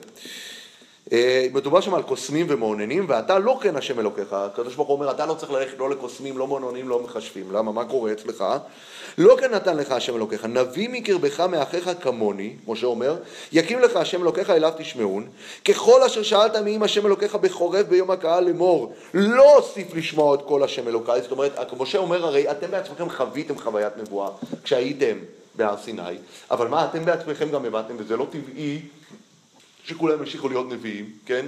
מדובר 1.53 1.81
שם 1.81 1.93
על 1.93 2.01
קוסמים 2.01 2.45
ומאוננים, 2.49 3.05
ואתה 3.09 3.39
לא 3.39 3.57
כן 3.61 3.75
השם 3.75 3.99
אלוקיך. 3.99 4.33
הקדוש 4.33 4.75
ברוך 4.75 4.87
הוא 4.87 4.95
אומר, 4.95 5.11
אתה 5.11 5.25
לא 5.25 5.33
צריך 5.33 5.51
ללכת 5.51 5.77
לא 5.79 5.89
לקוסמים, 5.89 6.37
לא 6.37 6.47
מאוננים, 6.47 6.89
לא 6.89 6.99
מחשבים. 7.03 7.51
למה? 7.51 7.71
מה 7.71 7.85
קורה 7.85 8.11
אצלך? 8.11 8.43
לא 9.17 9.37
כן 9.39 9.53
נתן 9.53 9.77
לך 9.77 9.91
השם 9.91 10.15
אלוקיך. 10.15 10.45
נביא 10.45 10.89
מקרבך 10.89 11.39
מאחיך 11.39 11.89
כמוני, 12.01 12.55
משה 12.67 12.87
אומר, 12.87 13.15
יקים 13.51 13.79
לך 13.79 13.95
השם 13.95 14.21
אלוקיך 14.21 14.49
אליו 14.49 14.73
תשמעון. 14.77 15.27
ככל 15.65 16.03
אשר 16.03 16.23
שאלת 16.23 16.55
מי 16.55 16.75
אם 16.75 16.83
השם 16.83 17.05
אלוקיך 17.05 17.35
בחורף 17.35 17.85
ביום 17.87 18.11
הקהל 18.11 18.43
לאמור, 18.43 18.93
לא 19.13 19.55
אוסיף 19.57 19.95
לשמוע 19.95 20.35
את 20.35 20.41
כל 20.45 20.63
השם 20.63 20.87
אלוקיי. 20.87 21.21
זאת 21.21 21.31
אומרת, 21.31 21.73
משה 21.77 21.97
אומר, 21.97 22.25
הרי 22.25 22.51
אתם 22.51 22.71
בעצמכם 22.71 23.09
חוויתם 23.09 23.59
חוויית 23.59 23.97
נבואה 23.97 24.29
כשהייתם 24.63 25.17
בהר 25.55 25.77
סיני, 25.77 26.01
אבל 26.51 26.67
מה, 26.67 26.85
אתם 26.85 27.05
בעצמכם 27.05 27.49
גם 27.49 27.65
הבנתם, 27.65 27.93
וזה 27.97 28.17
לא 28.17 28.27
טבעי 28.31 28.81
שכולם 29.87 30.19
ימשיכו 30.19 30.49
להיות 30.49 30.69
נביאים, 30.69 31.05
כן? 31.25 31.45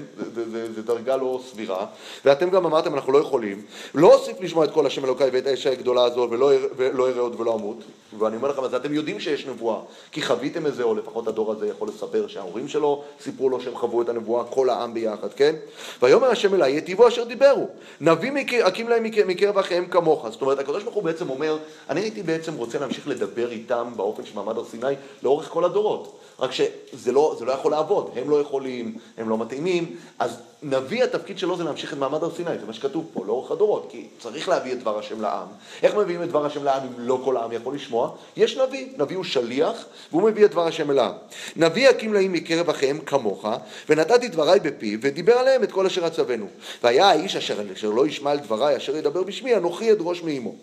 זו 0.76 0.82
דרגה 0.82 1.18
לא 1.18 1.42
סבירה. 1.52 1.86
ואתם 2.26 2.50
גם 2.50 2.66
אמרתם, 2.66 2.94
אנחנו 2.94 3.12
לא 3.12 3.18
יכולים. 3.18 3.62
לא 3.96 4.14
אוסיף 4.14 4.42
לשמוע 4.42 4.66
את 4.66 4.72
כל 4.72 4.86
השם 4.86 5.06
אלוקיי 5.06 5.30
ואת 5.34 5.48
האש 5.48 5.68
הגדולה 5.68 6.04
הזו, 6.04 6.28
ולא 6.32 6.52
לא 6.94 7.10
אראה 7.10 7.22
עוד 7.22 7.42
ולא 7.42 7.56
אמות. 7.56 7.78
ואני 8.20 8.36
אומר 8.36 8.50
לכם, 8.50 8.64
אז 8.64 8.74
אתם 8.74 8.94
יודעים 8.94 9.20
שיש 9.20 9.46
נבואה, 9.46 9.80
כי 10.12 10.22
חוויתם 10.22 10.68
את 10.68 10.76
זה, 10.76 10.84
או 10.84 10.96
לפחות 10.96 11.28
הדור 11.28 11.52
הזה 11.52 11.68
יכול 11.68 11.88
לספר 11.88 12.28
שההורים 12.28 12.68
שלו 12.68 13.04
סיפרו 13.22 13.50
לו 13.50 13.62
שהם 13.62 13.76
חוו 13.76 14.02
את 14.02 14.10
הנבואה, 14.10 14.44
כל 14.44 14.70
העם 14.70 14.94
ביחד, 14.94 15.34
כן? 15.34 15.56
ויאמר 16.02 16.28
השם 16.28 16.54
אליי, 16.54 16.78
יטיבו 16.78 17.08
אשר 17.08 17.24
דיברו. 17.24 17.68
נביא 18.02 18.32
אקים 18.68 18.90
להם 18.90 19.04
מקרב 19.04 19.58
אחיהם 19.58 19.86
כמוך. 19.86 20.30
זאת 20.30 20.42
אומרת, 20.42 20.60
הקדוש 20.60 20.84
ברוך 20.84 20.96
הוא 20.96 21.04
בעצם 21.04 21.30
אומר, 21.30 21.58
אני 21.90 22.02
הייתי 22.02 22.24
בעצם 22.24 22.54
רוצה 22.56 22.80
להמשיך 22.80 23.08
לדבר 23.08 23.52
איתם 23.52 23.92
באופן 23.96 24.26
שמעמד 24.26 24.58
הר 24.58 24.66
סיני 24.66 24.94
לאורך 25.24 25.50
כל 25.50 25.66
הדורות. 25.66 26.20
רק 26.40 26.52
שזה 26.52 27.12
לא, 27.12 27.36
לא 27.42 27.52
יכול 27.52 27.72
לעבוד, 27.72 28.10
הם 28.16 28.29
לא 28.30 28.42
יכולים, 28.42 28.98
הם 29.18 29.30
לא 29.30 29.38
מתאימים, 29.38 29.96
אז 30.20 30.38
נביא 30.64 31.04
התפקיד 31.04 31.38
שלו 31.38 31.58
זה 31.58 31.64
להמשיך 31.64 31.94
את 31.94 31.98
מעמד 31.98 32.24
הר 32.24 32.30
סיני, 32.36 32.60
זה 32.60 32.66
מה 32.66 32.74
שכתוב 32.74 33.06
פה, 33.14 33.26
לאורך 33.26 33.52
הדורות, 33.52 33.88
כי 33.92 34.08
צריך 34.20 34.50
להביא 34.50 34.74
את 34.74 34.80
דבר 34.80 35.00
השם 35.00 35.22
לעם. 35.22 35.48
איך 35.84 35.96
מביאים 35.96 36.24
את 36.24 36.30
דבר 36.30 36.46
השם 36.46 36.64
לעם 36.64 36.82
אם 36.84 36.94
לא 36.98 37.22
כל 37.26 37.38
העם 37.38 37.52
יכול 37.52 37.76
לשמוע? 37.76 38.16
יש 38.38 38.58
נביא, 38.58 38.88
נביא 38.98 39.16
הוא 39.16 39.24
שליח, 39.24 39.86
והוא 40.12 40.24
מביא 40.24 40.46
את 40.46 40.52
דבר 40.52 40.68
השם 40.68 40.92
אל 40.92 41.00
העם. 41.00 41.14
נביא 41.56 41.90
יקים 41.90 42.14
להם 42.14 42.34
מקרב 42.34 42.70
אחיהם 42.70 43.00
כמוך, 43.00 43.46
ונתתי 43.90 44.28
דבריי 44.28 44.60
בפיו, 44.60 45.00
ודיבר 45.02 45.34
עליהם 45.34 45.64
את 45.64 45.72
כל 45.72 45.86
אשר 45.86 46.08
אצוונו. 46.08 46.48
והיה 46.84 47.10
האיש 47.10 47.36
אשר, 47.36 47.74
אשר 47.74 47.90
לא 47.90 48.08
ישמע 48.08 48.32
על 48.32 48.40
דבריי, 48.40 48.78
אשר 48.78 48.96
ידבר 48.96 49.24
בשמי, 49.24 49.56
אנוכי 49.56 49.92
אדרוש 49.92 50.24
מאמו. 50.24 50.56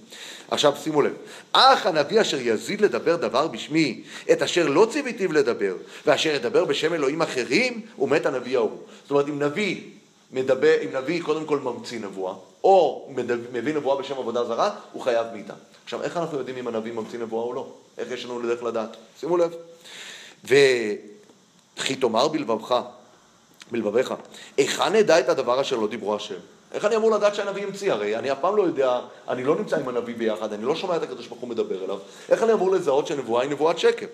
עכשיו 0.51 0.73
שימו 0.83 1.03
לב, 1.03 1.13
אך 1.53 1.87
הנביא 1.87 2.21
אשר 2.21 2.41
יזיד 2.41 2.81
לדבר 2.81 3.17
דבר 3.17 3.49
בשמי, 3.49 4.03
את 4.33 4.43
אשר 4.43 4.69
לא 4.69 4.87
ציוויתיו 4.91 5.33
לדבר, 5.33 5.75
ואשר 6.07 6.35
ידבר 6.35 6.65
בשם 6.65 6.95
אלוהים 6.95 7.23
אחרים, 7.23 7.56
הוא 7.97 8.09
מת 8.09 8.27
הנביא 8.27 8.57
ההוא. 8.57 8.79
זאת 9.03 9.11
אומרת, 9.11 9.29
אם 9.29 9.43
נביא 9.43 9.81
מדבר, 10.33 10.75
אם 10.85 10.97
נביא 10.97 11.23
קודם 11.23 11.45
כל 11.45 11.59
ממציא 11.59 12.01
נבואה, 12.01 12.35
או 12.65 13.09
מביא 13.53 13.75
נבואה 13.75 13.97
בשם 13.97 14.19
עבודה 14.19 14.45
זרה, 14.45 14.75
הוא 14.93 15.03
חייב 15.03 15.27
מיתה. 15.33 15.55
עכשיו, 15.85 16.03
איך 16.03 16.17
אנחנו 16.17 16.39
יודעים 16.39 16.57
אם 16.57 16.67
הנביא 16.69 16.93
ממציא 16.93 17.19
נבואה 17.19 17.45
או 17.45 17.53
לא? 17.53 17.67
איך 17.99 18.11
יש 18.11 18.25
לנו 18.25 18.41
לדרך 18.41 18.63
לדעת? 18.63 18.97
שימו 19.21 19.37
לב. 19.37 19.55
וכי 20.45 21.97
תאמר 22.01 22.29
בלבבך, 22.29 22.81
בלבביך, 23.71 24.15
היכן 24.57 24.93
נדע 24.93 25.21
את 25.21 25.29
הדבר 25.29 25.61
אשר 25.61 25.77
לא 25.77 25.89
דיברו 25.89 26.15
השם? 26.15 26.35
איך 26.73 26.85
אני 26.85 26.97
אמור 26.97 27.11
לדעת 27.11 27.35
שהנביא 27.35 27.65
המציא? 27.65 27.93
הרי 27.93 28.17
אני 28.17 28.33
אף 28.33 28.39
פעם 28.41 28.57
לא 28.57 28.63
יודע, 28.63 29.01
אני 29.29 29.45
לא 29.45 29.57
נמצא 29.57 29.77
עם 29.77 29.89
הנביא 29.89 30.15
ביחד, 30.17 30.53
אני 30.53 30.65
לא 30.65 30.77
שומע 30.77 30.97
את 30.97 31.03
הקדוש 31.03 31.27
ברוך 31.27 31.41
הוא 31.41 31.49
מדבר 31.51 31.85
אליו. 31.85 31.99
איך 32.29 32.43
אני 32.43 32.53
אמור 32.53 32.71
לזהות 32.71 33.07
שנבואה 33.07 33.43
היא 33.43 33.51
נבואת 33.51 33.79
שקר? 33.79 34.07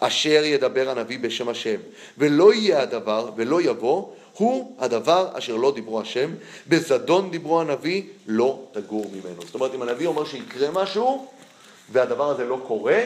אשר 0.00 0.44
ידבר 0.44 0.90
הנביא 0.90 1.18
בשם 1.18 1.48
השם, 1.48 1.76
ולא 2.18 2.54
יהיה 2.54 2.82
הדבר 2.82 3.30
ולא 3.36 3.62
יבוא, 3.62 4.08
הוא 4.32 4.76
הדבר 4.78 5.28
אשר 5.32 5.56
לא 5.56 5.72
דיברו 5.74 6.00
השם, 6.00 6.30
בזדון 6.68 7.30
דיברו 7.30 7.60
הנביא, 7.60 8.02
לא 8.26 8.58
תגור 8.72 9.06
ממנו. 9.12 9.42
זאת 9.46 9.54
אומרת, 9.54 9.74
אם 9.74 9.82
הנביא 9.82 10.06
אומר 10.06 10.24
שיקרה 10.24 10.70
משהו, 10.70 11.26
והדבר 11.92 12.30
הזה 12.30 12.44
לא 12.44 12.58
קורה, 12.66 13.02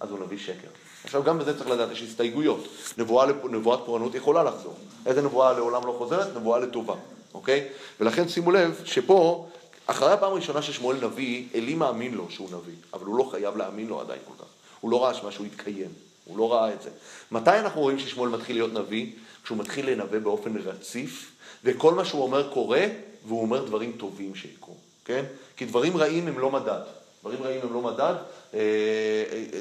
אז 0.00 0.10
הוא 0.10 0.18
נביא 0.18 0.38
שקר. 0.38 0.68
עכשיו 1.04 1.22
גם 1.22 1.38
בזה 1.38 1.58
צריך 1.58 1.70
לדעת, 1.70 1.92
יש 1.92 2.02
הסתייגויות. 2.02 2.68
נבואה, 2.98 3.26
נבואת 3.50 3.80
פורענות 3.86 4.14
יכולה 4.14 4.42
לחזור. 4.42 4.74
איזה 5.06 5.22
נבואה 5.22 5.52
לעולם 5.52 5.86
לא 5.86 5.94
חוזרת? 5.98 6.36
נבואה 6.36 6.58
לטובה. 6.58 6.94
אוקיי? 7.34 7.68
ולכן 8.00 8.28
שימו 8.28 8.50
לב 8.50 8.82
שפה, 8.84 9.48
אחרי 9.86 10.12
הפעם 10.12 10.32
הראשונה 10.32 10.62
ששמואל 10.62 10.96
נביא, 11.04 11.44
אלי 11.54 11.74
מאמין 11.74 12.14
לו 12.14 12.26
שהוא 12.30 12.48
נביא, 12.48 12.74
אבל 12.94 13.06
הוא 13.06 13.16
לא 13.16 13.28
חייב 13.30 13.56
להאמין 13.56 13.86
לו 13.86 14.00
עדיין 14.00 14.20
כל 14.28 14.44
כך. 14.44 14.48
הוא 14.80 14.90
לא 14.90 15.04
ראה 15.04 15.14
שמשהו 15.14 15.44
יתקיים, 15.44 15.90
הוא 16.24 16.38
לא 16.38 16.52
ראה 16.52 16.74
את 16.74 16.82
זה. 16.82 16.90
מתי 17.30 17.58
אנחנו 17.58 17.80
רואים 17.80 17.98
ששמואל 17.98 18.30
מתחיל 18.30 18.56
להיות 18.56 18.72
נביא? 18.72 19.06
כשהוא 19.44 19.58
מתחיל 19.58 19.90
לנבא 19.90 20.18
באופן 20.18 20.56
רציף, 20.56 21.32
וכל 21.64 21.94
מה 21.94 22.04
שהוא 22.04 22.22
אומר 22.22 22.52
קורה, 22.52 22.86
והוא 23.26 23.42
אומר 23.42 23.64
דברים 23.64 23.92
טובים 23.92 24.34
שיקרו, 24.34 24.74
כן? 25.04 25.24
כי 25.56 25.64
דברים 25.64 25.96
רעים 25.96 26.28
הם 26.28 26.38
לא 26.38 26.50
מדד. 26.50 26.80
דברים 27.20 27.42
רעים 27.42 27.60
הם 27.62 27.72
לא 27.72 27.80
מדד, 27.80 28.14
אה, 28.54 28.60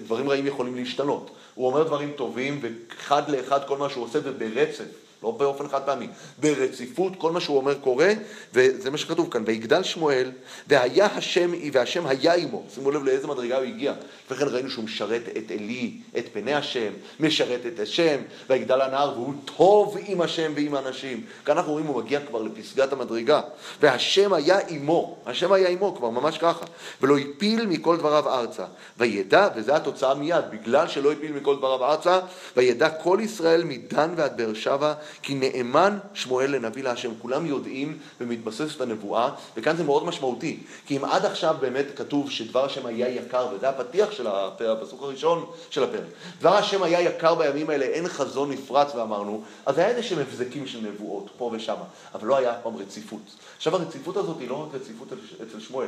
דברים 0.03 0.29
רעים 0.29 0.47
יכולים 0.47 0.75
להשתנות. 0.75 1.31
הוא 1.55 1.67
אומר 1.67 1.83
דברים 1.83 2.11
טובים, 2.15 2.59
ואחד 2.61 3.29
לאחד 3.29 3.67
כל 3.67 3.77
מה 3.77 3.89
שהוא 3.89 4.03
עושה 4.03 4.19
זה 4.19 4.31
ברצף. 4.31 4.85
לא 5.23 5.31
באופן 5.31 5.67
חד 5.67 5.81
פעמי, 5.85 6.07
ברציפות, 6.39 7.13
כל 7.17 7.31
מה 7.31 7.39
שהוא 7.39 7.57
אומר 7.57 7.75
קורה, 7.79 8.13
וזה 8.53 8.89
מה 8.89 8.97
שכתוב 8.97 9.31
כאן, 9.31 9.43
ויגדל 9.45 9.83
שמואל, 9.83 10.31
והיה 10.67 11.05
השם, 11.05 11.51
והשם 11.73 12.07
היה 12.07 12.33
עמו, 12.33 12.63
שימו 12.73 12.91
לב 12.91 13.03
לאיזה 13.03 13.27
מדרגה 13.27 13.57
הוא 13.57 13.65
הגיע, 13.65 13.93
וכן 14.31 14.45
ראינו 14.47 14.69
שהוא 14.69 14.83
משרת 14.83 15.21
את 15.37 15.51
עלי, 15.51 15.91
את 16.17 16.25
פני 16.33 16.53
השם, 16.53 16.91
משרת 17.19 17.59
את 17.67 17.79
השם, 17.79 18.17
ויגדל 18.49 18.81
הנהר, 18.81 19.13
והוא 19.15 19.33
טוב 19.57 19.97
עם 20.05 20.21
השם 20.21 20.51
ועם 20.55 20.75
האנשים. 20.75 21.23
כאן 21.45 21.57
אנחנו 21.57 21.71
רואים, 21.71 21.87
הוא 21.87 22.03
מגיע 22.03 22.19
כבר 22.27 22.41
לפסגת 22.41 22.93
המדרגה, 22.93 23.41
והשם 23.81 24.33
היה 24.33 24.59
עמו, 24.67 25.17
השם 25.25 25.51
היה 25.51 25.69
עמו 25.69 25.95
כבר, 25.95 26.09
ממש 26.09 26.37
ככה, 26.37 26.65
ולא 27.01 27.17
הפיל 27.17 27.65
מכל 27.65 27.97
דבריו 27.97 28.29
ארצה, 28.29 28.65
וידע, 28.97 29.47
וזו 29.55 29.75
התוצאה 29.75 30.13
מיד, 30.13 30.45
בגלל 30.51 30.87
שלא 30.87 31.11
הפיל 31.11 31.31
מכל 31.31 31.55
דבריו 31.55 31.85
ארצה, 31.85 32.19
וידע 32.57 32.89
כל 32.89 33.19
ישראל 33.21 33.63
מדן 33.63 34.13
ועד 34.15 34.37
באר 34.37 34.53
שבע, 34.53 34.93
כי 35.21 35.35
נאמן 35.35 35.97
שמואל 36.13 36.55
לנביא 36.55 36.83
להשם. 36.83 37.11
כולם 37.21 37.45
יודעים 37.45 37.97
ומתבססת 38.21 38.81
הנבואה, 38.81 39.29
וכאן 39.57 39.75
זה 39.75 39.83
מאוד 39.83 40.05
משמעותי, 40.05 40.59
כי 40.85 40.97
אם 40.97 41.05
עד 41.05 41.25
עכשיו 41.25 41.55
באמת 41.59 41.85
כתוב 41.95 42.31
שדבר 42.31 42.65
השם 42.65 42.85
היה 42.85 43.09
יקר, 43.09 43.47
וזה 43.53 43.69
הפתיח 43.69 44.11
של 44.11 44.27
הפסוק 44.27 45.01
הראשון 45.03 45.45
של 45.69 45.83
הפרק, 45.83 46.03
דבר 46.39 46.53
השם 46.53 46.83
היה 46.83 47.01
יקר 47.01 47.35
בימים 47.35 47.69
האלה, 47.69 47.85
אין 47.85 48.07
חזון 48.07 48.51
נפרץ 48.51 48.95
ואמרנו, 48.95 49.43
אז 49.65 49.77
היה 49.77 49.87
איזה 49.87 50.03
שהם 50.03 50.19
הבזקים 50.19 50.67
של 50.67 50.79
נבואות, 50.81 51.29
פה 51.37 51.51
ושמה, 51.53 51.83
אבל 52.15 52.27
לא 52.27 52.37
היה 52.37 52.51
אף 52.51 52.57
פעם 52.63 52.77
רציפות. 52.77 53.21
עכשיו 53.57 53.75
הרציפות 53.75 54.17
הזאת 54.17 54.39
היא 54.39 54.49
לא 54.49 54.63
רק 54.63 54.81
רציפות 54.81 55.07
אצל 55.43 55.59
שמואל, 55.59 55.87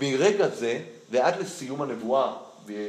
מרגע 0.00 0.48
זה 0.48 0.80
ועד 1.10 1.40
לסיום 1.40 1.82
הנבואה 1.82 2.47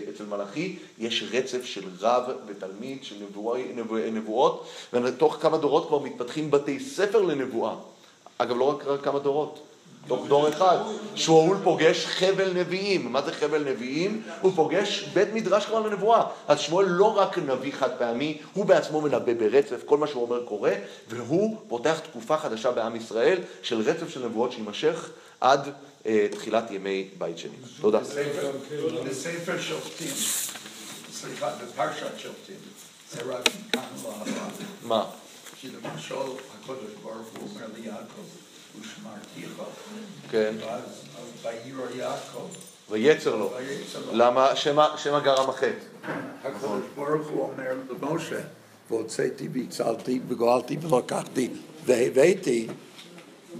אצל 0.09 0.23
מלאכי 0.25 0.75
יש 0.99 1.23
רצף 1.32 1.65
של 1.65 1.84
רב 1.99 2.23
ותלמיד, 2.47 3.03
של 3.03 3.15
נבואי, 3.30 3.71
נבוא, 3.75 3.99
נבואות, 3.99 4.67
ותוך 4.93 5.38
כמה 5.41 5.57
דורות 5.57 5.88
כבר 5.88 5.99
מתפתחים 5.99 6.51
בתי 6.51 6.80
ספר 6.80 7.21
לנבואה. 7.21 7.75
אגב, 8.38 8.57
לא 8.57 8.63
רק, 8.69 9.03
כמה 9.03 9.19
דורות, 9.19 9.59
תוך 10.07 10.27
דור 10.27 10.49
אחד. 10.49 10.77
שאול 11.15 11.57
פוגש 11.63 12.05
חבל 12.05 12.51
נביאים. 12.53 13.13
מה 13.13 13.21
זה 13.21 13.32
חבל 13.32 13.63
נביאים? 13.63 14.23
הוא 14.41 14.51
פוגש 14.55 15.03
בית 15.13 15.34
מדרש 15.34 15.65
כבר 15.65 15.80
לנבואה. 15.80 16.23
אז 16.47 16.59
שמואל 16.59 16.86
לא 16.89 17.17
רק 17.17 17.38
נביא 17.38 17.71
חד 17.71 17.89
פעמי, 17.97 18.38
הוא 18.53 18.65
בעצמו 18.65 19.01
מנבא 19.01 19.34
ברצף, 19.34 19.82
כל 19.86 19.97
מה 19.97 20.07
שהוא 20.07 20.23
אומר 20.23 20.45
קורה, 20.45 20.73
והוא 21.09 21.57
פותח 21.67 21.99
תקופה 21.99 22.38
חדשה 22.38 22.71
בעם 22.71 22.95
ישראל 22.95 23.38
של 23.61 23.82
רצף 23.82 24.09
של 24.09 24.25
נבואות 24.25 24.51
שיימשך 24.51 25.09
עד 25.41 25.69
תחילת 26.31 26.71
ימי 26.71 27.09
בית 27.17 27.37
שני. 27.37 27.51
תודה. 27.81 27.99
בספר 29.09 29.61
שופטים, 29.61 30.13
סליחה, 31.13 31.51
בפרשת 31.55 32.17
שופטים, 32.17 32.55
זה 33.11 33.21
רק 33.21 33.49
מכאן 33.67 33.81
להבא. 34.03 34.49
מה? 34.83 35.05
שלמשל 35.61 36.15
הקדוש 36.15 36.91
ברוך 37.03 37.27
הוא 37.37 37.49
אומר 37.49 37.65
ליעקב, 37.77 38.21
ושמרתיך, 38.79 39.61
כן. 40.31 40.55
ואז 40.59 40.81
וירא 41.43 41.95
יעקב, 41.95 42.47
ויצר 42.89 43.35
לו. 43.35 43.53
למה? 44.11 44.55
שמא 44.55 45.19
גרם 45.23 45.49
החטא. 45.49 45.69
הקדוש 46.43 46.83
ברוך 46.95 47.27
הוא 47.27 47.51
אומר 47.51 47.73
למשה, 48.01 48.39
והוצאתי 48.89 49.47
והצלתי 49.53 50.19
וגואלתי 50.27 50.77
ולקחתי 50.77 51.49
והבאתי, 51.85 52.67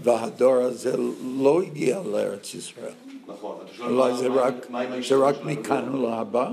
והדור 0.04 0.56
הזה 0.56 0.94
לא 1.42 1.62
הגיע 1.62 2.02
לארץ 2.12 2.54
ישראל. 2.54 2.92
נכון. 3.28 3.58
אתה 3.66 3.74
שואל 3.74 3.90
אולי 3.92 4.18
זה 4.18 4.28
רק, 4.28 4.54
של 5.02 5.16
הנבואה? 5.16 5.32
מכאן 5.46 5.96
ולהבא, 5.96 6.50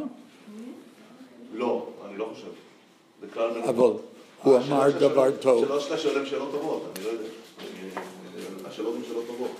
לא, 1.54 1.86
אני 2.08 2.18
לא 2.18 2.30
חושב. 2.34 2.46
זה 3.20 3.26
בנבואה. 3.34 3.68
אבל 3.68 3.98
הוא 4.42 4.56
השאלות 4.58 4.72
אמר 4.72 4.90
דבר 4.98 5.30
טוב. 5.40 5.64
השאלות 5.64 5.82
שאתה 5.82 5.98
שואל 5.98 6.18
הן 6.18 6.26
שאלות 6.26 6.48
טובות, 6.52 6.92
אני 6.96 7.04
לא 7.04 7.10
יודע. 7.10 7.24
אני- 7.58 7.90
השאלות 8.68 8.94
הן 8.94 9.02
שאלות 9.08 9.24
טובות. 9.26 9.50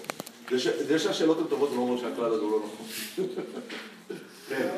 זה 0.50 0.86
זה 0.86 0.98
שהשאלות 0.98 1.38
הן 1.38 1.44
טובות 1.44 1.70
זה 1.70 1.76
לא 1.76 1.80
אומר 1.80 2.00
שהכלל 2.00 2.24
הזה 2.32 2.42
הוא 2.42 2.50
לא 2.52 2.58
נכון. 2.58 2.86
כן. 4.48 4.68